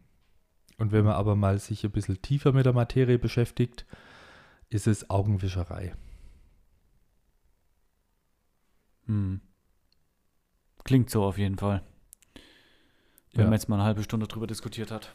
Und 0.82 0.90
wenn 0.90 1.04
man 1.04 1.14
aber 1.14 1.36
mal 1.36 1.60
sich 1.60 1.84
ein 1.84 1.92
bisschen 1.92 2.20
tiefer 2.22 2.50
mit 2.50 2.66
der 2.66 2.72
Materie 2.72 3.16
beschäftigt, 3.16 3.86
ist 4.68 4.88
es 4.88 5.08
Augenwischerei. 5.10 5.94
Hm. 9.06 9.40
Klingt 10.82 11.08
so 11.08 11.22
auf 11.22 11.38
jeden 11.38 11.56
Fall. 11.56 11.84
Wenn 13.32 13.42
Ja. 13.42 13.44
man 13.44 13.52
jetzt 13.52 13.68
mal 13.68 13.76
eine 13.76 13.84
halbe 13.84 14.02
Stunde 14.02 14.26
drüber 14.26 14.48
diskutiert 14.48 14.90
hat. 14.90 15.14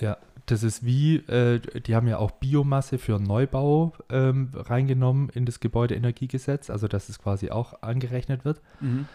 Ja, 0.00 0.16
das 0.46 0.62
ist 0.62 0.86
wie, 0.86 1.16
äh, 1.16 1.60
die 1.82 1.94
haben 1.94 2.08
ja 2.08 2.16
auch 2.16 2.30
Biomasse 2.30 2.96
für 2.96 3.18
Neubau 3.18 3.92
ähm, 4.08 4.52
reingenommen 4.54 5.28
in 5.28 5.44
das 5.44 5.60
Gebäudeenergiegesetz, 5.60 6.70
also 6.70 6.88
dass 6.88 7.10
es 7.10 7.18
quasi 7.18 7.50
auch 7.50 7.82
angerechnet 7.82 8.46
wird. 8.46 8.62
Mhm. 8.80 9.06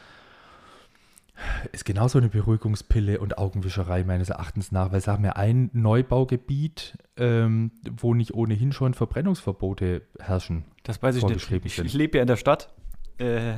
Ist 1.71 1.86
genauso 1.86 2.17
eine 2.17 2.30
Beruhigungspille 2.30 3.19
und 3.19 3.38
Augenwischerei 3.38 4.04
meines 4.04 4.30
Erachtens 4.30 4.71
nach, 4.71 4.91
weil 4.91 5.02
sagen 5.02 5.23
wir 5.23 5.38
ein 5.38 5.69
Neubaugebiet, 5.73 6.97
ähm, 7.17 7.71
wo 7.97 8.13
nicht 8.13 8.34
ohnehin 8.34 8.71
schon 8.71 8.93
Verbrennungsverbote 8.93 10.02
herrschen. 10.19 10.65
Das 10.84 11.02
weiß 11.02 11.15
ich 11.15 11.23
nicht. 11.25 11.52
Ich, 11.65 11.80
ich 11.80 11.93
lebe 11.93 12.17
ja 12.17 12.21
in 12.21 12.28
der 12.28 12.38
Stadt. 12.38 12.69
Äh, 13.17 13.58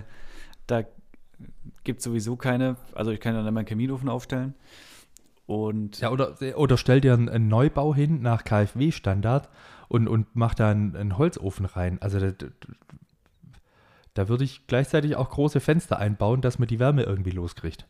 da 0.68 0.84
gibt 1.84 2.00
es 2.00 2.04
sowieso 2.04 2.36
keine, 2.36 2.78
also 2.94 3.12
ich 3.12 3.20
kann 3.20 3.36
ja 3.36 3.44
dann 3.44 3.54
meinen 3.54 3.66
Kaminofen 3.66 4.10
aufstellen. 4.10 4.56
Und 5.46 6.00
Ja, 6.00 6.12
oder, 6.12 6.36
oder 6.56 6.78
stell 6.78 7.02
dir 7.02 7.14
einen, 7.14 7.48
Neubau 7.48 7.94
hin 7.94 8.22
nach 8.22 8.44
KfW-Standard 8.44 9.50
und, 9.90 10.08
und 10.08 10.28
mach 10.34 10.54
da 10.54 10.72
einen, 10.72 10.96
einen 10.96 11.18
Holzofen 11.18 11.66
rein. 11.66 12.02
Also 12.02 12.20
da, 12.20 12.48
da- 14.14 14.28
würde 14.30 14.44
ich 14.44 14.66
gleichzeitig 14.68 15.16
auch 15.16 15.30
große 15.30 15.60
Fenster 15.60 15.98
einbauen, 16.00 16.42
dass 16.42 16.60
man 16.60 16.68
die 16.68 16.80
Wärme 16.80 17.04
irgendwie 17.04 17.32
loskriegt. 17.32 17.88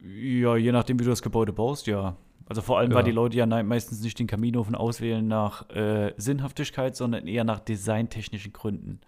ja, 0.00 0.56
je 0.56 0.70
nachdem, 0.72 0.98
wie 0.98 1.04
du 1.04 1.10
das 1.10 1.22
Gebäude 1.22 1.52
baust, 1.52 1.86
ja. 1.86 2.16
Also 2.46 2.60
vor 2.60 2.78
allem, 2.78 2.90
Ja. 2.90 2.96
weil 2.98 3.04
die 3.04 3.10
Leute 3.10 3.38
ja 3.38 3.46
meistens 3.46 4.02
nicht 4.02 4.18
den 4.18 4.26
Kaminofen 4.26 4.74
auswählen 4.74 5.26
nach 5.26 5.70
äh, 5.70 6.12
Sinnhaftigkeit, 6.18 6.94
sondern 6.94 7.26
eher 7.26 7.44
nach 7.44 7.58
designtechnischen 7.60 8.52
Gründen. 8.52 9.00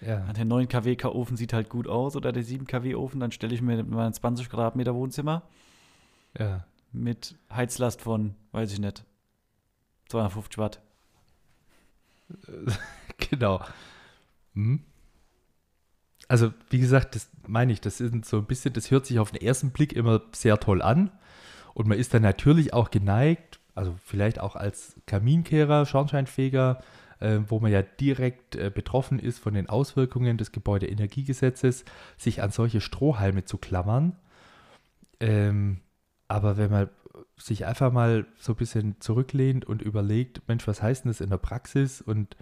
Ja. 0.00 0.32
Der 0.32 0.46
9 0.46 0.66
kW 0.66 0.96
Ofen 1.04 1.36
sieht 1.36 1.52
halt 1.52 1.68
gut 1.68 1.86
aus 1.86 2.16
oder 2.16 2.32
der 2.32 2.42
7 2.42 2.66
kW 2.66 2.94
Ofen, 2.94 3.20
dann 3.20 3.32
stelle 3.32 3.54
ich 3.54 3.60
mir 3.60 3.84
mein 3.84 4.14
20 4.14 4.48
Quadratmeter 4.48 4.94
Wohnzimmer 4.94 5.42
ja. 6.38 6.64
mit 6.90 7.34
Heizlast 7.54 8.00
von, 8.00 8.34
weiß 8.52 8.72
ich 8.72 8.78
nicht, 8.78 9.04
250 10.08 10.56
Watt. 10.56 10.80
Genau. 13.30 13.60
Hm? 14.54 14.82
Also, 16.30 16.52
wie 16.68 16.78
gesagt, 16.78 17.16
das 17.16 17.28
meine 17.48 17.72
ich, 17.72 17.80
das 17.80 18.00
ist 18.00 18.24
so 18.24 18.36
ein 18.36 18.44
bisschen, 18.44 18.72
das 18.72 18.92
hört 18.92 19.04
sich 19.04 19.18
auf 19.18 19.32
den 19.32 19.42
ersten 19.42 19.70
Blick 19.72 19.92
immer 19.92 20.22
sehr 20.30 20.60
toll 20.60 20.80
an. 20.80 21.10
Und 21.74 21.88
man 21.88 21.98
ist 21.98 22.14
dann 22.14 22.22
natürlich 22.22 22.72
auch 22.72 22.92
geneigt, 22.92 23.58
also 23.74 23.96
vielleicht 24.04 24.38
auch 24.38 24.54
als 24.54 24.94
Kaminkehrer, 25.06 25.86
Schornsteinfeger, 25.86 26.84
äh, 27.18 27.40
wo 27.48 27.58
man 27.58 27.72
ja 27.72 27.82
direkt 27.82 28.54
äh, 28.54 28.70
betroffen 28.72 29.18
ist 29.18 29.40
von 29.40 29.54
den 29.54 29.68
Auswirkungen 29.68 30.38
des 30.38 30.52
Gebäudeenergiegesetzes, 30.52 31.84
sich 32.16 32.42
an 32.42 32.52
solche 32.52 32.80
Strohhalme 32.80 33.44
zu 33.44 33.58
klammern. 33.58 34.14
Ähm, 35.18 35.80
aber 36.28 36.56
wenn 36.56 36.70
man 36.70 36.90
sich 37.38 37.66
einfach 37.66 37.90
mal 37.90 38.24
so 38.38 38.52
ein 38.52 38.56
bisschen 38.56 39.00
zurücklehnt 39.00 39.64
und 39.64 39.82
überlegt, 39.82 40.46
Mensch, 40.46 40.68
was 40.68 40.80
heißt 40.80 41.04
denn 41.04 41.10
das 41.10 41.20
in 41.20 41.30
der 41.30 41.38
Praxis? 41.38 42.00
Und 42.00 42.36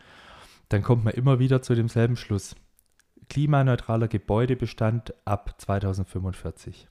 dann 0.68 0.82
kommt 0.82 1.04
man 1.04 1.14
immer 1.14 1.38
wieder 1.38 1.62
zu 1.62 1.74
demselben 1.74 2.16
Schluss. 2.16 2.54
Klimaneutraler 3.28 4.08
Gebäudebestand 4.08 5.12
ab 5.24 5.54
2045. 5.58 6.88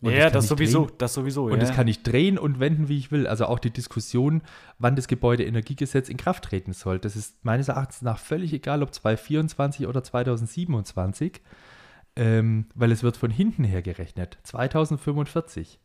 Und 0.00 0.12
ja, 0.12 0.30
das 0.30 0.44
ich 0.44 0.48
sowieso, 0.50 0.86
drehen- 0.86 0.98
das 0.98 1.14
sowieso, 1.14 1.44
Und 1.46 1.54
ja. 1.54 1.58
das 1.58 1.74
kann 1.74 1.88
ich 1.88 2.04
drehen 2.04 2.38
und 2.38 2.60
wenden, 2.60 2.88
wie 2.88 2.98
ich 2.98 3.10
will. 3.10 3.26
Also 3.26 3.46
auch 3.46 3.58
die 3.58 3.72
Diskussion, 3.72 4.42
wann 4.78 4.94
das 4.94 5.08
Gebäudeenergiegesetz 5.08 6.08
in 6.08 6.16
Kraft 6.16 6.44
treten 6.44 6.72
soll. 6.72 7.00
Das 7.00 7.16
ist 7.16 7.44
meines 7.44 7.66
Erachtens 7.66 8.02
nach 8.02 8.18
völlig 8.18 8.52
egal, 8.52 8.84
ob 8.84 8.94
2024 8.94 9.88
oder 9.88 10.04
2027, 10.04 11.40
ähm, 12.14 12.66
weil 12.76 12.92
es 12.92 13.02
wird 13.02 13.16
von 13.16 13.32
hinten 13.32 13.64
her 13.64 13.82
gerechnet. 13.82 14.38
2045. 14.44 15.80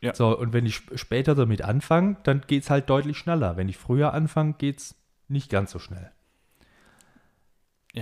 Ja. 0.00 0.14
So, 0.16 0.36
und 0.36 0.52
wenn 0.52 0.66
ich 0.66 0.74
sp- 0.82 0.96
später 0.98 1.36
damit 1.36 1.62
anfange, 1.62 2.16
dann 2.24 2.40
geht 2.46 2.64
es 2.64 2.70
halt 2.70 2.90
deutlich 2.90 3.18
schneller. 3.18 3.56
Wenn 3.56 3.68
ich 3.68 3.76
früher 3.76 4.14
anfange, 4.14 4.54
geht 4.54 4.78
es 4.78 4.96
nicht 5.28 5.48
ganz 5.48 5.70
so 5.70 5.78
schnell. 5.78 6.10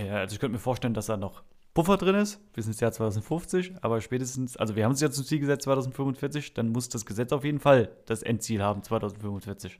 Ja, 0.04 0.16
also 0.16 0.34
ich 0.34 0.40
könnte 0.40 0.52
mir 0.52 0.58
vorstellen, 0.58 0.94
dass 0.94 1.06
da 1.06 1.16
noch 1.16 1.42
Puffer 1.74 1.96
drin 1.96 2.14
ist, 2.14 2.52
bis 2.52 2.66
ins 2.66 2.80
Jahr 2.80 2.92
2050, 2.92 3.74
aber 3.82 4.00
spätestens, 4.00 4.56
also 4.56 4.76
wir 4.76 4.84
haben 4.84 4.92
uns 4.92 5.00
ja 5.00 5.10
zum 5.10 5.24
Ziel 5.24 5.40
gesetzt 5.40 5.64
2045, 5.64 6.54
dann 6.54 6.70
muss 6.70 6.88
das 6.88 7.04
Gesetz 7.04 7.32
auf 7.32 7.44
jeden 7.44 7.60
Fall 7.60 7.90
das 8.06 8.22
Endziel 8.22 8.62
haben 8.62 8.82
2045. 8.82 9.78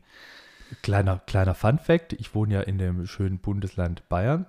Kleiner, 0.82 1.20
kleiner 1.26 1.54
Fun 1.54 1.78
Fact: 1.78 2.12
Ich 2.14 2.34
wohne 2.34 2.54
ja 2.54 2.60
in 2.60 2.78
dem 2.78 3.06
schönen 3.06 3.38
Bundesland 3.38 4.08
Bayern. 4.08 4.46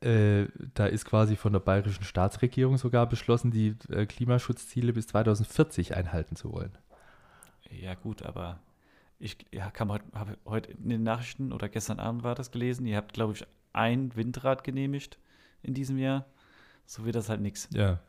Äh, 0.00 0.48
da 0.74 0.86
ist 0.86 1.04
quasi 1.04 1.36
von 1.36 1.52
der 1.52 1.60
bayerischen 1.60 2.04
Staatsregierung 2.04 2.76
sogar 2.76 3.08
beschlossen, 3.08 3.50
die 3.50 3.76
äh, 3.88 4.04
Klimaschutzziele 4.04 4.92
bis 4.92 5.06
2040 5.06 5.96
einhalten 5.96 6.36
zu 6.36 6.52
wollen. 6.52 6.76
Ja, 7.70 7.94
gut, 7.94 8.22
aber 8.22 8.58
ich 9.18 9.38
ja, 9.52 9.70
kam 9.70 9.96
heute 10.44 10.72
in 10.72 10.88
den 10.88 11.02
Nachrichten 11.04 11.52
oder 11.52 11.68
gestern 11.68 12.00
Abend 12.00 12.24
war 12.24 12.34
das 12.34 12.50
gelesen, 12.50 12.84
ihr 12.84 12.96
habt, 12.96 13.14
glaube 13.14 13.32
ich, 13.32 13.46
ein 13.74 14.14
Windrad 14.16 14.64
genehmigt 14.64 15.18
in 15.62 15.74
diesem 15.74 15.98
Jahr. 15.98 16.26
So 16.86 17.04
wird 17.04 17.16
das 17.16 17.28
halt 17.28 17.40
nichts. 17.40 17.68
Ja. 17.72 18.00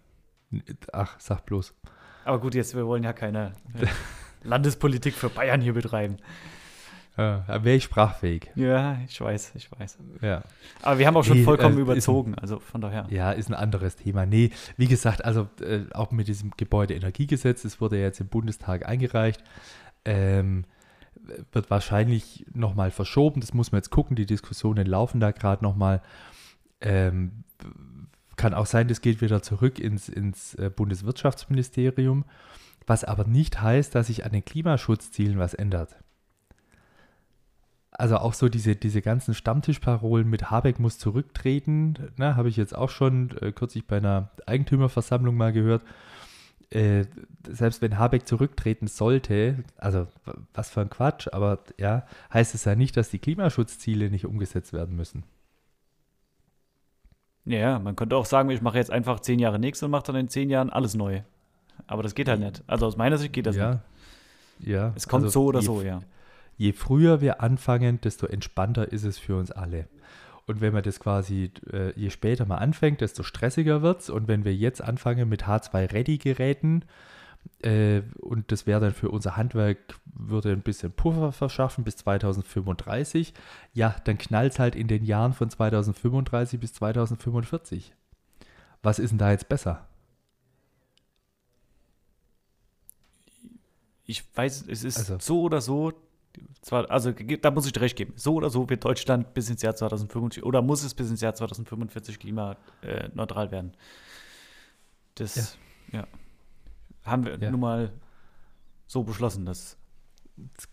Ach, 0.91 1.19
sag 1.19 1.45
bloß. 1.45 1.73
Aber 2.23 2.39
gut, 2.39 2.55
jetzt, 2.55 2.75
wir 2.75 2.85
wollen 2.85 3.03
ja 3.03 3.13
keine 3.13 3.53
äh, 3.73 3.85
Landespolitik 4.43 5.13
für 5.13 5.29
Bayern 5.29 5.61
hier 5.61 5.73
betreiben. 5.73 6.17
Ja, 7.17 7.45
wäre 7.47 7.77
ich 7.77 7.83
sprachfähig. 7.85 8.51
Ja, 8.55 8.99
ich 9.07 9.21
weiß, 9.21 9.53
ich 9.55 9.71
weiß. 9.71 9.99
Ja. 10.21 10.43
Aber 10.81 10.99
wir 10.99 11.07
haben 11.07 11.15
auch 11.15 11.23
schon 11.23 11.37
Nee, 11.37 11.43
vollkommen 11.43 11.77
äh, 11.77 11.81
überzogen, 11.81 12.35
also 12.35 12.59
von 12.59 12.81
daher. 12.81 13.07
Ja, 13.09 13.31
ist 13.31 13.47
ein 13.49 13.53
anderes 13.53 13.95
Thema. 13.95 14.25
Nee, 14.25 14.51
wie 14.75 14.87
gesagt, 14.87 15.23
also 15.23 15.47
äh, 15.61 15.83
auch 15.93 16.11
mit 16.11 16.27
diesem 16.27 16.51
Gebäudeenergiegesetz, 16.57 17.61
das 17.61 17.79
wurde 17.79 17.97
jetzt 17.99 18.19
im 18.19 18.27
Bundestag 18.27 18.85
eingereicht, 18.85 19.41
ähm, 20.03 20.65
wird 21.51 21.69
wahrscheinlich 21.69 22.45
nochmal 22.53 22.91
verschoben. 22.91 23.41
Das 23.41 23.53
muss 23.53 23.71
man 23.71 23.79
jetzt 23.79 23.89
gucken. 23.89 24.15
Die 24.15 24.25
Diskussionen 24.25 24.85
laufen 24.85 25.19
da 25.19 25.31
gerade 25.31 25.63
nochmal. 25.63 26.01
Ähm, 26.81 27.43
kann 28.35 28.53
auch 28.53 28.65
sein, 28.65 28.87
das 28.87 29.01
geht 29.01 29.21
wieder 29.21 29.41
zurück 29.41 29.79
ins, 29.79 30.09
ins 30.09 30.55
äh, 30.55 30.69
Bundeswirtschaftsministerium, 30.69 32.25
was 32.85 33.03
aber 33.03 33.23
nicht 33.23 33.61
heißt, 33.61 33.95
dass 33.95 34.07
sich 34.07 34.25
an 34.25 34.33
den 34.33 34.43
Klimaschutzzielen 34.43 35.37
was 35.37 35.53
ändert. 35.53 35.95
Also 37.91 38.17
auch 38.17 38.33
so 38.33 38.49
diese, 38.49 38.75
diese 38.75 39.01
ganzen 39.01 39.33
Stammtischparolen 39.33 40.29
mit 40.29 40.51
Habeck 40.51 40.79
muss 40.79 40.97
zurücktreten, 40.97 42.11
ne, 42.17 42.35
habe 42.35 42.49
ich 42.49 42.57
jetzt 42.57 42.75
auch 42.75 42.89
schon 42.89 43.31
äh, 43.41 43.53
kürzlich 43.53 43.87
bei 43.87 43.97
einer 43.97 44.31
Eigentümerversammlung 44.45 45.35
mal 45.35 45.53
gehört. 45.53 45.81
Äh, 46.71 47.05
selbst 47.47 47.81
wenn 47.81 47.99
Habeck 47.99 48.27
zurücktreten 48.27 48.87
sollte, 48.87 49.63
also 49.77 50.07
was 50.53 50.69
für 50.69 50.81
ein 50.81 50.89
Quatsch, 50.89 51.27
aber 51.31 51.59
ja, 51.77 52.05
heißt 52.33 52.55
es 52.55 52.65
ja 52.65 52.75
nicht, 52.75 52.97
dass 52.97 53.09
die 53.09 53.19
Klimaschutzziele 53.19 54.09
nicht 54.09 54.25
umgesetzt 54.25 54.73
werden 54.73 54.95
müssen. 54.95 55.23
Ja, 57.45 57.59
ja, 57.59 57.79
man 57.79 57.95
könnte 57.95 58.17
auch 58.17 58.25
sagen, 58.25 58.49
ich 58.49 58.61
mache 58.61 58.77
jetzt 58.77 58.89
einfach 58.89 59.19
zehn 59.19 59.39
Jahre 59.39 59.59
nichts 59.59 59.83
und 59.83 59.91
mache 59.91 60.07
dann 60.07 60.15
in 60.15 60.29
zehn 60.29 60.49
Jahren 60.49 60.71
alles 60.71 60.95
neu. 60.95 61.21
Aber 61.87 62.01
das 62.01 62.15
geht 62.15 62.27
halt 62.27 62.39
nicht. 62.39 62.63
Also 62.67 62.87
aus 62.87 62.97
meiner 62.97 63.17
Sicht 63.17 63.33
geht 63.33 63.45
das 63.45 63.55
ja. 63.55 63.71
nicht. 63.71 63.81
Ja. 64.59 64.93
Es 64.95 65.07
kommt 65.07 65.25
also 65.25 65.41
so 65.41 65.45
oder 65.45 65.59
je 65.59 65.65
so, 65.65 65.81
ja. 65.81 66.01
je 66.57 66.73
früher 66.73 67.21
wir 67.21 67.41
anfangen, 67.41 68.01
desto 68.01 68.25
entspannter 68.25 68.91
ist 68.91 69.03
es 69.03 69.19
für 69.19 69.37
uns 69.37 69.51
alle. 69.51 69.87
Und 70.47 70.61
wenn 70.61 70.73
man 70.73 70.83
das 70.83 70.99
quasi, 70.99 71.51
äh, 71.71 71.91
je 71.99 72.09
später 72.11 72.45
man 72.45 72.59
anfängt, 72.59 73.01
desto 73.01 73.23
stressiger 73.23 73.81
wird 73.81 74.01
es. 74.01 74.09
Und 74.09 74.27
wenn 74.27 74.45
wir 74.45 74.53
jetzt 74.55 74.81
anfangen 74.81 75.27
mit 75.27 75.45
H2-Ready-Geräten, 75.47 76.85
äh, 77.63 78.01
und 78.19 78.51
das 78.51 78.67
wäre 78.67 78.79
dann 78.79 78.93
für 78.93 79.09
unser 79.09 79.37
Handwerk, 79.37 79.77
würde 80.13 80.51
ein 80.51 80.61
bisschen 80.61 80.91
Puffer 80.91 81.31
verschaffen 81.31 81.83
bis 81.83 81.95
2035, 81.97 83.33
ja, 83.73 83.95
dann 84.03 84.17
knallt 84.19 84.53
es 84.53 84.59
halt 84.59 84.75
in 84.75 84.87
den 84.87 85.03
Jahren 85.03 85.33
von 85.33 85.49
2035 85.49 86.59
bis 86.59 86.73
2045. 86.73 87.93
Was 88.83 88.99
ist 88.99 89.09
denn 89.09 89.17
da 89.17 89.31
jetzt 89.31 89.49
besser? 89.49 89.87
Ich 94.05 94.23
weiß, 94.35 94.65
es 94.67 94.83
ist 94.83 94.97
Also- 94.97 95.17
so 95.19 95.41
oder 95.41 95.61
so, 95.61 95.91
zwar, 96.61 96.89
also 96.91 97.11
da 97.11 97.51
muss 97.51 97.65
ich 97.65 97.73
dir 97.73 97.81
recht 97.81 97.95
geben, 97.95 98.13
so 98.15 98.33
oder 98.35 98.49
so 98.49 98.69
wird 98.69 98.83
Deutschland 98.85 99.33
bis 99.33 99.49
ins 99.49 99.61
Jahr 99.61 99.75
2045 99.75 100.43
oder 100.43 100.61
muss 100.61 100.83
es 100.83 100.93
bis 100.93 101.09
ins 101.09 101.21
Jahr 101.21 101.33
2045 101.35 102.19
klimaneutral 102.19 103.51
werden. 103.51 103.73
Das, 105.15 105.57
ja. 105.91 106.07
Haben 107.03 107.25
wir 107.25 107.37
Ja. 107.39 107.51
nun 107.51 107.59
mal 107.59 107.91
so 108.87 109.03
beschlossen, 109.03 109.45
das 109.45 109.77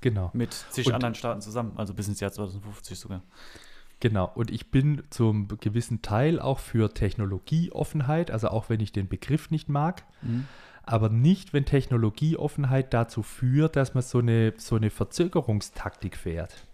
Genau. 0.00 0.30
mit 0.34 0.52
zig 0.52 0.86
Und- 0.88 0.94
anderen 0.94 1.14
Staaten 1.14 1.40
zusammen, 1.40 1.72
also 1.76 1.94
bis 1.94 2.08
ins 2.08 2.20
Jahr 2.20 2.32
2050 2.32 2.98
sogar. 2.98 3.22
Genau, 4.00 4.28
und 4.34 4.50
ich 4.50 4.72
bin 4.72 5.04
zum 5.10 5.46
gewissen 5.60 6.02
Teil 6.02 6.40
auch 6.40 6.58
für 6.58 6.92
Technologieoffenheit, 6.92 8.32
also 8.32 8.48
auch 8.48 8.68
wenn 8.68 8.80
ich 8.80 8.90
den 8.90 9.08
Begriff 9.08 9.50
nicht 9.52 9.68
mag, 9.68 10.02
aber 10.82 11.08
nicht, 11.08 11.52
wenn 11.52 11.64
Technologieoffenheit 11.64 12.92
dazu 12.92 13.22
führt, 13.22 13.76
dass 13.76 13.94
man 13.94 14.02
so 14.02 14.18
eine, 14.18 14.54
so 14.56 14.76
eine 14.76 14.90
Verzögerungstaktik 14.90 16.16
fährt. 16.16 16.66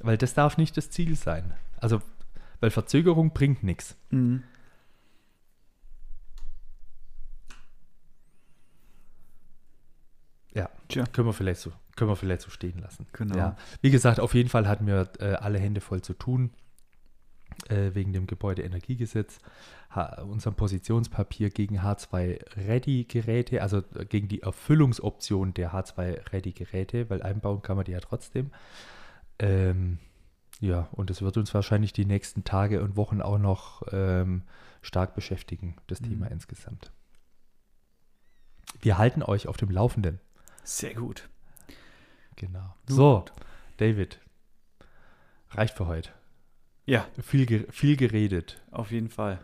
Weil 0.00 0.18
das 0.18 0.34
darf 0.34 0.58
nicht 0.58 0.76
das 0.76 0.90
Ziel 0.90 1.14
sein. 1.14 1.54
Also, 1.78 2.02
weil 2.60 2.70
Verzögerung 2.70 3.32
bringt 3.32 3.62
nichts. 3.62 3.96
Mhm. 4.10 4.42
Ja, 10.54 10.68
Tja. 10.88 11.06
können 11.06 11.28
wir 11.28 11.32
vielleicht 11.32 11.60
so, 11.60 11.72
können 11.96 12.10
wir 12.10 12.16
vielleicht 12.16 12.42
so 12.42 12.50
stehen 12.50 12.78
lassen. 12.80 13.06
Genau. 13.12 13.36
Ja. 13.36 13.56
Wie 13.80 13.90
gesagt, 13.90 14.20
auf 14.20 14.34
jeden 14.34 14.48
Fall 14.48 14.68
hatten 14.68 14.86
wir 14.86 15.08
äh, 15.20 15.34
alle 15.34 15.58
Hände 15.58 15.80
voll 15.80 16.02
zu 16.02 16.12
tun 16.12 16.50
äh, 17.68 17.94
wegen 17.94 18.12
dem 18.12 18.26
Gebäudeenergiegesetz, 18.26 19.38
unserem 20.26 20.54
Positionspapier 20.54 21.50
gegen 21.50 21.80
H2-Ready-Geräte, 21.80 23.60
also 23.62 23.82
äh, 23.94 24.04
gegen 24.06 24.28
die 24.28 24.42
Erfüllungsoption 24.42 25.52
der 25.54 25.72
H2-Ready-Geräte, 25.72 27.10
weil 27.10 27.22
einbauen 27.22 27.62
kann 27.62 27.76
man 27.76 27.84
die 27.84 27.92
ja 27.92 28.00
trotzdem. 28.00 28.50
Ähm, 29.38 29.98
ja, 30.60 30.88
und 30.92 31.10
es 31.10 31.20
wird 31.20 31.36
uns 31.36 31.52
wahrscheinlich 31.52 31.92
die 31.92 32.04
nächsten 32.04 32.44
Tage 32.44 32.82
und 32.82 32.96
Wochen 32.96 33.20
auch 33.20 33.38
noch 33.38 33.82
ähm, 33.90 34.44
stark 34.80 35.14
beschäftigen, 35.14 35.76
das 35.88 36.00
Mhm. 36.00 36.06
Thema 36.06 36.26
insgesamt. 36.30 36.92
Wir 38.80 38.96
halten 38.96 39.22
euch 39.22 39.48
auf 39.48 39.56
dem 39.56 39.70
Laufenden. 39.70 40.20
Sehr 40.64 40.94
gut. 40.94 41.28
Genau. 42.36 42.74
Nun 42.88 42.96
So, 42.96 43.24
David. 43.76 44.20
Reicht 45.50 45.76
für 45.76 45.86
heute. 45.86 46.10
Ja, 46.86 47.06
Viel, 47.22 47.66
viel 47.70 47.96
geredet. 47.96 48.60
auf 48.70 48.90
jeden 48.90 49.08
Fall. 49.08 49.38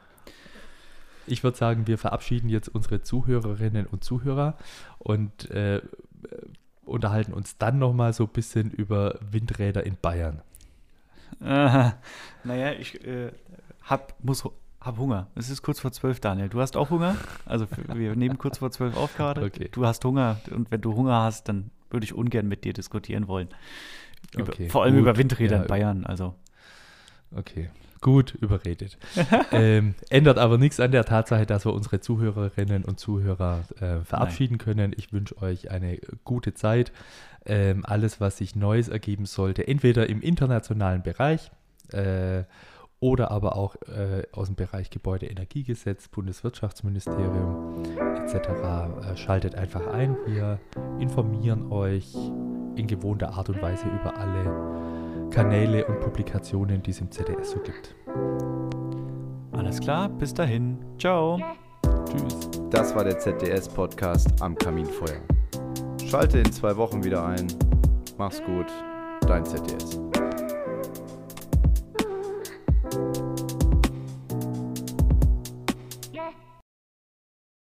Ich 1.27 1.45
würde 1.45 1.57
sagen, 1.57 1.87
wir 1.87 1.99
verabschieden 1.99 2.49
jetzt 2.49 2.69
unsere 2.69 3.03
Zuhörerinnen 3.03 3.87
und 3.87 4.03
Zuhörer 4.03 4.57
und 4.99 5.51
äh, 5.51 5.81
unterhalten 6.85 7.33
uns 7.35 7.59
dann 7.59 7.79
nochmal 7.79 8.13
so 8.15 8.25
ein 8.25 8.31
bisschen 8.31 8.71
über 8.71 9.19
Windräder 9.31 9.85
in 9.85 9.97
Bayern. 10.01 10.41
Aha. 11.41 11.95
Naja, 12.45 12.73
ich 12.73 13.05
äh, 13.07 13.31
hab, 13.83 14.15
muss, 14.25 14.43
hab 14.81 14.97
Hunger. 14.97 15.29
Es 15.35 15.51
ist 15.51 15.63
kurz 15.63 15.81
vor 15.81 15.93
zwölf, 15.93 16.19
Daniel. 16.19 16.49
Du 16.49 16.61
hast 16.61 16.77
auch 16.77 16.89
Hunger? 16.91 17.15
Also 17.45 17.67
wir 17.95 18.17
nehmen 18.17 18.39
kurz 18.39 18.59
vor 18.59 18.71
zwölf 18.71 18.97
auf 18.97 19.15
gerade. 19.17 19.45
Okay. 19.45 19.69
Du 19.71 19.85
hast 19.87 20.05
Hunger 20.05 20.41
und 20.51 20.71
wenn 20.71 20.81
du 20.81 20.95
Hunger 20.97 21.23
hast, 21.23 21.49
dann 21.49 21.71
würde 21.91 22.05
ich 22.05 22.15
ungern 22.15 22.49
mit 22.49 22.65
dir 22.65 22.73
diskutieren 22.73 23.29
wollen. 23.29 23.49
Über, 24.35 24.49
Okay, 24.49 24.69
vor 24.71 24.83
allem 24.85 24.95
gut. 24.95 25.03
über 25.03 25.17
Windräder 25.19 25.57
Ja. 25.57 25.63
in 25.63 25.69
Bayern. 25.69 26.07
Also 26.07 26.35
Okay, 27.37 27.69
gut 28.01 28.35
überredet. 28.35 28.97
ähm, 29.53 29.95
ändert 30.09 30.39
aber 30.39 30.59
nichts 30.59 30.81
an 30.81 30.93
der 30.93 31.05
Tatsache, 31.05 31.47
dass 31.47 31.65
wir 31.65 31.75
unsere 31.75 32.01
Zuhörerinnen 32.01 32.85
und 32.85 32.99
Zuhörer 32.99 33.65
äh, 33.81 34.01
verabschieden 34.05 34.59
können. 34.59 34.93
Ich 34.97 35.13
wünsche 35.13 35.41
euch 35.43 35.71
eine 35.71 35.99
gute 36.25 36.55
Zeit. 36.55 36.93
Ähm, 37.45 37.85
alles, 37.85 38.21
was 38.21 38.39
sich 38.39 38.57
Neues 38.57 38.89
ergeben 38.89 39.27
sollte, 39.27 39.67
entweder 39.67 40.09
im 40.09 40.21
internationalen 40.21 41.03
Bereich 41.03 41.51
äh, 41.93 42.45
oder 43.01 43.31
aber 43.31 43.57
auch 43.57 43.77
äh, 43.87 44.25
aus 44.33 44.49
dem 44.49 44.57
Bereich 44.57 44.91
Gebäudeenergiegesetz, 44.91 46.09
Bundeswirtschaftsministerium 46.09 47.85
etc. 48.25 48.49
Äh, 48.49 49.17
schaltet 49.17 49.55
einfach 49.55 49.87
ein. 49.87 50.17
Wir 50.27 50.59
informieren 50.99 51.71
euch 51.71 52.15
in 52.75 52.87
gewohnter 52.87 53.35
Art 53.35 53.49
und 53.49 53.63
Weise 53.63 53.87
über 53.87 54.17
alle 54.17 54.98
Kanäle 55.31 55.85
und 55.87 56.01
Publikationen, 56.01 56.83
die 56.83 56.91
es 56.91 57.01
im 57.01 57.11
ZDS 57.11 57.53
so 57.53 57.59
gibt. 57.61 57.95
Alles 59.53 59.81
klar, 59.81 60.09
bis 60.09 60.33
dahin. 60.33 60.79
Ciao. 60.99 61.39
Tschüss. 62.05 62.51
Das 62.71 62.95
war 62.95 63.05
der 63.05 63.19
ZDS-Podcast 63.19 64.41
am 64.41 64.55
Kaminfeuer. 64.55 65.21
Schalte 66.07 66.39
in 66.39 66.53
zwei 66.53 66.77
Wochen 66.77 67.05
wieder 67.05 67.25
ein. 67.25 67.47
Mach's 68.17 68.43
gut, 68.45 68.67
dein 69.27 69.45
ZDS. 69.45 70.01